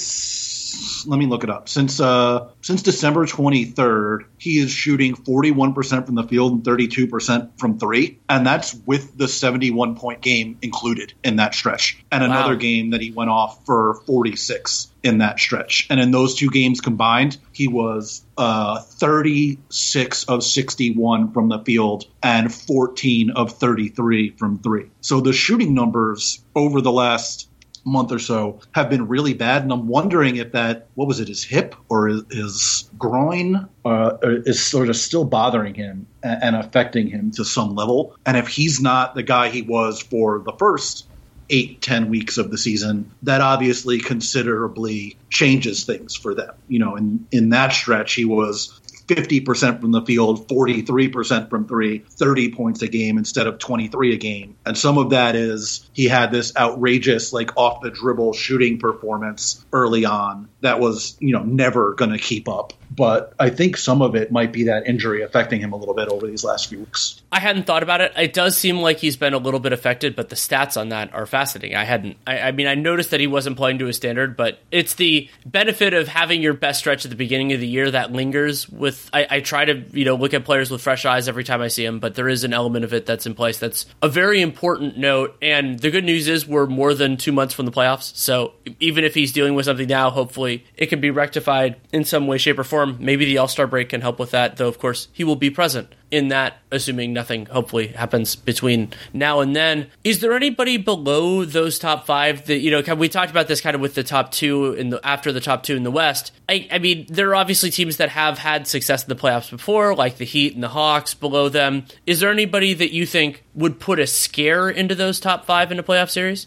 let 1.07 1.19
me 1.19 1.27
look 1.27 1.45
it 1.45 1.51
up. 1.51 1.69
Since 1.69 2.01
uh, 2.01 2.49
since 2.63 2.83
December 2.83 3.27
23rd, 3.27 4.25
he 4.39 4.59
is 4.59 4.71
shooting 4.71 5.15
41% 5.15 6.07
from 6.07 6.15
the 6.15 6.23
field 6.25 6.53
and 6.53 6.63
32% 6.63 7.59
from 7.59 7.79
three, 7.79 8.19
and 8.29 8.47
that's 8.47 8.75
with 8.87 9.17
the 9.17 9.29
71 9.29 9.97
point 9.97 10.21
game 10.21 10.59
included 10.63 11.15
in 11.23 11.37
that 11.37 11.55
stretch, 11.55 12.05
and 12.11 12.23
another 12.23 12.55
wow. 12.55 12.59
game 12.59 12.91
that 12.91 13.01
he 13.01 13.11
went 13.11 13.31
off 13.31 13.65
for 13.65 13.95
46 14.07 14.93
in 15.03 15.19
that 15.19 15.39
stretch. 15.39 15.87
And 15.91 16.01
in 16.01 16.11
those 16.11 16.35
two 16.35 16.51
games 16.51 16.81
combined, 16.81 17.37
he 17.53 17.69
was 17.69 18.25
uh, 18.39 18.81
36 18.81 20.25
of 20.25 20.43
61 20.43 21.33
from 21.33 21.51
the 21.51 21.59
field 21.59 22.07
and 22.23 22.53
14 22.53 23.31
of 23.31 23.53
33 23.53 24.31
from 24.31 24.59
three. 24.59 24.91
So 25.03 25.21
the 25.21 25.35
shooting 25.35 25.75
numbers 25.75 26.43
over 26.57 26.81
the 26.81 26.91
last 26.91 27.49
month 27.85 28.13
or 28.13 28.19
so 28.19 28.61
have 28.73 28.91
been 28.91 29.09
really 29.09 29.35
bad, 29.35 29.63
and 29.63 29.73
I'm 29.73 29.89
wondering 29.89 30.37
if 30.37 30.53
that 30.53 30.89
what 30.95 31.07
was 31.07 31.21
it, 31.21 31.29
his 31.29 31.45
hip 31.45 31.75
or 31.89 32.09
his, 32.09 32.23
his 32.31 32.91
groin, 32.99 33.69
uh, 33.85 34.17
is 34.23 34.65
sort 34.65 34.89
of 34.89 34.97
still 34.97 35.25
bothering 35.25 35.75
him 35.75 36.07
and, 36.23 36.57
affecting 36.57 37.09
him 37.09 37.31
to 37.33 37.45
some 37.45 37.75
level, 37.75 38.17
and 38.25 38.37
if 38.37 38.49
he's 38.49 38.81
not 38.81 39.15
the 39.15 39.23
guy 39.23 39.51
he 39.51 39.63
was 39.63 40.01
for 40.01 40.39
the 40.39 40.53
first 40.53 41.07
eight, 41.51 41.83
ten 41.83 42.09
weeks 42.09 42.39
of 42.39 42.51
the 42.51 42.57
season, 42.57 43.11
that 43.23 43.43
obviously 43.43 44.01
considerably 44.01 45.17
changes 45.29 45.85
things 45.85 46.15
for 46.15 46.35
them. 46.35 46.55
You 46.69 46.79
know, 46.79 46.97
in 46.97 47.27
in 47.31 47.51
that 47.51 47.73
stretch, 47.73 48.15
he 48.15 48.25
was 48.25 48.81
50% 49.07 49.81
from 49.81 49.93
the 49.93 50.03
field, 50.03 50.49
43% 50.49 51.51
from 51.51 51.67
three, 51.67 51.99
30 51.99 52.53
points 52.53 52.83
a 52.83 52.89
game 52.89 53.19
instead 53.19 53.47
of 53.47 53.59
23 53.59 54.15
a 54.15 54.17
game. 54.17 54.57
And 54.65 54.77
some 54.77 54.99
of 54.99 55.11
that 55.11 55.37
is 55.37 55.89
he 55.93 56.07
had 56.07 56.31
this 56.31 56.57
outrageous, 56.57 57.33
like 57.33 57.57
off 57.57 57.83
the 57.83 57.91
dribble 57.91 58.33
shooting 58.33 58.79
performance 58.79 59.65
early 59.73 60.05
on 60.05 60.49
that 60.65 60.81
was, 60.81 61.17
you 61.21 61.33
know, 61.33 61.43
never 61.43 61.93
going 61.93 62.11
to 62.11 62.19
keep 62.19 62.49
up. 62.49 62.73
But 62.91 63.35
I 63.39 63.51
think 63.51 63.77
some 63.77 64.03
of 64.03 64.15
it 64.15 64.31
might 64.31 64.53
be 64.53 64.65
that 64.65 64.87
injury 64.87 65.23
affecting 65.23 65.61
him 65.61 65.73
a 65.73 65.77
little 65.77 65.95
bit 65.95 66.09
over 66.09 66.27
these 66.27 66.45
last 66.45 66.69
few 66.69 66.79
weeks. 66.79 67.21
I 67.33 67.41
hadn't 67.41 67.67
thought 67.67 67.83
about 67.83 68.01
it. 68.01 68.13
It 68.17 68.33
does 68.33 68.57
seem 68.57 68.79
like 68.79 68.99
he's 68.99 69.17
been 69.17 69.35
a 69.35 69.39
little 69.39 69.59
bit 69.59 69.73
affected, 69.73 70.15
but 70.15 70.29
the 70.29 70.37
stats 70.37 70.81
on 70.81 70.91
that 70.91 71.13
are 71.13 71.27
fascinating. 71.27 71.77
I 71.77 71.85
hadn't, 71.85 72.17
I, 72.27 72.39
I 72.41 72.53
mean, 72.53 72.69
I 72.69 72.77
noticed 72.77 73.11
that 73.11 73.19
he 73.19 73.27
wasn't 73.27 73.57
playing 73.57 73.79
to 73.81 73.87
his 73.87 73.97
standard, 73.97 74.37
but 74.37 74.61
it's 74.71 74.95
the 74.95 75.29
benefit 75.45 75.93
of 75.93 76.07
having 76.07 76.41
your 76.41 76.55
best 76.55 76.79
stretch 76.79 77.05
at 77.05 77.11
the 77.11 77.17
beginning 77.17 77.53
of 77.53 77.61
the 77.61 77.67
year 77.67 77.91
that 77.91 78.13
lingers 78.13 78.69
with 78.69 79.11
I, 79.13 79.27
I, 79.29 79.41
try 79.41 79.65
to 79.65 79.83
you 79.93 80.05
know 80.05 80.15
look 80.15 80.33
at 80.33 80.45
players 80.45 80.71
with 80.71 80.81
fresh 80.81 81.05
eyes 81.05 81.29
every 81.29 81.45
time 81.45 81.61
I 81.61 81.69
see 81.69 81.85
them, 81.85 81.99
but 81.99 82.15
there 82.15 82.29
is 82.29 82.45
an 82.45 82.53
element 82.53 82.85
of 82.85 82.95
it 82.95 83.07
that's 83.07 83.27
in 83.27 83.35
place 83.35 83.59
that's 83.59 83.87
a 84.03 84.09
very 84.09 84.41
important 84.41 84.97
note. 84.97 85.37
And 85.43 85.79
the 85.79 85.91
good 85.91 86.05
news 86.05 86.29
is 86.29 86.47
we're 86.47 86.67
more 86.67 86.95
than 86.95 87.17
two 87.17 87.33
months 87.33 87.55
from 87.55 87.67
the 87.67 87.73
playoffs, 87.73 88.15
so 88.17 88.53
even 88.79 89.03
if 89.03 89.15
he's 89.15 89.33
dealing 89.33 89.55
with 89.55 89.65
something 89.65 89.89
now, 89.89 90.11
hopefully 90.11 90.54
it 90.77 90.87
can 90.87 91.01
be 91.01 91.11
rectified 91.11 91.77
in 91.93 92.05
some 92.05 92.27
way, 92.27 92.39
shape, 92.39 92.59
or 92.59 92.65
form. 92.65 92.97
Maybe 93.01 93.25
the 93.25 93.39
All 93.39 93.49
Star 93.49 93.67
break 93.67 93.89
can 93.89 94.01
help 94.01 94.19
with 94.19 94.31
that, 94.33 94.57
though. 94.57 94.69
Of 94.69 94.79
course, 94.79 95.09
he 95.13 95.25
will 95.25 95.37
be 95.37 95.51
present 95.51 95.95
in 96.11 96.29
that, 96.29 96.59
assuming 96.71 97.13
nothing 97.13 97.47
hopefully 97.47 97.89
happens 97.89 98.37
between 98.37 98.93
now 99.13 99.41
and 99.41 99.57
then. 99.57 99.89
Is 100.05 100.21
there 100.21 100.35
anybody 100.35 100.77
below 100.77 101.45
those 101.45 101.79
top 101.79 102.07
five 102.07 102.47
that 102.47 102.59
you 102.59 102.71
know? 102.71 102.95
We 102.95 103.09
talked 103.09 103.31
about 103.31 103.49
this 103.49 103.61
kind 103.61 103.75
of 103.75 103.81
with 103.81 103.95
the 103.95 104.05
top 104.05 104.31
two 104.31 104.75
in 104.75 104.91
the 104.91 105.01
after 105.05 105.33
the 105.33 105.41
top 105.41 105.63
two 105.65 105.77
in 105.77 105.83
the 105.83 105.91
West. 105.91 106.33
I, 106.49 106.69
I 106.71 106.79
mean, 106.79 107.07
there 107.09 107.31
are 107.31 107.35
obviously 107.35 107.71
teams 107.71 107.97
that 107.97 108.11
have 108.11 108.39
had 108.39 108.69
success 108.69 109.03
in 109.03 109.09
the 109.09 109.17
playoffs 109.21 109.51
before, 109.51 109.95
like 109.95 110.19
the 110.19 110.25
Heat 110.25 110.55
and 110.55 110.63
the 110.63 110.69
Hawks. 110.69 111.15
Below 111.15 111.49
them, 111.49 111.85
is 112.07 112.21
there 112.21 112.31
anybody 112.31 112.75
that 112.75 112.93
you 112.93 113.07
think 113.07 113.43
would 113.55 113.81
put 113.81 113.99
a 113.99 114.07
scare 114.07 114.69
into 114.71 114.95
those 114.95 115.19
top 115.19 115.45
five 115.45 115.73
in 115.73 115.79
a 115.79 115.83
playoff 115.83 116.11
series? 116.11 116.47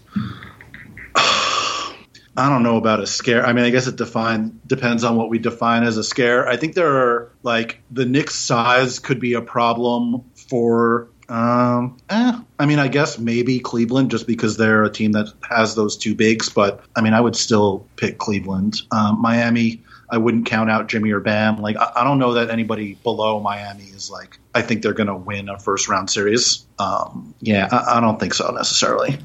I 2.37 2.49
don't 2.49 2.61
know 2.61 2.77
about 2.77 2.99
a 2.99 3.07
scare. 3.07 3.43
I 3.43 3.51
mean, 3.51 3.65
I 3.65 3.71
guess 3.71 3.87
it 3.87 3.95
define 3.95 4.59
depends 4.67 5.03
on 5.03 5.15
what 5.15 5.29
we 5.29 5.39
define 5.39 5.83
as 5.83 5.97
a 5.97 6.03
scare. 6.03 6.47
I 6.47 6.55
think 6.55 6.75
there 6.75 6.95
are 6.95 7.31
like 7.41 7.81
the 7.89 8.05
Knicks' 8.05 8.35
size 8.35 8.99
could 8.99 9.19
be 9.19 9.33
a 9.33 9.41
problem 9.41 10.23
for. 10.49 11.09
Um, 11.29 11.97
eh, 12.09 12.39
I 12.59 12.65
mean, 12.67 12.79
I 12.79 12.87
guess 12.87 13.17
maybe 13.17 13.59
Cleveland 13.59 14.11
just 14.11 14.27
because 14.27 14.55
they're 14.55 14.83
a 14.83 14.89
team 14.89 15.13
that 15.13 15.33
has 15.49 15.73
those 15.73 15.97
two 15.97 16.13
bigs. 16.13 16.49
But 16.49 16.83
I 16.95 17.01
mean, 17.01 17.13
I 17.13 17.19
would 17.19 17.35
still 17.35 17.87
pick 17.95 18.19
Cleveland. 18.19 18.81
Um, 18.91 19.19
Miami, 19.19 19.83
I 20.09 20.19
wouldn't 20.19 20.45
count 20.45 20.69
out 20.69 20.87
Jimmy 20.87 21.11
or 21.11 21.19
Bam. 21.19 21.57
Like, 21.57 21.75
I, 21.75 21.91
I, 21.97 22.03
don't 22.03 22.19
know 22.19 22.33
that 22.33 22.49
anybody 22.49 22.93
below 23.03 23.41
Miami 23.41 23.83
is 23.83 24.09
like. 24.09 24.37
I 24.55 24.61
think 24.61 24.83
they're 24.83 24.93
going 24.93 25.07
to 25.07 25.15
win 25.15 25.49
a 25.49 25.59
first 25.59 25.89
round 25.89 26.09
series. 26.09 26.65
Um, 26.79 27.33
yeah, 27.41 27.67
I, 27.71 27.97
I 27.97 27.99
don't 27.99 28.19
think 28.19 28.33
so 28.33 28.49
necessarily. 28.51 29.17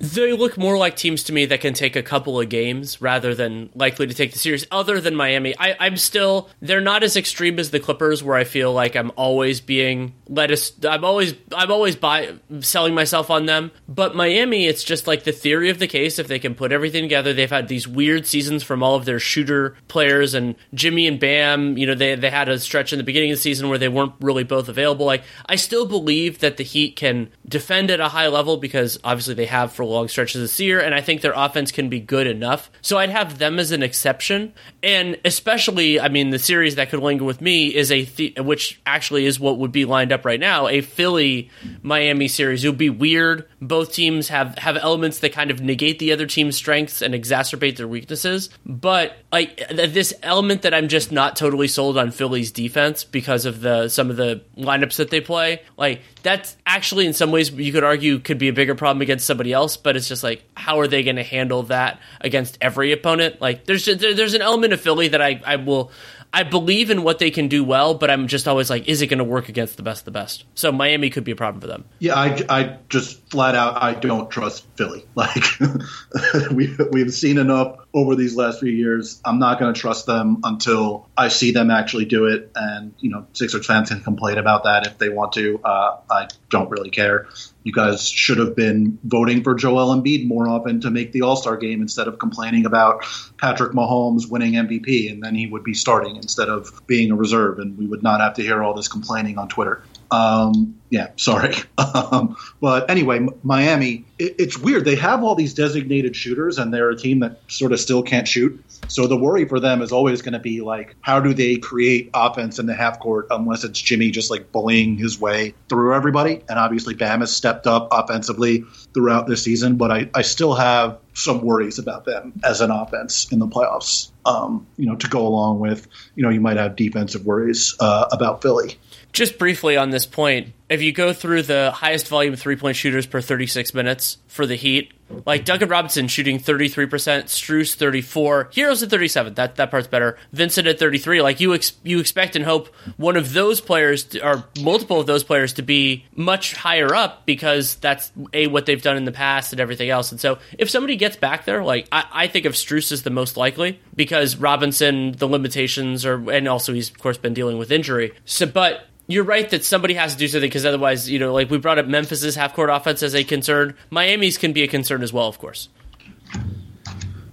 They 0.00 0.32
look 0.32 0.56
more 0.56 0.78
like 0.78 0.96
teams 0.96 1.24
to 1.24 1.32
me 1.34 1.44
that 1.46 1.60
can 1.60 1.74
take 1.74 1.94
a 1.94 2.02
couple 2.02 2.40
of 2.40 2.48
games 2.48 3.02
rather 3.02 3.34
than 3.34 3.68
likely 3.74 4.06
to 4.06 4.14
take 4.14 4.32
the 4.32 4.38
series. 4.38 4.66
Other 4.70 4.98
than 4.98 5.14
Miami, 5.14 5.54
I, 5.58 5.86
am 5.86 5.98
still 5.98 6.48
they're 6.60 6.80
not 6.80 7.02
as 7.02 7.16
extreme 7.16 7.58
as 7.58 7.70
the 7.70 7.80
Clippers, 7.80 8.22
where 8.22 8.36
I 8.36 8.44
feel 8.44 8.72
like 8.72 8.96
I'm 8.96 9.12
always 9.16 9.60
being 9.60 10.14
let 10.26 10.50
us 10.50 10.72
I'm 10.84 11.04
always 11.04 11.34
I'm 11.54 11.70
always 11.70 11.96
buy, 11.96 12.34
selling 12.60 12.94
myself 12.94 13.28
on 13.28 13.44
them. 13.44 13.72
But 13.88 14.16
Miami, 14.16 14.66
it's 14.66 14.84
just 14.84 15.06
like 15.06 15.24
the 15.24 15.32
theory 15.32 15.68
of 15.68 15.78
the 15.78 15.86
case. 15.86 16.18
If 16.18 16.28
they 16.28 16.38
can 16.38 16.54
put 16.54 16.72
everything 16.72 17.02
together, 17.02 17.34
they've 17.34 17.50
had 17.50 17.68
these 17.68 17.86
weird 17.86 18.26
seasons 18.26 18.62
from 18.62 18.82
all 18.82 18.94
of 18.94 19.04
their 19.04 19.20
shooter 19.20 19.76
players 19.88 20.32
and 20.32 20.54
Jimmy 20.72 21.08
and 21.08 21.20
Bam. 21.20 21.76
You 21.76 21.86
know, 21.86 21.94
they 21.94 22.14
they 22.14 22.30
had 22.30 22.48
a 22.48 22.58
stretch 22.58 22.94
in 22.94 22.98
the 22.98 23.04
beginning 23.04 23.32
of 23.32 23.36
the 23.36 23.42
season 23.42 23.68
where 23.68 23.78
they 23.78 23.88
weren't 23.88 24.14
really 24.20 24.44
both 24.44 24.70
available. 24.70 25.04
Like 25.04 25.24
I 25.44 25.56
still 25.56 25.84
believe 25.84 26.38
that 26.38 26.56
the 26.56 26.64
Heat 26.64 26.96
can 26.96 27.28
defend 27.46 27.90
at 27.90 28.00
a 28.00 28.08
high 28.08 28.28
level 28.28 28.56
because 28.56 28.98
obviously 29.04 29.34
they 29.34 29.44
have 29.44 29.72
for 29.74 29.89
long 29.90 30.08
stretches 30.08 30.40
this 30.40 30.60
year, 30.60 30.80
and 30.80 30.94
I 30.94 31.00
think 31.00 31.20
their 31.20 31.32
offense 31.34 31.72
can 31.72 31.88
be 31.88 32.00
good 32.00 32.26
enough. 32.26 32.70
So 32.80 32.98
I'd 32.98 33.10
have 33.10 33.38
them 33.38 33.58
as 33.58 33.72
an 33.72 33.82
exception, 33.82 34.52
and 34.82 35.18
especially, 35.24 36.00
I 36.00 36.08
mean, 36.08 36.30
the 36.30 36.38
series 36.38 36.76
that 36.76 36.90
could 36.90 37.00
linger 37.00 37.24
with 37.24 37.40
me 37.40 37.74
is 37.74 37.90
a 37.90 38.04
th- 38.04 38.38
which 38.38 38.80
actually 38.86 39.26
is 39.26 39.38
what 39.38 39.58
would 39.58 39.72
be 39.72 39.84
lined 39.84 40.12
up 40.12 40.24
right 40.24 40.40
now, 40.40 40.68
a 40.68 40.80
Philly 40.80 41.50
Miami 41.82 42.28
series. 42.28 42.64
It 42.64 42.68
would 42.68 42.78
be 42.78 42.90
weird. 42.90 43.48
Both 43.60 43.92
teams 43.92 44.28
have 44.28 44.56
have 44.58 44.76
elements 44.76 45.18
that 45.20 45.32
kind 45.32 45.50
of 45.50 45.60
negate 45.60 45.98
the 45.98 46.12
other 46.12 46.26
team's 46.26 46.56
strengths 46.56 47.02
and 47.02 47.14
exacerbate 47.14 47.76
their 47.76 47.88
weaknesses, 47.88 48.50
but 48.64 49.16
like 49.32 49.68
this 49.68 50.14
element 50.22 50.62
that 50.62 50.74
I'm 50.74 50.88
just 50.88 51.12
not 51.12 51.36
totally 51.36 51.68
sold 51.68 51.96
on 51.96 52.10
Philly's 52.10 52.50
defense 52.52 53.04
because 53.04 53.46
of 53.46 53.60
the 53.60 53.88
some 53.88 54.10
of 54.10 54.16
the 54.16 54.42
lineups 54.56 54.96
that 54.96 55.10
they 55.10 55.20
play, 55.20 55.62
like 55.76 56.02
that's 56.22 56.56
actually 56.66 57.06
in 57.06 57.12
some 57.12 57.30
ways 57.30 57.50
you 57.50 57.72
could 57.72 57.84
argue 57.84 58.18
could 58.18 58.38
be 58.38 58.48
a 58.48 58.52
bigger 58.52 58.74
problem 58.74 59.02
against 59.02 59.26
somebody 59.26 59.52
else 59.52 59.76
but 59.76 59.96
it's 59.96 60.08
just 60.08 60.22
like 60.22 60.42
how 60.54 60.78
are 60.80 60.86
they 60.86 61.02
going 61.02 61.16
to 61.16 61.22
handle 61.22 61.62
that 61.64 62.00
against 62.20 62.58
every 62.60 62.92
opponent 62.92 63.40
like 63.40 63.64
there's 63.64 63.84
there's 63.84 64.34
an 64.34 64.42
element 64.42 64.72
of 64.72 64.80
philly 64.80 65.08
that 65.08 65.22
i 65.22 65.40
i 65.44 65.56
will 65.56 65.90
I 66.32 66.44
believe 66.44 66.90
in 66.90 67.02
what 67.02 67.18
they 67.18 67.30
can 67.30 67.48
do 67.48 67.64
well, 67.64 67.94
but 67.94 68.08
I'm 68.08 68.28
just 68.28 68.46
always 68.46 68.70
like, 68.70 68.86
is 68.86 69.02
it 69.02 69.08
going 69.08 69.18
to 69.18 69.24
work 69.24 69.48
against 69.48 69.76
the 69.76 69.82
best 69.82 70.02
of 70.02 70.04
the 70.04 70.10
best? 70.12 70.44
So 70.54 70.70
Miami 70.70 71.10
could 71.10 71.24
be 71.24 71.32
a 71.32 71.36
problem 71.36 71.60
for 71.60 71.66
them. 71.66 71.84
Yeah, 71.98 72.14
I, 72.14 72.44
I 72.48 72.76
just 72.88 73.28
flat 73.30 73.56
out 73.56 73.82
I 73.82 73.94
don't 73.94 74.30
trust 74.30 74.66
Philly. 74.76 75.04
Like 75.16 75.44
we 76.52 76.74
we've 76.92 77.12
seen 77.12 77.36
enough 77.36 77.78
over 77.92 78.14
these 78.14 78.36
last 78.36 78.60
few 78.60 78.70
years. 78.70 79.20
I'm 79.24 79.38
not 79.38 79.58
going 79.58 79.74
to 79.74 79.80
trust 79.80 80.06
them 80.06 80.40
until 80.44 81.08
I 81.16 81.28
see 81.28 81.50
them 81.50 81.70
actually 81.70 82.04
do 82.04 82.26
it. 82.26 82.50
And, 82.54 82.94
you 83.00 83.10
know, 83.10 83.26
Sixers 83.32 83.66
fans 83.66 83.90
can 83.90 84.00
complain 84.00 84.38
about 84.38 84.64
that 84.64 84.86
if 84.86 84.98
they 84.98 85.08
want 85.08 85.32
to. 85.32 85.60
Uh, 85.62 85.98
I 86.10 86.28
don't 86.50 86.70
really 86.70 86.90
care. 86.90 87.28
You 87.62 87.72
guys 87.72 88.08
should 88.08 88.38
have 88.38 88.56
been 88.56 88.98
voting 89.04 89.42
for 89.42 89.54
Joel 89.54 89.94
Embiid 89.94 90.26
more 90.26 90.48
often 90.48 90.80
to 90.82 90.90
make 90.90 91.12
the 91.12 91.22
All 91.22 91.36
Star 91.36 91.56
game 91.56 91.82
instead 91.82 92.08
of 92.08 92.18
complaining 92.18 92.64
about 92.64 93.04
Patrick 93.38 93.72
Mahomes 93.72 94.30
winning 94.30 94.54
MVP, 94.54 95.10
and 95.10 95.22
then 95.22 95.34
he 95.34 95.46
would 95.46 95.64
be 95.64 95.74
starting 95.74 96.16
instead 96.16 96.48
of 96.48 96.86
being 96.86 97.10
a 97.10 97.16
reserve, 97.16 97.58
and 97.58 97.76
we 97.76 97.86
would 97.86 98.02
not 98.02 98.20
have 98.20 98.34
to 98.34 98.42
hear 98.42 98.62
all 98.62 98.72
this 98.72 98.88
complaining 98.88 99.36
on 99.36 99.48
Twitter. 99.48 99.82
Um, 100.10 100.80
yeah, 100.90 101.08
sorry. 101.16 101.54
Um, 101.92 102.36
but 102.60 102.88
anyway, 102.90 103.26
Miami, 103.42 104.04
it, 104.18 104.36
it's 104.38 104.56
weird. 104.56 104.84
They 104.84 104.94
have 104.96 105.24
all 105.24 105.34
these 105.34 105.54
designated 105.54 106.14
shooters, 106.14 106.58
and 106.58 106.72
they're 106.72 106.90
a 106.90 106.96
team 106.96 107.20
that 107.20 107.40
sort 107.48 107.72
of 107.72 107.80
still 107.80 108.02
can't 108.02 108.28
shoot. 108.28 108.62
So 108.86 109.06
the 109.06 109.16
worry 109.16 109.44
for 109.44 109.58
them 109.58 109.82
is 109.82 109.92
always 109.92 110.22
going 110.22 110.34
to 110.34 110.38
be 110.38 110.60
like, 110.60 110.94
how 111.00 111.20
do 111.20 111.34
they 111.34 111.56
create 111.56 112.10
offense 112.14 112.58
in 112.58 112.66
the 112.66 112.74
half 112.74 113.00
court 113.00 113.26
unless 113.30 113.64
it's 113.64 113.80
Jimmy 113.80 114.10
just 114.10 114.30
like 114.30 114.52
bullying 114.52 114.96
his 114.96 115.20
way 115.20 115.54
through 115.68 115.94
everybody? 115.94 116.42
And 116.48 116.58
obviously, 116.58 116.94
Bam 116.94 117.20
has 117.20 117.34
stepped 117.34 117.66
up 117.66 117.88
offensively 117.90 118.64
throughout 118.94 119.26
this 119.26 119.42
season, 119.42 119.76
but 119.76 119.90
I, 119.90 120.10
I 120.14 120.22
still 120.22 120.54
have 120.54 120.98
some 121.14 121.42
worries 121.42 121.78
about 121.78 122.04
them 122.04 122.40
as 122.44 122.60
an 122.60 122.70
offense 122.70 123.30
in 123.32 123.38
the 123.38 123.48
playoffs. 123.48 124.10
Um, 124.26 124.66
you 124.76 124.86
know, 124.86 124.96
to 124.96 125.08
go 125.08 125.26
along 125.26 125.60
with, 125.60 125.86
you 126.14 126.22
know, 126.22 126.30
you 126.30 126.40
might 126.40 126.56
have 126.56 126.76
defensive 126.76 127.24
worries 127.24 127.74
uh, 127.80 128.06
about 128.12 128.42
Philly. 128.42 128.78
Just 129.12 129.38
briefly 129.38 129.76
on 129.76 129.90
this 129.90 130.06
point, 130.06 130.52
if 130.68 130.82
you 130.82 130.92
go 130.92 131.12
through 131.12 131.42
the 131.42 131.72
highest 131.72 132.06
volume 132.06 132.36
three 132.36 132.56
point 132.56 132.76
shooters 132.76 133.06
per 133.06 133.20
36 133.20 133.74
minutes 133.74 134.18
for 134.28 134.46
the 134.46 134.54
Heat, 134.54 134.92
like 135.26 135.44
Duncan 135.44 135.68
Robinson 135.68 136.06
shooting 136.06 136.38
33%, 136.38 136.86
Strus 137.24 137.74
34, 137.74 138.50
Herro's 138.54 138.82
at 138.82 138.90
37. 138.90 139.34
That 139.34 139.56
that 139.56 139.70
part's 139.72 139.88
better. 139.88 140.16
Vincent 140.32 140.68
at 140.68 140.78
33. 140.78 141.22
Like 141.22 141.40
you 141.40 141.54
ex- 141.54 141.72
you 141.82 141.98
expect 141.98 142.36
and 142.36 142.44
hope 142.44 142.68
one 142.96 143.16
of 143.16 143.32
those 143.32 143.60
players 143.60 144.04
to, 144.04 144.24
or 144.24 144.44
multiple 144.60 145.00
of 145.00 145.06
those 145.06 145.24
players 145.24 145.54
to 145.54 145.62
be 145.62 146.06
much 146.14 146.54
higher 146.54 146.94
up 146.94 147.26
because 147.26 147.74
that's 147.76 148.12
a 148.32 148.46
what 148.46 148.66
they've 148.66 148.82
done 148.82 148.96
in 148.96 149.04
the 149.04 149.12
past 149.12 149.52
and 149.52 149.60
everything 149.60 149.90
else. 149.90 150.12
And 150.12 150.20
so 150.20 150.38
if 150.56 150.70
somebody 150.70 150.94
gets 150.94 151.16
back 151.16 151.44
there, 151.44 151.64
like 151.64 151.88
I, 151.90 152.04
I 152.12 152.26
think 152.28 152.46
of 152.46 152.52
Strus 152.52 152.92
as 152.92 153.02
the 153.02 153.10
most 153.10 153.36
likely 153.36 153.80
because 153.96 154.36
Robinson 154.36 155.12
the 155.12 155.26
limitations 155.26 156.06
are 156.06 156.30
and 156.30 156.46
also 156.46 156.72
he's 156.72 156.90
of 156.90 156.98
course 156.98 157.18
been 157.18 157.34
dealing 157.34 157.58
with 157.58 157.72
injury. 157.72 158.12
So 158.24 158.46
but 158.46 158.86
you're 159.12 159.24
right 159.24 159.48
that 159.50 159.64
somebody 159.64 159.94
has 159.94 160.12
to 160.14 160.18
do 160.18 160.28
something 160.28 160.48
because 160.48 160.66
otherwise, 160.66 161.10
you 161.10 161.18
know, 161.18 161.32
like 161.32 161.50
we 161.50 161.58
brought 161.58 161.78
up 161.78 161.86
Memphis's 161.86 162.34
half 162.34 162.54
court 162.54 162.70
offense 162.70 163.02
as 163.02 163.14
a 163.14 163.24
concern. 163.24 163.74
Miami's 163.90 164.38
can 164.38 164.52
be 164.52 164.62
a 164.62 164.68
concern 164.68 165.02
as 165.02 165.12
well, 165.12 165.26
of 165.26 165.38
course. 165.38 165.68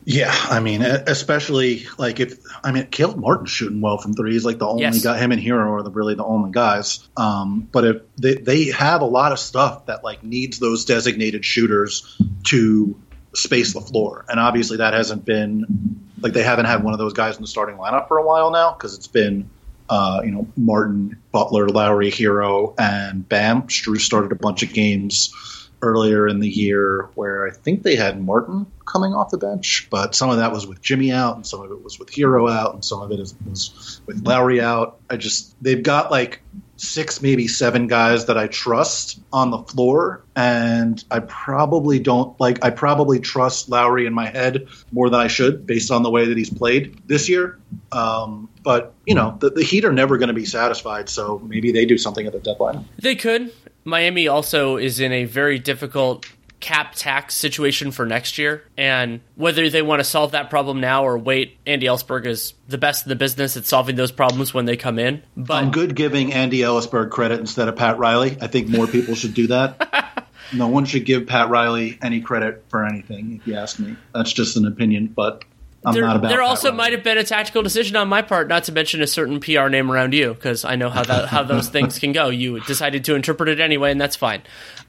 Yeah, 0.09 0.33
I 0.33 0.61
mean, 0.61 0.83
especially 0.83 1.85
like 1.97 2.21
if 2.21 2.39
I 2.63 2.71
mean, 2.71 2.87
Caleb 2.87 3.17
Martin's 3.17 3.49
shooting 3.49 3.81
well 3.81 3.97
from 3.97 4.13
three. 4.13 4.31
He's 4.31 4.45
like 4.45 4.57
the 4.57 4.65
only 4.65 4.83
yes. 4.83 5.03
guy. 5.03 5.17
Him 5.17 5.33
and 5.33 5.41
Herro 5.41 5.73
are 5.73 5.83
the, 5.83 5.91
really 5.91 6.15
the 6.15 6.23
only 6.23 6.49
guys. 6.51 7.05
Um, 7.17 7.67
but 7.69 7.83
if 7.83 8.01
they 8.15 8.35
they 8.35 8.65
have 8.67 9.01
a 9.01 9.05
lot 9.05 9.33
of 9.33 9.39
stuff 9.39 9.87
that 9.87 10.05
like 10.05 10.23
needs 10.23 10.59
those 10.59 10.85
designated 10.85 11.43
shooters 11.43 12.17
to 12.45 12.97
space 13.35 13.73
the 13.73 13.81
floor, 13.81 14.23
and 14.29 14.39
obviously 14.39 14.77
that 14.77 14.93
hasn't 14.93 15.25
been 15.25 16.05
like 16.21 16.31
they 16.31 16.43
haven't 16.43 16.67
had 16.67 16.85
one 16.85 16.93
of 16.93 16.99
those 16.99 17.11
guys 17.11 17.35
in 17.35 17.41
the 17.41 17.47
starting 17.47 17.75
lineup 17.75 18.07
for 18.07 18.17
a 18.17 18.25
while 18.25 18.49
now 18.49 18.71
because 18.71 18.95
it's 18.95 19.07
been 19.07 19.49
uh, 19.89 20.21
you 20.23 20.31
know, 20.31 20.47
Martin, 20.55 21.17
Butler, 21.31 21.69
Lowry, 21.69 22.11
Herro, 22.11 22.73
and 22.77 23.27
Bam. 23.27 23.63
Strus 23.63 24.01
started 24.01 24.31
a 24.31 24.35
bunch 24.35 24.63
of 24.63 24.73
games 24.73 25.33
earlier 25.81 26.27
in 26.27 26.39
the 26.39 26.49
year 26.49 27.09
where 27.15 27.47
I 27.47 27.51
think 27.51 27.83
they 27.83 27.95
had 27.95 28.21
Martin 28.21 28.65
coming 28.85 29.13
off 29.13 29.29
the 29.29 29.37
bench, 29.37 29.87
but 29.89 30.15
some 30.15 30.29
of 30.29 30.37
that 30.37 30.51
was 30.51 30.65
with 30.65 30.81
Jimmy 30.81 31.11
out, 31.11 31.35
and 31.35 31.45
some 31.45 31.61
of 31.61 31.71
it 31.71 31.83
was 31.83 31.99
with 31.99 32.09
Herro 32.09 32.51
out, 32.51 32.73
and 32.73 32.83
some 32.83 33.01
of 33.01 33.11
it 33.11 33.19
was 33.47 34.01
with 34.05 34.25
Lowry 34.25 34.61
out. 34.61 34.99
I 35.09 35.17
just 35.17 35.55
they've 35.61 35.83
got 35.83 36.11
like 36.11 36.41
six, 36.77 37.21
maybe 37.21 37.47
seven 37.47 37.87
guys 37.87 38.25
that 38.25 38.37
I 38.37 38.47
trust 38.47 39.19
on 39.33 39.51
the 39.51 39.59
floor, 39.59 40.23
and 40.35 41.03
I 41.11 41.19
probably 41.19 41.99
don't 41.99 42.39
like. 42.39 42.63
I 42.63 42.69
probably 42.69 43.19
trust 43.19 43.69
Lowry 43.69 44.05
in 44.05 44.13
my 44.13 44.27
head 44.27 44.67
more 44.91 45.09
than 45.09 45.19
I 45.19 45.27
should, 45.27 45.65
based 45.65 45.91
on 45.91 46.03
the 46.03 46.09
way 46.09 46.25
that 46.27 46.37
he's 46.37 46.49
played 46.49 47.01
this 47.07 47.27
year. 47.27 47.59
Um, 47.91 48.49
but 48.63 48.93
you 49.05 49.15
know, 49.15 49.37
the, 49.39 49.49
the 49.49 49.63
Heat 49.63 49.85
are 49.85 49.93
never 49.93 50.17
going 50.17 50.29
to 50.29 50.33
be 50.33 50.45
satisfied, 50.45 51.09
so 51.09 51.39
maybe 51.39 51.71
they 51.71 51.85
do 51.85 51.97
something 51.97 52.25
at 52.25 52.33
the 52.33 52.39
deadline. 52.39 52.85
They 52.99 53.15
could. 53.15 53.51
Miami 53.83 54.27
also 54.27 54.75
is 54.75 54.99
in 54.99 55.13
a 55.13 55.23
very 55.23 55.59
difficult 55.59 56.25
cap 56.59 56.93
tax 56.95 57.35
situation 57.35 57.91
for 57.91 58.05
next 58.05 58.37
year. 58.37 58.63
And 58.77 59.21
whether 59.35 59.69
they 59.69 59.81
want 59.81 59.99
to 59.99 60.03
solve 60.03 60.31
that 60.31 60.49
problem 60.49 60.79
now 60.79 61.05
or 61.05 61.17
wait, 61.17 61.57
Andy 61.65 61.85
Elisburg 61.85 62.25
is 62.25 62.53
the 62.67 62.77
best 62.77 63.05
in 63.05 63.09
the 63.09 63.15
business 63.15 63.57
at 63.57 63.65
solving 63.65 63.95
those 63.95 64.11
problems 64.11 64.53
when 64.53 64.65
they 64.65 64.77
come 64.77 64.99
in. 64.99 65.23
But 65.35 65.63
I'm 65.63 65.71
good 65.71 65.95
giving 65.95 66.33
Andy 66.33 66.59
Elisburg 66.59 67.11
credit 67.11 67.39
instead 67.39 67.67
of 67.67 67.75
Pat 67.75 67.97
Riley. 67.97 68.37
I 68.41 68.47
think 68.47 68.69
more 68.69 68.87
people 68.87 69.15
should 69.15 69.33
do 69.33 69.47
that. 69.47 70.25
no 70.53 70.67
one 70.67 70.85
should 70.85 71.05
give 71.05 71.27
Pat 71.27 71.49
Riley 71.49 71.97
any 72.01 72.21
credit 72.21 72.63
for 72.69 72.85
anything, 72.85 73.39
if 73.41 73.47
you 73.47 73.55
ask 73.55 73.79
me. 73.79 73.95
That's 74.13 74.33
just 74.33 74.57
an 74.57 74.65
opinion, 74.65 75.07
but 75.07 75.43
I'm 75.87 75.93
there, 75.93 76.03
not 76.03 76.17
about. 76.17 76.29
There 76.29 76.41
also 76.41 76.71
might 76.71 76.93
have 76.93 77.03
been 77.03 77.17
a 77.17 77.23
tactical 77.23 77.63
decision 77.63 77.95
on 77.95 78.07
my 78.07 78.21
part, 78.21 78.47
not 78.47 78.65
to 78.65 78.71
mention 78.71 79.01
a 79.01 79.07
certain 79.07 79.39
PR 79.39 79.67
name 79.69 79.91
around 79.91 80.13
you, 80.13 80.33
because 80.33 80.65
I 80.65 80.75
know 80.75 80.89
how 80.89 81.03
that 81.03 81.27
how 81.29 81.43
those 81.43 81.69
things 81.69 81.99
can 81.99 82.11
go. 82.11 82.29
You 82.29 82.59
decided 82.61 83.05
to 83.05 83.15
interpret 83.15 83.49
it 83.49 83.59
anyway, 83.59 83.91
and 83.91 83.99
that's 83.99 84.15
fine 84.15 84.43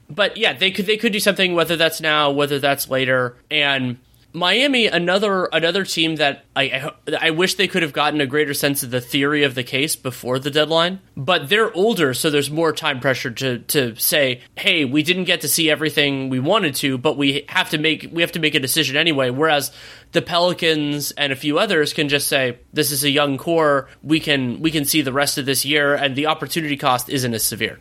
but 0.09 0.37
yeah, 0.37 0.53
they 0.53 0.71
could 0.71 0.85
they 0.85 0.97
could 0.97 1.13
do 1.13 1.19
something 1.19 1.53
whether 1.53 1.75
that's 1.75 2.01
now, 2.01 2.31
whether 2.31 2.59
that's 2.59 2.89
later, 2.89 3.37
and 3.51 3.97
Miami, 4.31 4.85
another 4.85 5.45
another 5.45 5.83
team 5.83 6.17
that 6.17 6.45
I, 6.55 6.91
I, 7.19 7.31
wish 7.31 7.55
they 7.55 7.67
could 7.67 7.81
have 7.81 7.93
gotten 7.93 8.21
a 8.21 8.27
greater 8.27 8.53
sense 8.53 8.83
of 8.83 8.91
the 8.91 9.01
theory 9.01 9.43
of 9.43 9.55
the 9.55 9.63
case 9.63 9.95
before 9.95 10.37
the 10.37 10.51
deadline. 10.51 10.99
But 11.17 11.49
they're 11.49 11.73
older, 11.73 12.13
so 12.13 12.29
there's 12.29 12.51
more 12.51 12.71
time 12.71 12.99
pressure 12.99 13.31
to 13.31 13.59
to 13.59 13.95
say, 13.95 14.41
hey, 14.55 14.85
we 14.85 15.01
didn't 15.01 15.23
get 15.23 15.41
to 15.41 15.47
see 15.47 15.71
everything 15.71 16.29
we 16.29 16.39
wanted 16.39 16.75
to, 16.75 16.99
but 16.99 17.17
we 17.17 17.45
have 17.49 17.71
to 17.71 17.79
make 17.79 18.09
we 18.11 18.21
have 18.21 18.33
to 18.33 18.39
make 18.39 18.53
a 18.53 18.59
decision 18.59 18.97
anyway. 18.97 19.31
Whereas 19.31 19.71
the 20.11 20.21
Pelicans 20.21 21.09
and 21.11 21.33
a 21.33 21.35
few 21.35 21.57
others 21.57 21.93
can 21.93 22.07
just 22.07 22.27
say, 22.27 22.59
this 22.71 22.91
is 22.91 23.03
a 23.03 23.09
young 23.09 23.37
core, 23.39 23.89
we 24.03 24.19
can 24.19 24.61
we 24.61 24.69
can 24.69 24.85
see 24.85 25.01
the 25.01 25.13
rest 25.13 25.39
of 25.39 25.47
this 25.47 25.65
year, 25.65 25.95
and 25.95 26.15
the 26.15 26.27
opportunity 26.27 26.77
cost 26.77 27.09
isn't 27.09 27.33
as 27.33 27.43
severe. 27.43 27.79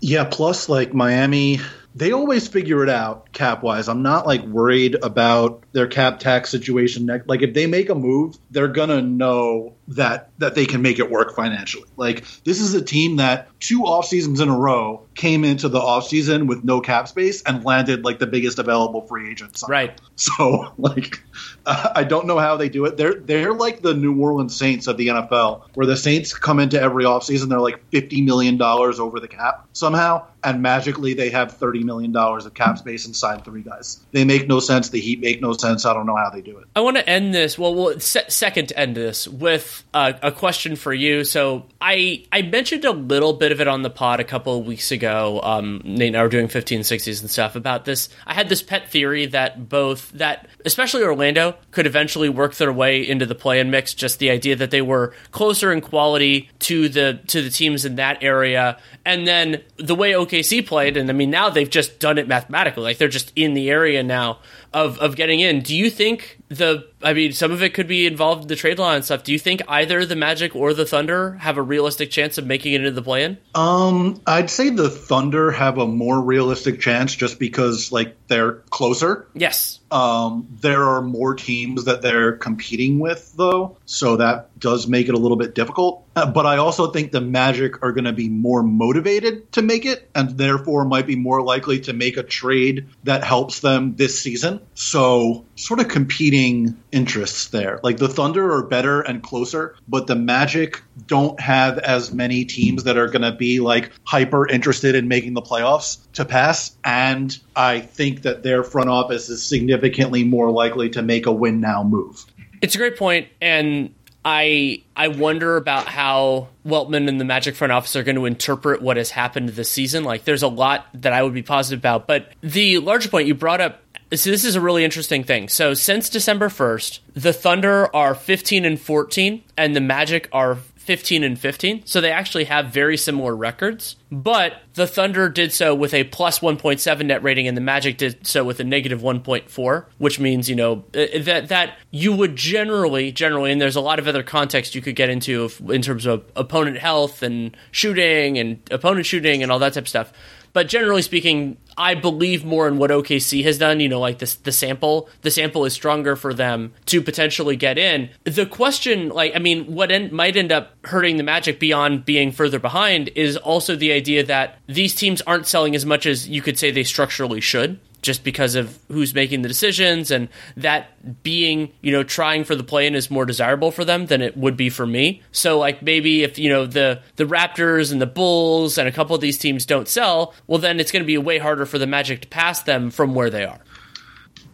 Yeah, 0.00 0.24
plus 0.24 0.68
like 0.68 0.94
Miami, 0.94 1.60
they 1.94 2.12
always 2.12 2.48
figure 2.48 2.82
it 2.82 2.88
out 2.88 3.32
cap 3.32 3.62
wise. 3.62 3.88
I'm 3.88 4.02
not 4.02 4.26
like 4.26 4.42
worried 4.42 4.96
about 5.02 5.62
their 5.72 5.86
cap 5.86 6.18
tax 6.18 6.50
situation. 6.50 7.06
Like 7.26 7.42
if 7.42 7.54
they 7.54 7.66
make 7.66 7.88
a 7.88 7.94
move, 7.94 8.36
they're 8.50 8.68
gonna 8.68 9.02
know 9.02 9.74
that 9.88 10.30
that 10.38 10.54
they 10.54 10.66
can 10.66 10.82
make 10.82 10.98
it 10.98 11.10
work 11.10 11.36
financially. 11.36 11.88
Like 11.96 12.24
this 12.44 12.60
is 12.60 12.74
a 12.74 12.82
team 12.82 13.16
that 13.16 13.48
two 13.60 13.84
off 13.84 14.06
seasons 14.06 14.40
in 14.40 14.48
a 14.48 14.58
row 14.58 15.06
came 15.14 15.44
into 15.44 15.68
the 15.68 15.78
off 15.78 16.08
season 16.08 16.46
with 16.46 16.64
no 16.64 16.80
cap 16.80 17.08
space 17.08 17.42
and 17.42 17.64
landed 17.64 18.04
like 18.04 18.18
the 18.18 18.26
biggest 18.26 18.58
available 18.58 19.02
free 19.02 19.30
agent. 19.30 19.62
Right. 19.68 20.00
So 20.16 20.72
like 20.78 21.20
uh, 21.66 21.92
I 21.94 22.04
don't 22.04 22.26
know 22.26 22.38
how 22.38 22.56
they 22.56 22.68
do 22.68 22.84
it. 22.84 22.96
They're 22.96 23.14
they're 23.14 23.54
like 23.54 23.82
the 23.82 23.94
New 23.94 24.20
Orleans 24.20 24.56
Saints 24.56 24.86
of 24.86 24.96
the 24.96 25.08
NFL, 25.08 25.62
where 25.74 25.86
the 25.86 25.96
Saints 25.96 26.34
come 26.34 26.60
into 26.60 26.80
every 26.80 27.04
off 27.04 27.24
season, 27.24 27.48
they're 27.48 27.60
like 27.60 27.82
fifty 27.90 28.22
million 28.22 28.56
dollars 28.56 29.00
over 29.00 29.20
the 29.20 29.28
cap 29.28 29.66
somehow, 29.72 30.26
and 30.42 30.60
magically 30.62 31.14
they 31.14 31.30
have 31.30 31.52
thirty 31.52 31.82
million 31.82 32.12
dollars 32.12 32.46
of 32.46 32.54
cap 32.54 32.78
space 32.78 33.06
and 33.06 33.16
sign 33.16 33.40
three 33.40 33.62
guys. 33.62 34.00
They 34.12 34.24
make 34.24 34.46
no 34.46 34.60
sense. 34.60 34.90
The 34.90 35.00
Heat 35.00 35.20
make 35.20 35.40
no 35.40 35.52
sense. 35.52 35.86
I 35.86 35.94
don't 35.94 36.06
know 36.06 36.16
how 36.16 36.30
they 36.30 36.42
do 36.42 36.58
it. 36.58 36.66
I 36.76 36.80
want 36.80 36.96
to 36.96 37.08
end 37.08 37.34
this. 37.34 37.58
Well, 37.58 37.74
well, 37.74 37.98
se- 37.98 38.28
second 38.28 38.68
to 38.68 38.78
end 38.78 38.96
this 38.96 39.26
with 39.26 39.84
uh, 39.94 40.12
a 40.22 40.32
question 40.32 40.76
for 40.76 40.92
you. 40.92 41.24
So 41.24 41.66
I 41.80 42.24
I 42.30 42.42
mentioned 42.42 42.84
a 42.84 42.92
little 42.92 43.32
bit 43.32 43.52
of 43.52 43.60
it 43.60 43.68
on 43.68 43.82
the 43.82 43.90
pod 43.90 44.20
a 44.20 44.24
couple 44.24 44.58
of 44.58 44.66
weeks 44.66 44.90
ago. 44.90 45.03
Um, 45.06 45.80
Nate 45.84 46.08
and 46.08 46.16
I 46.16 46.22
were 46.22 46.28
doing 46.28 46.48
1560s 46.48 47.20
and 47.20 47.30
stuff 47.30 47.56
about 47.56 47.84
this. 47.84 48.08
I 48.26 48.34
had 48.34 48.48
this 48.48 48.62
pet 48.62 48.90
theory 48.90 49.26
that 49.26 49.68
both 49.68 50.10
that 50.12 50.48
especially 50.64 51.02
Orlando 51.02 51.56
could 51.70 51.86
eventually 51.86 52.28
work 52.28 52.54
their 52.54 52.72
way 52.72 53.06
into 53.06 53.26
the 53.26 53.34
play 53.34 53.60
and 53.60 53.70
mix. 53.70 53.94
Just 53.94 54.18
the 54.18 54.30
idea 54.30 54.56
that 54.56 54.70
they 54.70 54.82
were 54.82 55.14
closer 55.30 55.72
in 55.72 55.80
quality 55.80 56.50
to 56.60 56.88
the 56.88 57.20
to 57.28 57.42
the 57.42 57.50
teams 57.50 57.84
in 57.84 57.96
that 57.96 58.22
area, 58.22 58.78
and 59.04 59.26
then 59.26 59.62
the 59.76 59.94
way 59.94 60.12
OKC 60.12 60.66
played, 60.66 60.96
and 60.96 61.08
I 61.10 61.12
mean 61.12 61.30
now 61.30 61.50
they've 61.50 61.70
just 61.70 61.98
done 61.98 62.18
it 62.18 62.28
mathematically. 62.28 62.84
Like 62.84 62.98
they're 62.98 63.08
just 63.08 63.32
in 63.36 63.54
the 63.54 63.70
area 63.70 64.02
now 64.02 64.40
of 64.74 64.98
of 64.98 65.16
getting 65.16 65.40
in. 65.40 65.60
Do 65.60 65.74
you 65.74 65.88
think 65.88 66.38
the 66.48 66.86
I 67.02 67.12
mean 67.12 67.32
some 67.32 67.52
of 67.52 67.62
it 67.62 67.74
could 67.74 67.86
be 67.86 68.06
involved 68.06 68.42
in 68.42 68.48
the 68.48 68.56
trade 68.56 68.78
line 68.78 68.96
and 68.96 69.04
stuff. 69.04 69.24
Do 69.24 69.32
you 69.32 69.38
think 69.38 69.62
either 69.68 70.04
the 70.06 70.16
Magic 70.16 70.54
or 70.54 70.74
the 70.74 70.86
Thunder 70.86 71.34
have 71.34 71.56
a 71.56 71.62
realistic 71.62 72.10
chance 72.10 72.38
of 72.38 72.46
making 72.46 72.74
it 72.74 72.80
into 72.80 72.90
the 72.90 73.02
play-in? 73.02 73.38
Um, 73.54 74.20
I'd 74.26 74.50
say 74.50 74.70
the 74.70 74.90
Thunder 74.90 75.50
have 75.50 75.78
a 75.78 75.86
more 75.86 76.20
realistic 76.20 76.80
chance 76.80 77.14
just 77.14 77.38
because 77.38 77.92
like 77.92 78.16
they're 78.28 78.54
closer. 78.70 79.26
Yes. 79.34 79.80
Um, 79.94 80.48
there 80.60 80.82
are 80.82 81.02
more 81.02 81.36
teams 81.36 81.84
that 81.84 82.02
they're 82.02 82.32
competing 82.32 82.98
with 82.98 83.32
though, 83.36 83.76
so 83.86 84.16
that 84.16 84.58
does 84.58 84.88
make 84.88 85.08
it 85.08 85.14
a 85.14 85.18
little 85.18 85.36
bit 85.36 85.54
difficult. 85.54 86.04
Uh, 86.16 86.26
but 86.26 86.46
I 86.46 86.56
also 86.56 86.90
think 86.90 87.12
the 87.12 87.20
Magic 87.20 87.80
are 87.80 87.92
going 87.92 88.06
to 88.06 88.12
be 88.12 88.28
more 88.28 88.64
motivated 88.64 89.52
to 89.52 89.62
make 89.62 89.86
it 89.86 90.10
and 90.12 90.36
therefore 90.36 90.84
might 90.84 91.06
be 91.06 91.14
more 91.14 91.42
likely 91.42 91.78
to 91.82 91.92
make 91.92 92.16
a 92.16 92.24
trade 92.24 92.88
that 93.04 93.22
helps 93.22 93.60
them 93.60 93.94
this 93.94 94.20
season. 94.20 94.60
So 94.74 95.44
sort 95.56 95.80
of 95.80 95.88
competing 95.88 96.76
interests 96.92 97.48
there. 97.48 97.80
Like 97.82 97.98
the 97.98 98.08
Thunder 98.08 98.52
are 98.52 98.62
better 98.62 99.00
and 99.00 99.22
closer, 99.22 99.76
but 99.88 100.06
the 100.06 100.16
Magic 100.16 100.82
don't 101.06 101.38
have 101.40 101.78
as 101.78 102.12
many 102.12 102.44
teams 102.44 102.84
that 102.84 102.96
are 102.96 103.08
going 103.08 103.22
to 103.22 103.32
be 103.32 103.60
like 103.60 103.92
hyper 104.04 104.48
interested 104.48 104.94
in 104.94 105.08
making 105.08 105.34
the 105.34 105.42
playoffs 105.42 105.98
to 106.14 106.24
pass. 106.24 106.76
And 106.84 107.36
I 107.54 107.80
think 107.80 108.22
that 108.22 108.42
their 108.42 108.64
front 108.64 108.90
office 108.90 109.28
is 109.28 109.44
significantly 109.44 110.24
more 110.24 110.50
likely 110.50 110.90
to 110.90 111.02
make 111.02 111.26
a 111.26 111.32
win 111.32 111.60
now 111.60 111.82
move. 111.82 112.24
It's 112.60 112.74
a 112.74 112.78
great 112.78 112.96
point, 112.96 113.28
and 113.42 113.94
I 114.24 114.82
I 114.96 115.08
wonder 115.08 115.56
about 115.56 115.86
how 115.86 116.48
Weltman 116.66 117.08
and 117.08 117.20
the 117.20 117.24
Magic 117.24 117.54
front 117.54 117.72
office 117.72 117.94
are 117.94 118.02
going 118.02 118.16
to 118.16 118.24
interpret 118.24 118.80
what 118.80 118.96
has 118.96 119.10
happened 119.10 119.50
this 119.50 119.68
season. 119.68 120.04
Like, 120.04 120.24
there's 120.24 120.42
a 120.42 120.48
lot 120.48 120.86
that 120.94 121.12
I 121.12 121.22
would 121.22 121.34
be 121.34 121.42
positive 121.42 121.80
about, 121.80 122.06
but 122.06 122.30
the 122.40 122.78
larger 122.78 123.08
point 123.08 123.28
you 123.28 123.34
brought 123.34 123.60
up. 123.60 123.82
So 124.12 124.30
this 124.30 124.44
is 124.44 124.54
a 124.54 124.60
really 124.60 124.84
interesting 124.84 125.24
thing. 125.24 125.48
So 125.48 125.74
since 125.74 126.08
December 126.08 126.48
1st, 126.48 127.00
the 127.14 127.32
Thunder 127.32 127.94
are 127.94 128.14
15 128.14 128.64
and 128.64 128.80
14 128.80 129.42
and 129.56 129.74
the 129.74 129.80
Magic 129.80 130.28
are 130.32 130.56
15 130.56 131.24
and 131.24 131.38
15. 131.38 131.86
So 131.86 132.00
they 132.00 132.12
actually 132.12 132.44
have 132.44 132.66
very 132.66 132.96
similar 132.96 133.34
records. 133.34 133.96
But 134.14 134.62
the 134.74 134.86
Thunder 134.86 135.28
did 135.28 135.52
so 135.52 135.74
with 135.74 135.92
a 135.92 136.04
plus 136.04 136.38
1.7 136.38 137.06
net 137.06 137.24
rating, 137.24 137.48
and 137.48 137.56
the 137.56 137.60
Magic 137.60 137.98
did 137.98 138.24
so 138.24 138.44
with 138.44 138.60
a 138.60 138.64
negative 138.64 139.00
1.4, 139.00 139.86
which 139.98 140.20
means 140.20 140.48
you 140.48 140.54
know 140.54 140.84
uh, 140.94 141.06
that 141.22 141.48
that 141.48 141.76
you 141.90 142.14
would 142.14 142.36
generally, 142.36 143.10
generally, 143.10 143.50
and 143.50 143.60
there's 143.60 143.74
a 143.74 143.80
lot 143.80 143.98
of 143.98 144.06
other 144.06 144.22
context 144.22 144.76
you 144.76 144.82
could 144.82 144.94
get 144.94 145.10
into 145.10 145.50
in 145.68 145.82
terms 145.82 146.06
of 146.06 146.24
opponent 146.36 146.78
health 146.78 147.24
and 147.24 147.56
shooting 147.72 148.38
and 148.38 148.60
opponent 148.70 149.04
shooting 149.04 149.42
and 149.42 149.50
all 149.50 149.58
that 149.58 149.72
type 149.72 149.82
of 149.82 149.88
stuff. 149.88 150.12
But 150.54 150.68
generally 150.68 151.02
speaking, 151.02 151.56
I 151.76 151.96
believe 151.96 152.44
more 152.44 152.68
in 152.68 152.78
what 152.78 152.90
OKC 152.90 153.42
has 153.42 153.58
done. 153.58 153.80
You 153.80 153.88
know, 153.88 153.98
like 153.98 154.20
this, 154.20 154.36
the 154.36 154.52
sample, 154.52 155.08
the 155.22 155.30
sample 155.30 155.64
is 155.64 155.72
stronger 155.74 156.14
for 156.14 156.32
them 156.32 156.72
to 156.86 157.02
potentially 157.02 157.56
get 157.56 157.76
in. 157.76 158.08
The 158.22 158.46
question, 158.46 159.08
like, 159.08 159.34
I 159.34 159.40
mean, 159.40 159.74
what 159.74 159.90
en- 159.90 160.14
might 160.14 160.36
end 160.36 160.52
up 160.52 160.76
hurting 160.84 161.16
the 161.16 161.24
Magic 161.24 161.58
beyond 161.58 162.04
being 162.04 162.30
further 162.30 162.60
behind 162.60 163.10
is 163.16 163.36
also 163.36 163.74
the 163.74 163.90
idea 164.04 164.24
that 164.24 164.58
these 164.66 164.94
teams 164.94 165.22
aren't 165.22 165.46
selling 165.46 165.74
as 165.74 165.86
much 165.86 166.04
as 166.04 166.28
you 166.28 166.42
could 166.42 166.58
say 166.58 166.70
they 166.70 166.84
structurally 166.84 167.40
should 167.40 167.80
just 168.02 168.22
because 168.22 168.54
of 168.54 168.78
who's 168.88 169.14
making 169.14 169.40
the 169.40 169.48
decisions 169.48 170.10
and 170.10 170.28
that 170.58 171.22
being, 171.22 171.72
you 171.80 171.90
know, 171.90 172.02
trying 172.02 172.44
for 172.44 172.54
the 172.54 172.62
play 172.62 172.86
in 172.86 172.94
is 172.94 173.10
more 173.10 173.24
desirable 173.24 173.70
for 173.70 173.82
them 173.82 174.04
than 174.04 174.20
it 174.20 174.36
would 174.36 174.58
be 174.58 174.68
for 174.68 174.86
me. 174.86 175.22
So 175.32 175.58
like 175.58 175.80
maybe 175.80 176.22
if, 176.22 176.38
you 176.38 176.50
know, 176.50 176.66
the 176.66 177.00
the 177.16 177.24
Raptors 177.24 177.92
and 177.92 178.02
the 178.02 178.06
Bulls 178.06 178.76
and 178.76 178.86
a 178.86 178.92
couple 178.92 179.14
of 179.14 179.22
these 179.22 179.38
teams 179.38 179.64
don't 179.64 179.88
sell, 179.88 180.34
well 180.46 180.58
then 180.58 180.80
it's 180.80 180.92
going 180.92 181.02
to 181.02 181.06
be 181.06 181.16
way 181.16 181.38
harder 181.38 181.64
for 181.64 181.78
the 181.78 181.86
Magic 181.86 182.20
to 182.20 182.28
pass 182.28 182.62
them 182.62 182.90
from 182.90 183.14
where 183.14 183.30
they 183.30 183.46
are. 183.46 183.60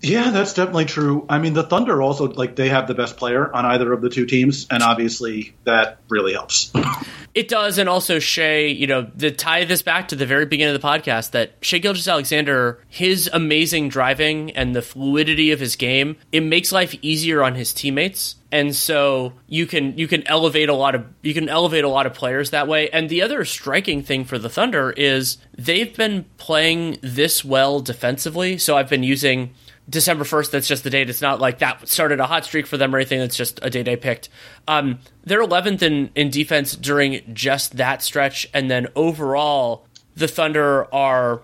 Yeah, 0.03 0.31
that's 0.31 0.55
definitely 0.55 0.87
true. 0.87 1.27
I 1.29 1.39
mean, 1.39 1.53
the 1.53 1.63
Thunder 1.63 2.01
also 2.01 2.29
like 2.29 2.57
they 2.57 2.71
have 2.71 2.87
the 2.87 2.95
best 2.95 3.17
player 3.17 3.55
on 3.55 3.67
either 3.67 3.93
of 3.93 4.01
the 4.01 4.09
two 4.09 4.25
teams, 4.25 4.67
and 4.71 4.83
obviously 4.83 5.55
that 5.65 5.99
really 6.09 6.33
helps. 6.33 6.73
it 7.35 7.49
does, 7.49 7.77
and 7.77 7.89
also 7.89 8.19
Shai. 8.19 8.61
You 8.61 8.87
know, 8.87 9.05
to 9.19 9.31
tie 9.31 9.65
this 9.65 9.83
back 9.83 10.09
to 10.09 10.17
the 10.17 10.27
very 10.27 10.47
beginning 10.47 10.75
of 10.75 10.81
the 10.81 10.87
podcast, 10.87 11.33
that 11.33 11.53
Shai 11.61 11.79
Gilgeous-Alexander, 11.79 12.83
his 12.89 13.29
amazing 13.33 13.91
driving 13.91 14.53
and 14.53 14.75
the 14.75 14.83
fluidity 14.83 15.53
of 15.53 15.61
his 15.61 15.77
game, 15.77 16.17
it 16.33 16.41
makes 16.41 16.73
life 16.73 16.95
easier 17.03 17.43
on 17.43 17.55
his 17.55 17.75
teammates 17.75 18.37
and 18.53 18.75
so 18.75 19.33
you 19.47 19.67
can 19.67 19.97
you 19.97 20.09
can 20.09 20.27
elevate 20.27 20.69
a 20.69 20.75
lot 20.75 20.95
of 20.95 21.05
you 21.23 21.33
can 21.33 21.49
elevate 21.49 21.85
a 21.85 21.89
lot 21.89 22.07
of 22.07 22.15
players 22.15 22.51
that 22.51 22.67
way 22.67 22.89
and 22.91 23.09
the 23.09 23.23
other 23.23 23.45
striking 23.45 24.03
thing 24.03 24.25
for 24.25 24.39
the 24.39 24.49
thunder 24.49 24.91
is 24.97 25.39
they've 25.57 25.97
been 25.97 26.25
playing 26.37 26.99
this 27.01 27.45
well 27.45 27.81
defensively 27.81 28.59
so 28.59 28.77
i've 28.77 28.89
been 28.89 29.05
using 29.05 29.55
December 29.91 30.25
1st, 30.25 30.53
that's 30.53 30.69
just 30.69 30.85
the 30.85 30.91
date. 30.91 31.11
It's 31.11 31.21
not 31.21 31.41
like 31.41 31.59
that 31.59 31.89
started 31.89 32.21
a 32.21 32.27
hot 32.27 32.45
streak 32.45 32.67
for 32.67 32.77
them 32.77 32.95
or 32.95 32.99
anything. 32.99 33.21
It's 33.21 33.37
just 33.37 33.59
a 33.63 33.69
date 33.69 33.89
I 33.89 33.97
picked. 33.97 34.29
Um, 34.69 35.01
they're 35.25 35.43
11th 35.43 35.83
in, 35.83 36.11
in 36.15 36.31
defense 36.31 36.77
during 36.77 37.23
just 37.35 37.77
that 37.77 38.03
stretch. 38.03 38.49
And 38.55 38.71
then 38.71 38.87
overall, 38.95 39.87
the 40.15 40.29
Thunder 40.29 40.93
are 40.95 41.43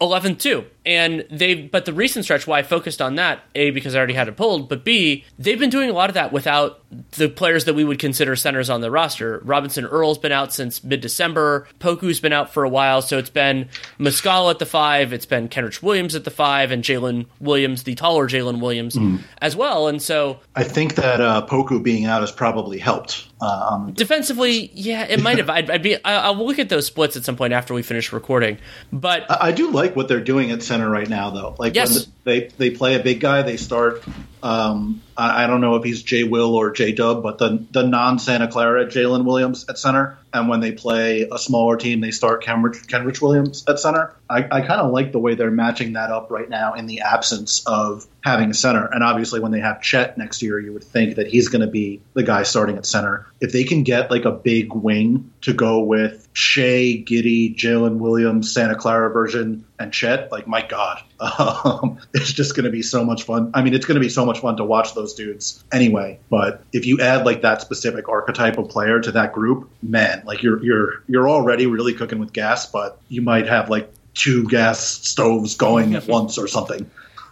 11th 0.00 0.38
too 0.38 0.64
and 0.88 1.26
they 1.30 1.54
but 1.54 1.84
the 1.84 1.92
recent 1.92 2.24
stretch 2.24 2.46
why 2.46 2.58
i 2.58 2.62
focused 2.62 3.02
on 3.02 3.16
that 3.16 3.40
a 3.54 3.70
because 3.70 3.94
i 3.94 3.98
already 3.98 4.14
had 4.14 4.26
it 4.26 4.36
pulled 4.36 4.68
but 4.68 4.84
b 4.84 5.22
they've 5.38 5.58
been 5.58 5.70
doing 5.70 5.90
a 5.90 5.92
lot 5.92 6.08
of 6.08 6.14
that 6.14 6.32
without 6.32 6.80
the 7.12 7.28
players 7.28 7.66
that 7.66 7.74
we 7.74 7.84
would 7.84 7.98
consider 7.98 8.34
centers 8.34 8.70
on 8.70 8.80
the 8.80 8.90
roster. 8.90 9.42
Robinson-Earl's 9.44 10.16
been 10.16 10.32
out 10.32 10.54
since 10.54 10.82
mid-december. 10.82 11.68
Poku's 11.80 12.18
been 12.18 12.32
out 12.32 12.54
for 12.54 12.64
a 12.64 12.68
while 12.68 13.02
so 13.02 13.18
it's 13.18 13.28
been 13.28 13.68
Muscala 13.98 14.50
at 14.50 14.58
the 14.58 14.66
five 14.66 15.12
it's 15.12 15.26
been 15.26 15.48
kenrich 15.48 15.82
williams 15.82 16.14
at 16.14 16.24
the 16.24 16.30
five 16.30 16.70
and 16.70 16.84
jalen 16.84 17.26
williams 17.40 17.82
the 17.82 17.94
taller 17.94 18.28
jalen 18.28 18.60
williams 18.60 18.94
mm. 18.94 19.20
as 19.42 19.56
well 19.56 19.88
and 19.88 20.00
so 20.00 20.38
i 20.54 20.62
think 20.62 20.94
that 20.94 21.20
uh, 21.20 21.44
poku 21.46 21.82
being 21.82 22.04
out 22.04 22.20
has 22.20 22.32
probably 22.32 22.78
helped 22.78 23.26
um, 23.40 23.92
defensively 23.92 24.70
yeah 24.74 25.04
it 25.04 25.20
might 25.20 25.38
have. 25.38 25.48
I'd, 25.48 25.70
I'd 25.70 25.82
be 25.82 26.02
I, 26.04 26.30
will 26.30 26.46
look 26.46 26.58
at 26.58 26.68
those 26.68 26.86
splits 26.86 27.16
at 27.16 27.24
some 27.24 27.36
point 27.36 27.52
after 27.52 27.74
we 27.74 27.82
finish 27.82 28.12
recording 28.12 28.58
but 28.92 29.30
I, 29.30 29.48
I 29.48 29.52
do 29.52 29.70
like 29.70 29.96
what 29.96 30.08
they're 30.08 30.20
doing 30.20 30.50
at 30.50 30.62
center 30.62 30.77
center 30.78 30.90
right 30.90 31.08
now, 31.08 31.30
though. 31.30 31.54
Like 31.58 31.74
yes. 31.74 32.06
when 32.06 32.12
they 32.24 32.48
they 32.56 32.70
play 32.70 32.94
a 32.94 33.02
big 33.02 33.20
guy, 33.20 33.42
they 33.42 33.56
start. 33.56 34.02
Um, 34.42 35.02
I, 35.16 35.44
I, 35.44 35.46
don't 35.46 35.60
know 35.60 35.74
if 35.76 35.84
he's 35.84 36.02
Jay 36.02 36.24
Will 36.24 36.54
or 36.54 36.70
J 36.70 36.92
Dub, 36.92 37.22
but 37.22 37.38
the 37.38 37.64
the 37.72 37.82
non 37.82 38.18
Santa 38.18 38.46
Clara 38.46 38.86
Jalen 38.86 39.24
Williams 39.24 39.64
at 39.68 39.78
center, 39.78 40.16
and 40.32 40.48
when 40.48 40.60
they 40.60 40.72
play 40.72 41.28
a 41.30 41.38
smaller 41.38 41.76
team, 41.76 42.00
they 42.00 42.12
start 42.12 42.44
Kenrich, 42.44 42.86
Kenrich 42.86 43.20
Williams 43.20 43.64
at 43.68 43.80
center. 43.80 44.14
I, 44.30 44.44
I 44.44 44.60
kind 44.60 44.80
of 44.80 44.92
like 44.92 45.10
the 45.10 45.18
way 45.18 45.34
they're 45.34 45.50
matching 45.50 45.94
that 45.94 46.10
up 46.10 46.30
right 46.30 46.48
now 46.48 46.74
in 46.74 46.86
the 46.86 47.00
absence 47.00 47.66
of 47.66 48.06
having 48.22 48.50
a 48.50 48.54
center. 48.54 48.84
And 48.86 49.02
obviously, 49.02 49.40
when 49.40 49.50
they 49.50 49.60
have 49.60 49.80
Chet 49.80 50.16
next 50.18 50.42
year, 50.42 50.60
you 50.60 50.72
would 50.72 50.84
think 50.84 51.16
that 51.16 51.26
he's 51.26 51.48
going 51.48 51.62
to 51.62 51.70
be 51.70 52.00
the 52.14 52.22
guy 52.22 52.44
starting 52.44 52.76
at 52.76 52.86
center. 52.86 53.26
If 53.40 53.52
they 53.52 53.64
can 53.64 53.82
get 53.82 54.10
like 54.10 54.24
a 54.24 54.32
big 54.32 54.72
wing 54.72 55.32
to 55.42 55.52
go 55.52 55.80
with 55.80 56.28
Shai, 56.32 57.02
Giddey, 57.04 57.56
Jalen 57.56 57.98
Williams, 57.98 58.52
Santa 58.52 58.76
Clara 58.76 59.10
version, 59.10 59.64
and 59.78 59.92
Chet, 59.92 60.30
like 60.30 60.46
my 60.46 60.64
God, 60.64 61.02
um, 61.20 61.98
it's 62.14 62.32
just 62.32 62.54
going 62.54 62.64
to 62.64 62.70
be 62.70 62.82
so 62.82 63.04
much 63.04 63.24
fun. 63.24 63.50
I 63.54 63.62
mean, 63.62 63.74
it's 63.74 63.86
going 63.86 63.96
to 63.96 64.00
be 64.00 64.08
so 64.08 64.24
much 64.24 64.40
fun 64.40 64.56
to 64.56 64.64
watch 64.64 64.94
those 64.94 65.14
dudes 65.14 65.62
anyway. 65.72 66.18
But 66.30 66.62
if 66.72 66.86
you 66.86 67.00
add 67.00 67.26
like 67.26 67.42
that 67.42 67.60
specific 67.60 68.08
archetype 68.08 68.58
of 68.58 68.68
player 68.68 69.00
to 69.00 69.12
that 69.12 69.32
group, 69.32 69.68
man, 69.82 70.22
like 70.24 70.42
you're 70.42 70.62
you're 70.62 71.02
you're 71.06 71.28
already 71.28 71.66
really 71.66 71.94
cooking 71.94 72.18
with 72.18 72.32
gas, 72.32 72.66
but 72.66 72.98
you 73.08 73.22
might 73.22 73.46
have 73.46 73.70
like 73.70 73.90
two 74.14 74.48
gas 74.48 74.80
stoves 74.80 75.56
going 75.56 75.94
at 75.94 76.06
once 76.08 76.38
or 76.38 76.48
something. 76.48 76.90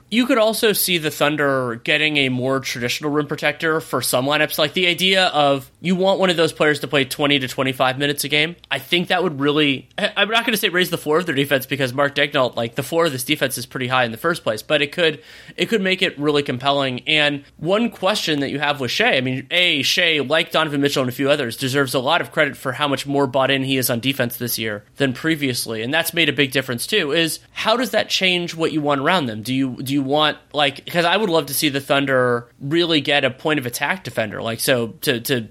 You 0.08 0.26
could 0.26 0.38
also 0.38 0.72
see 0.72 0.98
the 0.98 1.10
Thunder 1.10 1.80
getting 1.82 2.16
a 2.18 2.28
more 2.28 2.60
traditional 2.60 3.10
rim 3.10 3.26
protector 3.26 3.80
for 3.80 4.00
some 4.00 4.24
lineups. 4.24 4.56
Like 4.56 4.72
the 4.72 4.86
idea 4.86 5.26
of 5.26 5.70
you 5.80 5.96
want 5.96 6.20
one 6.20 6.30
of 6.30 6.36
those 6.36 6.52
players 6.52 6.80
to 6.80 6.88
play 6.88 7.04
20 7.04 7.40
to 7.40 7.48
25 7.48 7.98
minutes 7.98 8.22
a 8.22 8.28
game. 8.28 8.54
I 8.70 8.78
think 8.78 9.08
that 9.08 9.24
would 9.24 9.40
really, 9.40 9.88
I'm 9.98 10.28
not 10.28 10.44
going 10.44 10.52
to 10.52 10.56
say 10.56 10.68
raise 10.68 10.90
the 10.90 10.98
floor 10.98 11.18
of 11.18 11.26
their 11.26 11.34
defense 11.34 11.66
because 11.66 11.92
Mark 11.92 12.14
Daigneault, 12.14 12.54
like 12.54 12.76
the 12.76 12.84
floor 12.84 13.06
of 13.06 13.12
this 13.12 13.24
defense 13.24 13.58
is 13.58 13.66
pretty 13.66 13.88
high 13.88 14.04
in 14.04 14.12
the 14.12 14.16
first 14.16 14.44
place, 14.44 14.62
but 14.62 14.80
it 14.80 14.92
could, 14.92 15.22
it 15.56 15.66
could 15.66 15.82
make 15.82 16.02
it 16.02 16.16
really 16.18 16.44
compelling. 16.44 17.00
And 17.08 17.44
one 17.56 17.90
question 17.90 18.40
that 18.40 18.50
you 18.50 18.60
have 18.60 18.80
with 18.80 18.92
Shai, 18.92 19.16
I 19.16 19.20
mean, 19.20 19.48
A, 19.50 19.82
Shai, 19.82 20.20
like 20.20 20.52
Donovan 20.52 20.80
Mitchell 20.80 21.02
and 21.02 21.10
a 21.10 21.14
few 21.14 21.30
others, 21.30 21.56
deserves 21.56 21.94
a 21.94 22.00
lot 22.00 22.20
of 22.20 22.30
credit 22.30 22.56
for 22.56 22.70
how 22.70 22.86
much 22.86 23.06
more 23.06 23.26
bought 23.26 23.50
in 23.50 23.64
he 23.64 23.76
is 23.76 23.90
on 23.90 23.98
defense 23.98 24.36
this 24.36 24.56
year 24.56 24.84
than 24.98 25.12
previously. 25.12 25.82
And 25.82 25.92
that's 25.92 26.14
made 26.14 26.28
a 26.28 26.32
big 26.32 26.52
difference 26.52 26.86
too, 26.86 27.10
is 27.10 27.40
how 27.50 27.76
does 27.76 27.90
that 27.90 28.08
change 28.08 28.54
what 28.54 28.72
you 28.72 28.80
want 28.80 29.00
around 29.00 29.26
them? 29.26 29.42
Do 29.42 29.52
you, 29.52 29.82
do 29.82 29.92
you 29.92 29.95
want 30.02 30.38
like 30.52 30.84
because 30.84 31.04
I 31.04 31.16
would 31.16 31.30
love 31.30 31.46
to 31.46 31.54
see 31.54 31.68
the 31.68 31.80
Thunder 31.80 32.48
really 32.60 33.00
get 33.00 33.24
a 33.24 33.30
point 33.30 33.58
of 33.58 33.66
attack 33.66 34.04
defender, 34.04 34.42
like 34.42 34.60
so 34.60 34.88
to 35.02 35.20
to 35.20 35.48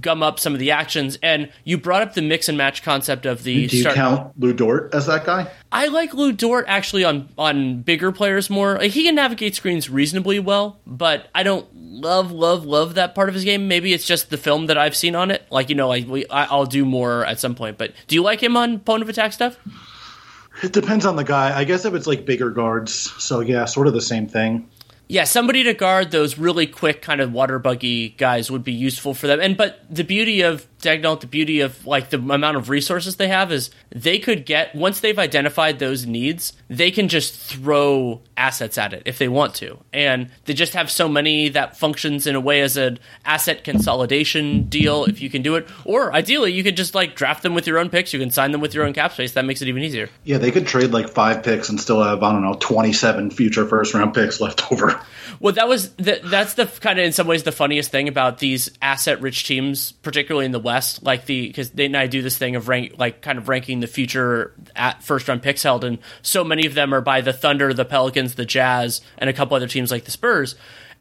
gum 0.00 0.22
up 0.22 0.38
some 0.38 0.52
of 0.52 0.58
the 0.58 0.70
actions. 0.70 1.18
And 1.22 1.50
you 1.64 1.78
brought 1.78 2.02
up 2.02 2.14
the 2.14 2.22
mix 2.22 2.48
and 2.48 2.58
match 2.58 2.82
concept 2.82 3.26
of 3.26 3.42
the. 3.42 3.66
Do 3.66 3.76
you 3.76 3.82
start- 3.82 3.96
count 3.96 4.32
Lu 4.38 4.52
Dort 4.52 4.94
as 4.94 5.06
that 5.06 5.24
guy? 5.24 5.50
I 5.70 5.88
like 5.88 6.12
Lu 6.14 6.32
Dort 6.32 6.66
actually 6.68 7.04
on 7.04 7.28
on 7.38 7.82
bigger 7.82 8.12
players 8.12 8.50
more. 8.50 8.76
Like, 8.76 8.90
he 8.90 9.04
can 9.04 9.14
navigate 9.14 9.54
screens 9.54 9.88
reasonably 9.88 10.38
well, 10.38 10.78
but 10.86 11.28
I 11.34 11.42
don't 11.42 11.66
love 11.74 12.32
love 12.32 12.64
love 12.64 12.94
that 12.94 13.14
part 13.14 13.28
of 13.28 13.34
his 13.34 13.44
game. 13.44 13.68
Maybe 13.68 13.92
it's 13.92 14.06
just 14.06 14.30
the 14.30 14.38
film 14.38 14.66
that 14.66 14.76
I've 14.76 14.96
seen 14.96 15.14
on 15.14 15.30
it. 15.30 15.46
Like 15.50 15.68
you 15.68 15.74
know, 15.74 15.88
like 15.88 16.06
we, 16.06 16.26
I, 16.26 16.44
I'll 16.44 16.66
do 16.66 16.84
more 16.84 17.24
at 17.24 17.40
some 17.40 17.54
point. 17.54 17.78
But 17.78 17.92
do 18.06 18.14
you 18.14 18.22
like 18.22 18.42
him 18.42 18.56
on 18.56 18.80
point 18.80 19.02
of 19.02 19.08
attack 19.08 19.32
stuff? 19.32 19.56
It 20.62 20.72
depends 20.72 21.06
on 21.06 21.16
the 21.16 21.24
guy. 21.24 21.56
I 21.56 21.64
guess 21.64 21.84
if 21.84 21.94
it's 21.94 22.06
like 22.06 22.26
bigger 22.26 22.50
guards, 22.50 22.92
so 22.92 23.40
yeah, 23.40 23.64
sort 23.64 23.86
of 23.86 23.94
the 23.94 24.02
same 24.02 24.26
thing. 24.26 24.68
Yeah, 25.08 25.24
somebody 25.24 25.62
to 25.64 25.74
guard 25.74 26.10
those 26.10 26.38
really 26.38 26.66
quick 26.66 27.02
kind 27.02 27.20
of 27.20 27.32
water 27.32 27.58
buggy 27.58 28.10
guys 28.10 28.50
would 28.50 28.64
be 28.64 28.72
useful 28.72 29.12
for 29.14 29.26
them. 29.26 29.40
And 29.40 29.56
but 29.56 29.80
the 29.90 30.04
beauty 30.04 30.42
of 30.42 30.66
The 30.82 31.28
beauty 31.30 31.60
of 31.60 31.86
like 31.86 32.10
the 32.10 32.18
amount 32.18 32.56
of 32.56 32.68
resources 32.68 33.16
they 33.16 33.28
have 33.28 33.52
is 33.52 33.70
they 33.90 34.18
could 34.18 34.44
get 34.44 34.74
once 34.74 35.00
they've 35.00 35.18
identified 35.18 35.78
those 35.78 36.06
needs, 36.06 36.52
they 36.68 36.90
can 36.90 37.08
just 37.08 37.34
throw 37.34 38.20
assets 38.36 38.76
at 38.76 38.92
it 38.92 39.02
if 39.06 39.18
they 39.18 39.28
want 39.28 39.54
to, 39.54 39.78
and 39.92 40.28
they 40.46 40.54
just 40.54 40.74
have 40.74 40.90
so 40.90 41.08
many 41.08 41.48
that 41.50 41.76
functions 41.76 42.26
in 42.26 42.34
a 42.34 42.40
way 42.40 42.60
as 42.60 42.76
an 42.76 42.98
asset 43.24 43.62
consolidation 43.62 44.64
deal 44.64 45.04
if 45.04 45.20
you 45.20 45.30
can 45.30 45.42
do 45.42 45.54
it. 45.54 45.68
Or 45.84 46.12
ideally, 46.12 46.52
you 46.52 46.64
could 46.64 46.76
just 46.76 46.94
like 46.94 47.14
draft 47.14 47.42
them 47.42 47.54
with 47.54 47.66
your 47.66 47.78
own 47.78 47.88
picks. 47.88 48.12
You 48.12 48.18
can 48.18 48.30
sign 48.30 48.50
them 48.50 48.60
with 48.60 48.74
your 48.74 48.84
own 48.84 48.92
cap 48.92 49.12
space. 49.12 49.32
That 49.32 49.44
makes 49.44 49.62
it 49.62 49.68
even 49.68 49.82
easier. 49.82 50.08
Yeah, 50.24 50.38
they 50.38 50.50
could 50.50 50.66
trade 50.66 50.90
like 50.90 51.08
five 51.08 51.44
picks 51.44 51.68
and 51.68 51.80
still 51.80 52.02
have 52.02 52.22
I 52.22 52.32
don't 52.32 52.42
know 52.42 52.54
twenty 52.54 52.92
seven 52.92 53.30
future 53.30 53.66
first 53.66 53.94
round 53.94 54.14
picks 54.14 54.40
left 54.40 54.70
over. 54.72 55.00
Well, 55.40 55.52
that 55.54 55.68
was 55.68 55.90
the, 55.94 56.20
that's 56.24 56.54
the 56.54 56.66
kind 56.66 56.98
of 56.98 57.04
in 57.04 57.12
some 57.12 57.26
ways 57.26 57.42
the 57.42 57.52
funniest 57.52 57.90
thing 57.90 58.08
about 58.08 58.38
these 58.38 58.70
asset 58.80 59.20
rich 59.20 59.44
teams, 59.44 59.92
particularly 59.92 60.46
in 60.46 60.52
the 60.52 60.58
West. 60.60 60.71
Like 61.02 61.26
the 61.26 61.46
because 61.46 61.70
they 61.70 61.86
and 61.86 61.96
I 61.96 62.06
do 62.06 62.22
this 62.22 62.38
thing 62.38 62.56
of 62.56 62.68
rank 62.68 62.94
like 62.98 63.22
kind 63.22 63.38
of 63.38 63.48
ranking 63.48 63.80
the 63.80 63.86
future 63.86 64.54
at 64.74 65.02
first 65.02 65.28
round 65.28 65.42
picks 65.42 65.62
held, 65.62 65.84
and 65.84 65.98
so 66.22 66.44
many 66.44 66.66
of 66.66 66.74
them 66.74 66.94
are 66.94 67.00
by 67.00 67.20
the 67.20 67.32
Thunder, 67.32 67.72
the 67.74 67.84
Pelicans, 67.84 68.34
the 68.34 68.44
Jazz, 68.44 69.00
and 69.18 69.28
a 69.28 69.32
couple 69.32 69.56
other 69.56 69.68
teams 69.68 69.90
like 69.90 70.04
the 70.04 70.10
Spurs. 70.10 70.54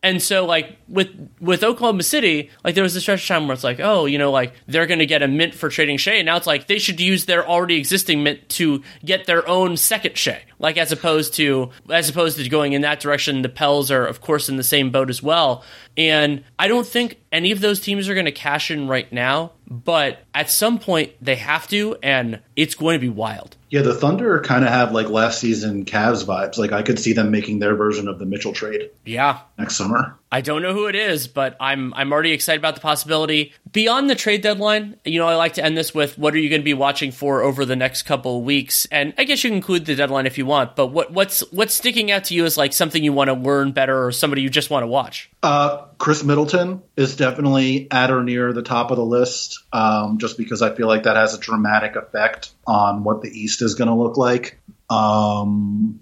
And 0.03 0.19
so, 0.19 0.45
like 0.45 0.77
with 0.87 1.09
with 1.39 1.63
Oklahoma 1.63 2.01
City, 2.01 2.49
like 2.63 2.73
there 2.73 2.83
was 2.83 2.95
a 2.95 3.01
stretch 3.01 3.21
of 3.21 3.27
time 3.27 3.47
where 3.47 3.53
it's 3.53 3.63
like, 3.63 3.79
oh, 3.79 4.05
you 4.05 4.17
know, 4.17 4.31
like 4.31 4.53
they're 4.65 4.87
going 4.87 4.99
to 4.99 5.05
get 5.05 5.21
a 5.21 5.27
mint 5.27 5.53
for 5.53 5.69
trading 5.69 5.97
Shai, 5.97 6.13
And 6.13 6.25
now 6.25 6.37
it's 6.37 6.47
like 6.47 6.65
they 6.65 6.79
should 6.79 6.99
use 6.99 7.25
their 7.25 7.47
already 7.47 7.75
existing 7.75 8.23
mint 8.23 8.49
to 8.49 8.81
get 9.05 9.27
their 9.27 9.47
own 9.47 9.77
second 9.77 10.17
Shai, 10.17 10.41
Like 10.57 10.77
as 10.77 10.91
opposed 10.91 11.35
to 11.35 11.69
as 11.87 12.09
opposed 12.09 12.37
to 12.37 12.49
going 12.49 12.73
in 12.73 12.81
that 12.81 12.99
direction, 12.99 13.43
the 13.43 13.49
Pels 13.49 13.91
are 13.91 14.05
of 14.05 14.21
course 14.21 14.49
in 14.49 14.55
the 14.55 14.63
same 14.63 14.89
boat 14.89 15.11
as 15.11 15.21
well. 15.21 15.63
And 15.95 16.43
I 16.57 16.67
don't 16.67 16.87
think 16.87 17.20
any 17.31 17.51
of 17.51 17.61
those 17.61 17.79
teams 17.79 18.09
are 18.09 18.13
going 18.13 18.25
to 18.25 18.31
cash 18.31 18.71
in 18.71 18.87
right 18.87 19.11
now, 19.11 19.53
but 19.67 20.19
at 20.33 20.49
some 20.49 20.79
point 20.79 21.13
they 21.21 21.35
have 21.35 21.67
to, 21.69 21.97
and 22.03 22.41
it's 22.55 22.75
going 22.75 22.95
to 22.95 22.99
be 22.99 23.09
wild. 23.09 23.55
Yeah, 23.69 23.81
the 23.81 23.93
Thunder 23.93 24.41
kind 24.41 24.65
of 24.65 24.71
have 24.71 24.91
like 24.91 25.09
last 25.09 25.39
season 25.39 25.85
Cavs 25.85 26.25
vibes. 26.25 26.57
Like 26.57 26.71
I 26.71 26.81
could 26.81 26.99
see 26.99 27.13
them 27.13 27.31
making 27.31 27.59
their 27.59 27.75
version 27.75 28.07
of 28.07 28.19
the 28.19 28.25
Mitchell 28.25 28.53
trade. 28.53 28.89
Yeah, 29.05 29.39
next 29.57 29.77
summer. 29.77 30.17
I 30.31 30.39
don't 30.39 30.61
know 30.61 30.73
who 30.73 30.87
it 30.87 30.95
is, 30.95 31.27
but 31.27 31.57
I'm 31.59 31.93
I'm 31.93 32.13
already 32.13 32.31
excited 32.31 32.59
about 32.59 32.75
the 32.75 32.81
possibility. 32.81 33.53
Beyond 33.69 34.09
the 34.09 34.15
trade 34.15 34.41
deadline, 34.41 34.97
you 35.03 35.19
know, 35.19 35.27
I 35.27 35.35
like 35.35 35.53
to 35.53 35.63
end 35.63 35.77
this 35.77 35.93
with 35.93 36.17
what 36.17 36.33
are 36.33 36.37
you 36.37 36.49
going 36.49 36.61
to 36.61 36.65
be 36.65 36.73
watching 36.73 37.11
for 37.11 37.41
over 37.41 37.65
the 37.65 37.75
next 37.75 38.03
couple 38.03 38.37
of 38.37 38.45
weeks? 38.45 38.87
And 38.91 39.13
I 39.17 39.25
guess 39.25 39.43
you 39.43 39.49
can 39.49 39.57
include 39.57 39.85
the 39.85 39.95
deadline 39.95 40.25
if 40.25 40.37
you 40.37 40.45
want, 40.45 40.77
but 40.77 40.87
what 40.87 41.11
what's 41.11 41.41
what's 41.51 41.73
sticking 41.73 42.11
out 42.11 42.23
to 42.25 42.33
you 42.33 42.45
as 42.45 42.57
like 42.57 42.71
something 42.71 43.03
you 43.03 43.11
want 43.11 43.27
to 43.29 43.33
learn 43.33 43.73
better 43.73 44.05
or 44.05 44.13
somebody 44.13 44.41
you 44.41 44.49
just 44.49 44.69
want 44.69 44.83
to 44.83 44.87
watch? 44.87 45.29
Uh, 45.43 45.85
Khris 45.97 46.23
Middleton 46.23 46.81
is 46.95 47.17
definitely 47.17 47.89
at 47.91 48.09
or 48.09 48.23
near 48.23 48.53
the 48.53 48.63
top 48.63 48.91
of 48.91 48.97
the 48.97 49.05
list, 49.05 49.59
um, 49.73 50.17
just 50.17 50.37
because 50.37 50.61
I 50.61 50.73
feel 50.73 50.87
like 50.87 51.03
that 51.03 51.17
has 51.17 51.33
a 51.33 51.39
dramatic 51.39 51.97
effect 51.97 52.51
on 52.65 53.03
what 53.03 53.21
the 53.21 53.29
East 53.29 53.61
is 53.61 53.75
going 53.75 53.89
to 53.89 53.95
look 53.95 54.15
like. 54.15 54.59
Um, 54.89 55.99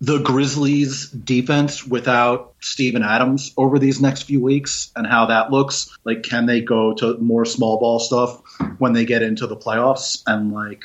the 0.00 0.18
Grizzlies 0.18 1.10
defense 1.10 1.86
without 1.86 2.54
Steven 2.60 3.02
Adams 3.02 3.52
over 3.56 3.78
these 3.78 4.00
next 4.00 4.22
few 4.22 4.40
weeks 4.40 4.90
and 4.96 5.06
how 5.06 5.26
that 5.26 5.50
looks. 5.50 5.96
Like, 6.04 6.22
can 6.22 6.46
they 6.46 6.60
go 6.60 6.94
to 6.94 7.18
more 7.18 7.44
small 7.44 7.78
ball 7.78 7.98
stuff 7.98 8.40
when 8.78 8.92
they 8.94 9.04
get 9.04 9.22
into 9.22 9.46
the 9.46 9.56
playoffs? 9.56 10.22
And 10.26 10.52
like, 10.52 10.84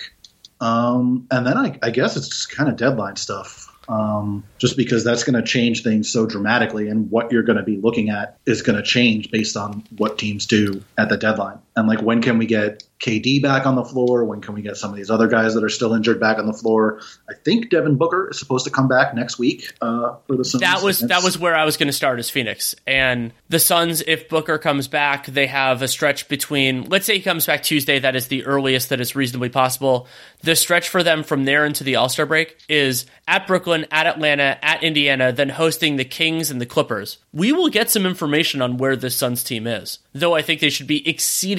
um, 0.60 1.28
and 1.32 1.48
then 1.48 1.58
I, 1.58 1.80
I 1.82 1.90
guess 1.92 2.18
it's 2.18 2.28
just 2.28 2.52
kind 2.52 2.70
of 2.70 2.76
deadline 2.76 3.16
stuff 3.16 3.72
um, 3.88 4.44
just 4.58 4.78
because 4.78 5.04
that's 5.04 5.24
going 5.24 5.36
to 5.36 5.44
change 5.44 5.84
things 5.84 6.12
so 6.12 6.26
dramatically, 6.26 6.90
and 6.90 7.10
what 7.12 7.32
you're 7.32 7.44
going 7.44 7.58
to 7.58 7.64
be 7.64 7.78
looking 7.78 8.10
at 8.10 8.38
is 8.46 8.62
going 8.62 8.78
to 8.78 8.84
change 8.84 9.32
based 9.32 9.56
on 9.56 9.84
what 9.98 10.18
teams 10.18 10.46
do 10.46 10.84
at 10.98 11.10
the 11.10 11.18
deadline. 11.18 11.60
And 11.76 11.88
like, 11.88 12.02
when 12.02 12.22
can 12.22 12.38
we 12.38 12.46
get 12.46 12.84
KD 13.00 13.42
back 13.42 13.66
on 13.66 13.76
the 13.76 13.84
floor? 13.84 14.24
When 14.24 14.40
can 14.40 14.54
we 14.54 14.62
get 14.62 14.78
some 14.78 14.92
of 14.92 14.96
these 14.96 15.10
other 15.10 15.28
guys 15.28 15.54
that 15.56 15.64
are 15.64 15.70
still 15.70 15.94
injured 15.94 16.20
back 16.22 16.38
on 16.38 16.46
the 16.46 16.54
floor? 16.54 17.02
I 17.30 17.34
think 17.34 17.70
Devin 17.70 17.98
Booker 17.98 18.30
is 18.30 18.40
supposed 18.40 18.64
to 18.66 18.72
come 18.72 18.88
back 18.88 19.14
next 19.14 19.38
week 19.38 19.74
uh, 19.82 20.16
for 20.26 20.38
the 20.38 20.46
Suns. 20.46 20.62
That 20.62 20.82
was 20.82 21.00
that 21.02 21.22
was 21.22 21.38
where 21.38 21.54
I 21.54 21.66
was 21.66 21.76
going 21.76 21.88
to 21.88 21.94
start 21.94 22.20
as 22.20 22.30
Phoenix 22.30 22.76
and 22.88 23.34
the 23.50 23.60
Suns. 23.60 24.02
If 24.08 24.30
Booker 24.30 24.58
comes 24.58 24.88
back, 24.88 25.26
they 25.26 25.48
have 25.48 25.82
a 25.82 25.88
stretch 25.88 26.30
between. 26.30 26.86
Let's 26.86 27.06
say 27.06 27.16
he 27.16 27.22
comes 27.22 27.46
back 27.46 27.64
Tuesday. 27.64 28.00
That 28.00 28.16
is 28.16 28.28
the 28.28 28.46
earliest 28.46 28.90
that 28.90 29.02
is 29.02 29.16
reasonably 29.16 29.50
possible. 29.50 30.08
The 30.42 30.56
stretch 30.56 30.88
for 30.88 31.04
them 31.04 31.24
from 31.24 31.44
there 31.44 31.66
into 31.66 31.84
the 31.84 31.98
All 31.98 32.08
Star 32.08 32.26
break 32.26 32.58
is 32.70 33.06
at 33.28 33.48
Brooklyn, 33.48 33.86
at 33.92 34.08
Atlanta, 34.08 34.58
at 34.62 34.84
Indiana, 34.84 35.32
then 35.32 35.50
hosting 35.50 35.98
the 35.98 36.06
Kings 36.06 36.52
and 36.52 36.62
the 36.62 36.66
Clippers. 36.66 37.18
We 37.34 37.52
will 37.52 37.70
get 37.70 37.90
some 37.90 38.06
information 38.06 38.62
on 38.62 38.78
where 38.78 38.96
this 38.96 39.16
Suns 39.16 39.44
team 39.44 39.68
is, 39.68 40.00
though 40.14 40.36
I 40.36 40.42
think 40.42 40.62
they 40.62 40.70
should 40.70 40.88
be 40.88 41.08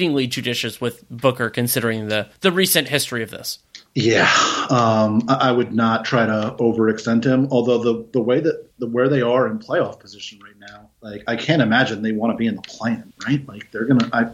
exceedingly 0.07 0.27
judicious 0.27 0.79
with 0.79 1.09
Booker 1.09 1.49
considering 1.49 2.07
the, 2.07 2.29
the 2.41 2.51
recent 2.51 2.87
history 2.87 3.23
of 3.23 3.29
this. 3.29 3.59
Yeah, 3.93 4.29
um, 4.69 5.23
I 5.27 5.51
would 5.51 5.73
not 5.73 6.05
try 6.05 6.25
to 6.25 6.55
overextend 6.59 7.23
him. 7.23 7.47
Although 7.49 7.79
the 7.79 8.07
the 8.11 8.21
way 8.21 8.39
that 8.39 8.69
the 8.77 8.85
where 8.85 9.09
they 9.09 9.23
are 9.23 9.47
in 9.47 9.57
playoff 9.57 9.99
position 9.99 10.39
right 10.43 10.53
now, 10.59 10.89
like 11.01 11.23
I 11.27 11.35
can't 11.35 11.63
imagine 11.63 12.03
they 12.03 12.11
want 12.11 12.31
to 12.31 12.37
be 12.37 12.45
in 12.45 12.55
the 12.55 12.61
plan, 12.61 13.11
right? 13.25 13.47
Like 13.47 13.71
they're 13.71 13.85
gonna. 13.85 14.07
I, 14.13 14.27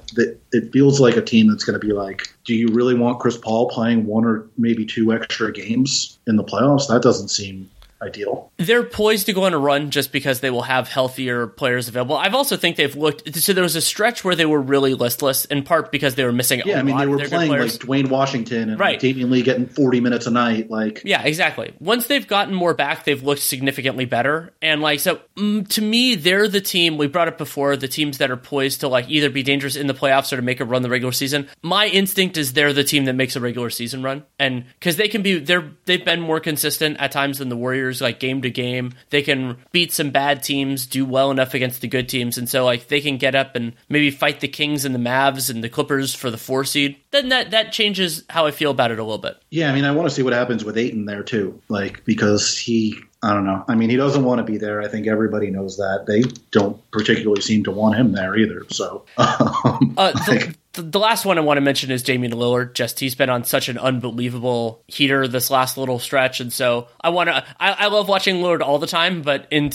it 0.51 0.73
feels 0.73 0.99
like 0.99 1.15
a 1.15 1.21
team 1.21 1.47
that's 1.47 1.63
gonna 1.63 1.79
be 1.79 1.93
like, 1.93 2.27
do 2.43 2.53
you 2.53 2.67
really 2.73 2.93
want 2.93 3.21
Chris 3.21 3.37
Paul 3.37 3.69
playing 3.69 4.05
one 4.05 4.25
or 4.25 4.49
maybe 4.57 4.85
two 4.85 5.13
extra 5.13 5.53
games 5.53 6.19
in 6.27 6.35
the 6.35 6.43
playoffs? 6.43 6.89
That 6.89 7.01
doesn't 7.01 7.29
seem 7.29 7.69
ideal. 8.01 8.51
They're 8.57 8.83
poised 8.83 9.25
to 9.27 9.33
go 9.33 9.45
on 9.45 9.53
a 9.53 9.57
run 9.57 9.91
just 9.91 10.11
because 10.11 10.39
they 10.39 10.49
will 10.49 10.61
have 10.63 10.87
healthier 10.87 11.47
players 11.47 11.87
available. 11.87 12.15
I've 12.15 12.35
also 12.35 12.57
think 12.57 12.75
they've 12.75 12.95
looked 12.95 13.35
so 13.35 13.53
there 13.53 13.63
was 13.63 13.75
a 13.75 13.81
stretch 13.81 14.23
where 14.23 14.35
they 14.35 14.45
were 14.45 14.61
really 14.61 14.93
listless 14.93 15.45
in 15.45 15.63
part 15.63 15.91
because 15.91 16.15
they 16.15 16.23
were 16.23 16.31
missing. 16.31 16.61
Yeah, 16.65 16.79
I 16.79 16.83
mean 16.83 16.97
they 16.97 17.07
were 17.07 17.19
playing 17.19 17.51
like 17.51 17.71
Duane 17.79 18.09
Washington 18.09 18.69
and 18.69 18.79
right. 18.79 19.01
like 19.01 19.15
Damion 19.15 19.31
Lee 19.31 19.41
getting 19.41 19.67
forty 19.67 19.99
minutes 19.99 20.27
a 20.27 20.31
night. 20.31 20.69
Like 20.69 21.01
yeah, 21.05 21.23
exactly. 21.23 21.73
Once 21.79 22.07
they've 22.07 22.27
gotten 22.27 22.53
more 22.53 22.73
back, 22.73 23.05
they've 23.05 23.23
looked 23.23 23.41
significantly 23.41 24.05
better. 24.05 24.53
And 24.61 24.81
like 24.81 24.99
so, 24.99 25.19
mm, 25.35 25.67
to 25.69 25.81
me, 25.81 26.15
they're 26.15 26.47
the 26.47 26.61
team 26.61 26.97
we 26.97 27.07
brought 27.07 27.27
up 27.27 27.37
before. 27.37 27.75
The 27.77 27.87
teams 27.87 28.17
that 28.19 28.31
are 28.31 28.37
poised 28.37 28.81
to 28.81 28.87
like 28.87 29.09
either 29.09 29.29
be 29.29 29.43
dangerous 29.43 29.75
in 29.75 29.87
the 29.87 29.93
playoffs 29.93 30.31
or 30.33 30.37
to 30.37 30.41
make 30.41 30.59
a 30.59 30.65
run 30.65 30.81
the 30.81 30.89
regular 30.89 31.11
season. 31.11 31.47
My 31.61 31.87
instinct 31.87 32.37
is 32.37 32.53
they're 32.53 32.73
the 32.73 32.83
team 32.83 33.05
that 33.05 33.13
makes 33.13 33.35
a 33.35 33.39
regular 33.39 33.69
season 33.69 34.03
run, 34.03 34.23
and 34.39 34.65
because 34.79 34.97
they 34.97 35.07
can 35.07 35.21
be 35.21 35.39
they're 35.39 35.71
they've 35.85 36.03
been 36.03 36.21
more 36.21 36.39
consistent 36.39 36.97
at 36.99 37.11
times 37.11 37.39
than 37.39 37.49
the 37.49 37.57
Warriors 37.57 37.92
like 38.01 38.19
game 38.19 38.41
to 38.41 38.49
game. 38.49 38.93
They 39.09 39.21
can 39.21 39.57
beat 39.71 39.91
some 39.91 40.11
bad 40.11 40.43
teams, 40.43 40.85
do 40.85 41.05
well 41.05 41.31
enough 41.31 41.53
against 41.53 41.81
the 41.81 41.87
good 41.87 42.09
teams, 42.09 42.37
and 42.37 42.47
so 42.47 42.65
like 42.65 42.87
they 42.87 43.01
can 43.01 43.17
get 43.17 43.35
up 43.35 43.55
and 43.55 43.73
maybe 43.89 44.11
fight 44.11 44.39
the 44.39 44.47
Kings 44.47 44.85
and 44.85 44.93
the 44.93 44.99
Mavs 44.99 45.49
and 45.49 45.63
the 45.63 45.69
Clippers 45.69 46.13
for 46.13 46.29
the 46.29 46.37
four 46.37 46.63
seed. 46.63 46.97
Then 47.11 47.29
that 47.29 47.51
that 47.51 47.71
changes 47.71 48.23
how 48.29 48.45
I 48.45 48.51
feel 48.51 48.71
about 48.71 48.91
it 48.91 48.99
a 48.99 49.03
little 49.03 49.17
bit. 49.17 49.37
Yeah, 49.49 49.71
I 49.71 49.75
mean, 49.75 49.85
I 49.85 49.91
want 49.91 50.09
to 50.09 50.15
see 50.15 50.23
what 50.23 50.33
happens 50.33 50.63
with 50.63 50.77
Ayton 50.77 51.05
there 51.05 51.23
too, 51.23 51.61
like 51.69 52.03
because 52.05 52.57
he 52.57 52.99
I 53.23 53.33
don't 53.33 53.45
know. 53.45 53.63
I 53.69 53.75
mean, 53.75 53.89
he 53.89 53.95
doesn't 53.95 54.25
want 54.25 54.39
to 54.39 54.43
be 54.43 54.57
there. 54.57 54.81
I 54.81 54.89
think 54.89 55.07
everybody 55.07 55.49
knows 55.49 55.77
that. 55.77 56.03
They 56.05 56.23
don't 56.51 56.79
particularly 56.91 57.41
seem 57.41 57.63
to 57.63 57.71
want 57.71 57.95
him 57.95 58.11
there 58.11 58.37
either. 58.37 58.65
So, 58.69 59.05
um, 59.17 59.93
uh, 59.97 60.11
the, 60.11 60.53
the, 60.73 60.99
last 60.99 61.25
one 61.25 61.37
I 61.37 61.41
want 61.41 61.57
to 61.57 61.61
mention 61.61 61.91
is 61.91 62.03
Damian 62.03 62.33
Lillard. 62.33 62.73
Just 62.73 62.99
he's 62.99 63.15
been 63.15 63.29
on 63.29 63.43
such 63.43 63.69
an 63.69 63.77
unbelievable 63.77 64.83
heater 64.87 65.27
this 65.27 65.51
last 65.51 65.77
little 65.77 65.99
stretch, 65.99 66.39
and 66.39 66.51
so 66.51 66.87
I 66.99 67.09
want 67.09 67.29
to. 67.29 67.45
I, 67.59 67.71
I, 67.73 67.87
love 67.87 68.07
watching 68.07 68.37
Lillard 68.37 68.61
all 68.61 68.79
the 68.79 68.87
time, 68.87 69.21
but 69.21 69.47
in, 69.51 69.71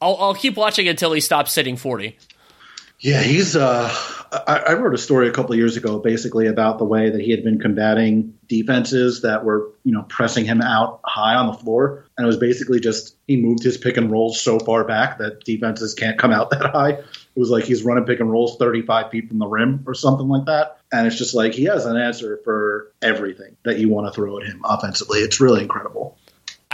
I'll, 0.00 0.16
I'll 0.16 0.34
keep 0.34 0.56
watching 0.56 0.88
until 0.88 1.12
he 1.12 1.20
stops 1.20 1.52
sitting 1.52 1.76
forty. 1.76 2.16
Yeah, 2.98 3.22
he's. 3.22 3.54
Uh, 3.54 3.90
I, 4.32 4.64
I, 4.68 4.72
wrote 4.74 4.94
a 4.94 4.98
story 4.98 5.28
a 5.28 5.32
couple 5.32 5.54
years 5.54 5.76
ago, 5.76 5.98
basically 5.98 6.46
about 6.46 6.78
the 6.78 6.84
way 6.84 7.10
that 7.10 7.20
he 7.20 7.30
had 7.30 7.44
been 7.44 7.60
combating 7.60 8.32
defenses 8.48 9.20
that 9.22 9.44
were, 9.44 9.72
you 9.84 9.92
know, 9.92 10.04
pressing 10.04 10.46
him 10.46 10.62
out 10.62 11.00
high 11.04 11.34
on 11.34 11.48
the 11.48 11.52
floor, 11.52 12.06
and 12.16 12.24
it 12.24 12.26
was 12.26 12.38
basically 12.38 12.80
just 12.80 13.16
he 13.26 13.36
moved 13.36 13.62
his 13.62 13.76
pick 13.76 13.98
and 13.98 14.10
rolls 14.10 14.40
so 14.40 14.58
far 14.58 14.84
back 14.84 15.18
that 15.18 15.44
defenses 15.44 15.92
can't 15.92 16.18
come 16.18 16.32
out 16.32 16.48
that 16.50 16.70
high. 16.70 16.98
It 17.36 17.40
was 17.40 17.50
like 17.50 17.64
he's 17.64 17.82
running 17.82 18.04
pick 18.04 18.20
and 18.20 18.30
rolls 18.30 18.56
35 18.58 19.10
feet 19.10 19.28
from 19.28 19.38
the 19.38 19.46
rim 19.46 19.82
or 19.86 19.94
something 19.94 20.28
like 20.28 20.44
that, 20.46 20.78
and 20.92 21.06
it's 21.06 21.16
just 21.16 21.34
like 21.34 21.52
he 21.52 21.64
has 21.64 21.86
an 21.86 21.96
answer 21.96 22.38
for 22.44 22.92
everything 23.02 23.56
that 23.64 23.78
you 23.78 23.88
want 23.88 24.06
to 24.06 24.12
throw 24.12 24.38
at 24.38 24.46
him 24.46 24.60
offensively. 24.64 25.18
It's 25.20 25.40
really 25.40 25.62
incredible. 25.62 26.03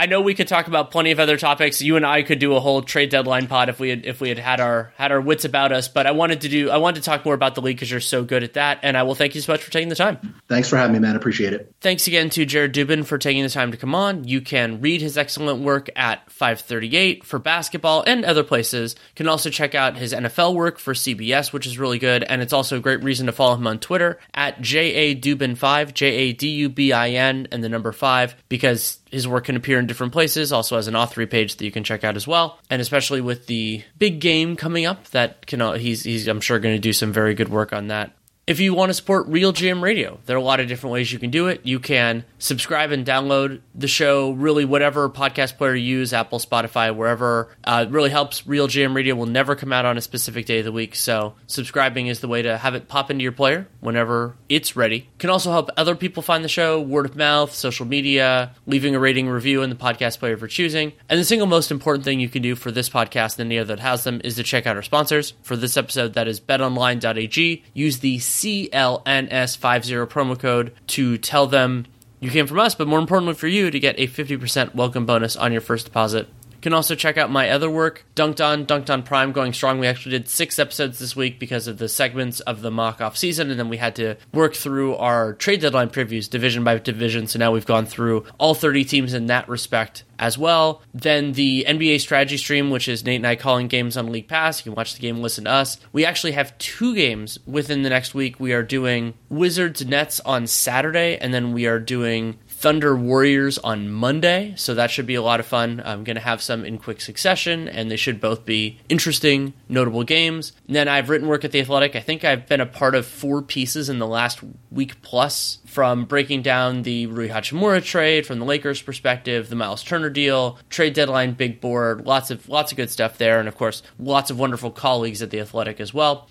I 0.01 0.07
know 0.07 0.19
we 0.19 0.33
could 0.33 0.47
talk 0.47 0.65
about 0.65 0.89
plenty 0.89 1.11
of 1.11 1.19
other 1.19 1.37
topics. 1.37 1.79
You 1.79 1.95
and 1.95 2.03
I 2.03 2.23
could 2.23 2.39
do 2.39 2.55
a 2.55 2.59
whole 2.59 2.81
trade 2.81 3.11
deadline 3.11 3.45
pod 3.45 3.69
if 3.69 3.79
we 3.79 3.89
had 3.91 4.03
if 4.03 4.19
we 4.19 4.29
had 4.29 4.39
had 4.39 4.59
our 4.59 4.91
had 4.95 5.11
our 5.11 5.21
wits 5.21 5.45
about 5.45 5.71
us. 5.71 5.89
But 5.89 6.07
I 6.07 6.11
wanted 6.11 6.41
to 6.41 6.49
do 6.49 6.71
I 6.71 6.77
wanted 6.77 7.03
to 7.03 7.05
talk 7.05 7.23
more 7.23 7.35
about 7.35 7.53
the 7.53 7.61
league 7.61 7.75
because 7.75 7.91
you're 7.91 7.99
so 7.99 8.23
good 8.23 8.41
at 8.41 8.53
that. 8.53 8.79
And 8.81 8.97
I 8.97 9.03
will 9.03 9.13
thank 9.13 9.35
you 9.35 9.41
so 9.41 9.53
much 9.53 9.61
for 9.61 9.69
taking 9.69 9.89
the 9.89 9.95
time. 9.95 10.41
Thanks 10.47 10.67
for 10.69 10.77
having 10.77 10.93
me, 10.93 10.99
man. 10.99 11.15
Appreciate 11.15 11.53
it. 11.53 11.75
Thanks 11.81 12.07
again 12.07 12.31
to 12.31 12.47
Jared 12.47 12.73
Dubin 12.73 13.05
for 13.05 13.19
taking 13.19 13.43
the 13.43 13.49
time 13.49 13.69
to 13.69 13.77
come 13.77 13.93
on. 13.93 14.27
You 14.27 14.41
can 14.41 14.81
read 14.81 15.01
his 15.01 15.19
excellent 15.19 15.61
work 15.61 15.87
at 15.95 16.31
538 16.31 17.23
for 17.23 17.37
basketball 17.37 18.03
and 18.07 18.25
other 18.25 18.43
places. 18.43 18.95
You 18.95 19.15
can 19.17 19.27
also 19.27 19.51
check 19.51 19.75
out 19.75 19.97
his 19.97 20.13
NFL 20.13 20.55
work 20.55 20.79
for 20.79 20.95
CBS, 20.95 21.53
which 21.53 21.67
is 21.67 21.77
really 21.77 21.99
good. 21.99 22.23
And 22.23 22.41
it's 22.41 22.53
also 22.53 22.77
a 22.77 22.81
great 22.81 23.03
reason 23.03 23.27
to 23.27 23.31
follow 23.31 23.53
him 23.53 23.67
on 23.67 23.77
Twitter 23.77 24.17
at 24.33 24.61
JADubin5, 24.61 25.93
J 25.93 26.07
A 26.07 26.33
D 26.33 26.49
U 26.49 26.69
B 26.69 26.91
I 26.91 27.09
N, 27.09 27.47
and 27.51 27.63
the 27.63 27.69
number 27.69 27.91
five, 27.91 28.35
because 28.49 28.97
his 29.11 29.27
work 29.27 29.45
can 29.45 29.55
appear 29.55 29.77
in 29.77 29.87
different 29.87 30.13
places, 30.13 30.51
also 30.51 30.77
has 30.77 30.87
an 30.87 30.95
author 30.95 31.25
page 31.27 31.55
that 31.57 31.65
you 31.65 31.71
can 31.71 31.83
check 31.83 32.03
out 32.03 32.15
as 32.15 32.25
well. 32.25 32.57
And 32.69 32.81
especially 32.81 33.21
with 33.21 33.47
the 33.47 33.83
big 33.97 34.19
game 34.19 34.55
coming 34.55 34.85
up, 34.85 35.07
that 35.09 35.45
can 35.45 35.61
uh, 35.61 35.73
he's 35.73 36.03
he's 36.03 36.27
I'm 36.27 36.41
sure 36.41 36.59
going 36.59 36.75
to 36.75 36.79
do 36.79 36.93
some 36.93 37.11
very 37.11 37.33
good 37.33 37.49
work 37.49 37.73
on 37.73 37.87
that. 37.87 38.13
If 38.51 38.59
you 38.59 38.73
want 38.73 38.89
to 38.89 38.93
support 38.93 39.31
RealGM 39.31 39.81
Radio, 39.81 40.19
there 40.25 40.35
are 40.35 40.39
a 40.39 40.43
lot 40.43 40.59
of 40.59 40.67
different 40.67 40.91
ways 40.91 41.09
you 41.09 41.19
can 41.19 41.31
do 41.31 41.47
it. 41.47 41.61
You 41.63 41.79
can 41.79 42.25
subscribe 42.37 42.91
and 42.91 43.05
download 43.05 43.61
the 43.73 43.87
show, 43.87 44.31
really, 44.31 44.65
whatever 44.65 45.09
podcast 45.09 45.55
player 45.55 45.73
you 45.73 45.99
use, 45.99 46.11
Apple, 46.11 46.37
Spotify, 46.37 46.93
wherever. 46.93 47.55
Uh, 47.63 47.85
it 47.87 47.93
really 47.93 48.09
helps. 48.09 48.41
RealGM 48.41 48.93
Radio 48.93 49.15
will 49.15 49.25
never 49.25 49.55
come 49.55 49.71
out 49.71 49.85
on 49.85 49.97
a 49.97 50.01
specific 50.01 50.47
day 50.47 50.59
of 50.59 50.65
the 50.65 50.71
week, 50.73 50.95
so 50.95 51.33
subscribing 51.47 52.07
is 52.07 52.19
the 52.19 52.27
way 52.27 52.41
to 52.41 52.57
have 52.57 52.75
it 52.75 52.89
pop 52.89 53.09
into 53.09 53.23
your 53.23 53.31
player 53.31 53.69
whenever 53.79 54.35
it's 54.49 54.75
ready. 54.75 55.07
Can 55.17 55.29
also 55.29 55.49
help 55.49 55.69
other 55.77 55.95
people 55.95 56.21
find 56.21 56.43
the 56.43 56.49
show, 56.49 56.81
word 56.81 57.05
of 57.05 57.15
mouth, 57.15 57.55
social 57.55 57.85
media, 57.85 58.53
leaving 58.67 58.95
a 58.95 58.99
rating 58.99 59.29
review 59.29 59.61
in 59.61 59.69
the 59.69 59.77
podcast 59.77 60.19
player 60.19 60.35
for 60.35 60.49
choosing. 60.49 60.91
And 61.07 61.17
the 61.17 61.23
single 61.23 61.47
most 61.47 61.71
important 61.71 62.03
thing 62.03 62.19
you 62.19 62.27
can 62.27 62.41
do 62.41 62.57
for 62.57 62.69
this 62.69 62.89
podcast 62.89 63.39
and 63.39 63.49
any 63.49 63.59
other 63.59 63.77
that 63.77 63.81
has 63.81 64.03
them 64.03 64.19
is 64.25 64.35
to 64.35 64.43
check 64.43 64.67
out 64.67 64.75
our 64.75 64.81
sponsors. 64.81 65.35
For 65.41 65.55
this 65.55 65.77
episode, 65.77 66.15
that 66.15 66.27
is 66.27 66.41
betonline.ag. 66.41 67.63
Use 67.73 67.99
the 67.99 68.19
CLNS50 68.41 70.07
promo 70.07 70.37
code 70.37 70.73
to 70.87 71.17
tell 71.19 71.45
them 71.45 71.85
you 72.19 72.31
came 72.31 72.47
from 72.47 72.59
us, 72.59 72.73
but 72.73 72.87
more 72.87 72.97
importantly 72.99 73.35
for 73.35 73.47
you 73.47 73.69
to 73.69 73.79
get 73.79 73.99
a 73.99 74.07
50% 74.07 74.73
welcome 74.73 75.05
bonus 75.05 75.35
on 75.35 75.51
your 75.51 75.61
first 75.61 75.85
deposit. 75.85 76.27
Can 76.61 76.73
also 76.73 76.95
check 76.95 77.17
out 77.17 77.31
my 77.31 77.49
other 77.49 77.69
work, 77.69 78.05
Dunked 78.15 78.43
On, 78.43 78.65
Dunked 78.65 78.89
On 78.89 79.03
Prime, 79.03 79.31
going 79.31 79.53
strong. 79.53 79.79
We 79.79 79.87
actually 79.87 80.11
did 80.11 80.29
six 80.29 80.59
episodes 80.59 80.99
this 80.99 81.15
week 81.15 81.39
because 81.39 81.67
of 81.67 81.77
the 81.77 81.89
segments 81.89 82.39
of 82.41 82.61
the 82.61 82.71
mock 82.71 83.01
off 83.01 83.17
season, 83.17 83.49
and 83.49 83.59
then 83.59 83.69
we 83.69 83.77
had 83.77 83.95
to 83.95 84.15
work 84.33 84.55
through 84.55 84.95
our 84.95 85.33
trade 85.33 85.61
deadline 85.61 85.89
previews 85.89 86.29
division 86.29 86.63
by 86.63 86.77
division. 86.77 87.27
So 87.27 87.39
now 87.39 87.51
we've 87.51 87.65
gone 87.65 87.85
through 87.85 88.25
all 88.37 88.53
30 88.53 88.85
teams 88.85 89.13
in 89.13 89.27
that 89.27 89.49
respect 89.49 90.03
as 90.21 90.37
well. 90.37 90.83
Then 90.93 91.33
the 91.33 91.65
NBA 91.67 91.99
strategy 91.99 92.37
stream, 92.37 92.69
which 92.69 92.87
is 92.87 93.03
Nate 93.03 93.17
and 93.17 93.27
I 93.27 93.35
calling 93.35 93.67
games 93.67 93.97
on 93.97 94.11
League 94.11 94.27
Pass. 94.27 94.59
You 94.59 94.71
can 94.71 94.75
watch 94.75 94.93
the 94.93 95.01
game, 95.01 95.17
listen 95.17 95.45
to 95.45 95.51
us. 95.51 95.79
We 95.91 96.05
actually 96.05 96.33
have 96.33 96.57
two 96.59 96.93
games 96.93 97.39
within 97.47 97.81
the 97.81 97.89
next 97.89 98.13
week. 98.13 98.39
We 98.39 98.53
are 98.53 98.63
doing 98.63 99.15
Wizards 99.29 99.83
Nets 99.83 100.19
on 100.19 100.45
Saturday, 100.45 101.17
and 101.17 101.33
then 101.33 101.53
we 101.53 101.65
are 101.65 101.79
doing 101.79 102.37
Thunder 102.61 102.95
Warriors 102.95 103.57
on 103.57 103.89
Monday, 103.89 104.53
so 104.55 104.75
that 104.75 104.91
should 104.91 105.07
be 105.07 105.15
a 105.15 105.21
lot 105.23 105.39
of 105.39 105.47
fun. 105.47 105.81
I'm 105.83 106.03
going 106.03 106.15
to 106.15 106.21
have 106.21 106.43
some 106.43 106.63
in 106.63 106.77
quick 106.77 107.01
succession, 107.01 107.67
and 107.67 107.89
they 107.89 107.97
should 107.97 108.21
both 108.21 108.45
be 108.45 108.79
interesting, 108.87 109.53
notable 109.67 110.03
games. 110.03 110.51
And 110.67 110.75
then 110.75 110.87
I've 110.87 111.09
written 111.09 111.27
work 111.27 111.43
at 111.43 111.51
The 111.51 111.59
Athletic. 111.59 111.95
I 111.95 112.01
think 112.01 112.23
I've 112.23 112.47
been 112.47 112.61
a 112.61 112.67
part 112.67 112.93
of 112.93 113.07
four 113.07 113.41
pieces 113.41 113.89
in 113.89 113.97
the 113.97 114.05
last 114.05 114.41
week 114.69 115.01
plus 115.01 115.57
from 115.65 116.05
breaking 116.05 116.43
down 116.43 116.83
the 116.83 117.07
Rui 117.07 117.29
Hachimura 117.29 117.83
trade 117.83 118.27
from 118.27 118.37
the 118.37 118.45
Lakers 118.45 118.79
perspective, 118.79 119.49
the 119.49 119.55
Myles 119.55 119.81
Turner 119.81 120.11
deal, 120.11 120.59
trade 120.69 120.93
deadline, 120.93 121.33
big 121.33 121.61
board, 121.61 122.05
lots 122.05 122.29
of 122.29 122.47
lots 122.47 122.71
of 122.71 122.75
good 122.75 122.91
stuff 122.91 123.17
there, 123.17 123.39
and 123.39 123.47
of 123.47 123.57
course, 123.57 123.81
lots 123.97 124.29
of 124.29 124.37
wonderful 124.37 124.69
colleagues 124.69 125.23
at 125.23 125.31
The 125.31 125.39
Athletic 125.39 125.79
as 125.79 125.95
well. 125.95 126.27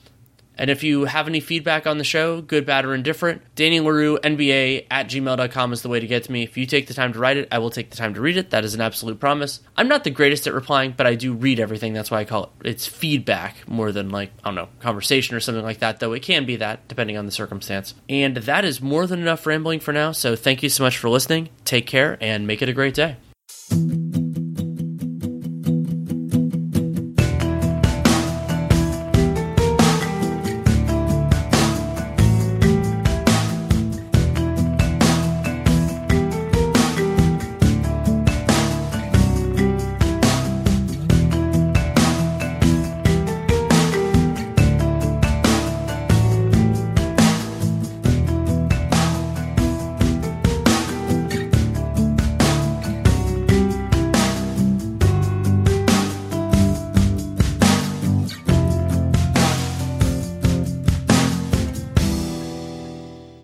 And 0.57 0.68
if 0.68 0.82
you 0.82 1.07
have 1.07 1.26
any 1.26 1.40
feedback 1.40 1.86
on 1.86 1.98
the 1.98 2.05
show, 2.05 2.42
good, 2.42 2.66
bad, 2.66 2.84
or 2.84 2.94
indifferent, 2.94 3.42
Danny 3.55 3.80
Leroux, 3.80 4.18
NBA 4.18 4.86
at 4.90 5.09
gmail.com 5.09 5.72
is 5.72 5.82
the 5.82 5.88
way 5.88 6.01
to 6.01 6.07
get 6.07 6.24
to 6.24 6.32
me. 6.32 6.42
If 6.42 6.57
you 6.59 6.66
take 6.66 6.86
the 6.86 6.94
time 6.94 7.12
to 7.14 7.18
write 7.18 7.38
it, 7.38 7.48
I 7.51 7.59
will 7.59 7.70
take 7.70 7.90
the 7.90 7.96
time 7.96 8.14
to 8.14 8.20
read 8.20 8.36
it. 8.36 8.51
That 8.51 8.64
is 8.64 8.74
an 8.74 8.80
absolute 8.80 9.18
promise. 9.18 9.61
I'm 9.76 9.88
not 9.88 10.05
the 10.05 10.11
greatest 10.11 10.46
at 10.46 10.53
replying, 10.53 10.92
but 10.96 11.07
I 11.07 11.14
do 11.14 11.32
read 11.32 11.61
everything. 11.61 11.92
That's 11.94 12.11
why 12.11 12.20
I 12.20 12.24
call 12.24 12.44
it 12.44 12.51
it's 12.64 12.86
feedback 12.86 13.66
more 13.68 13.90
than 13.90 14.11
like, 14.11 14.32
I 14.44 14.48
don't 14.48 14.55
know, 14.55 14.68
conversation 14.80 15.34
or 15.34 15.40
something 15.40 15.64
like 15.64 15.78
that, 15.78 16.01
though 16.01 16.12
it 16.12 16.22
can 16.22 16.44
be 16.44 16.57
that 16.57 16.88
depending 16.88 17.16
on 17.16 17.26
the 17.26 17.32
circumstance. 17.32 17.94
And 18.09 18.36
that 18.36 18.64
is 18.64 18.82
more 18.82 19.07
than 19.07 19.20
enough 19.20 19.46
rambling 19.46 19.80
for 19.80 19.92
now. 19.92 20.12
So 20.12 20.36
thank 20.36 20.62
you 20.62 20.68
so 20.68 20.84
much 20.84 20.98
for 20.98 21.09
listening. 21.09 21.48
Take 21.64 21.86
care 21.86 22.18
and 22.20 22.46
make 22.46 22.61
it 22.61 22.68
a 22.68 22.74
great 22.74 22.94
day. 22.94 23.16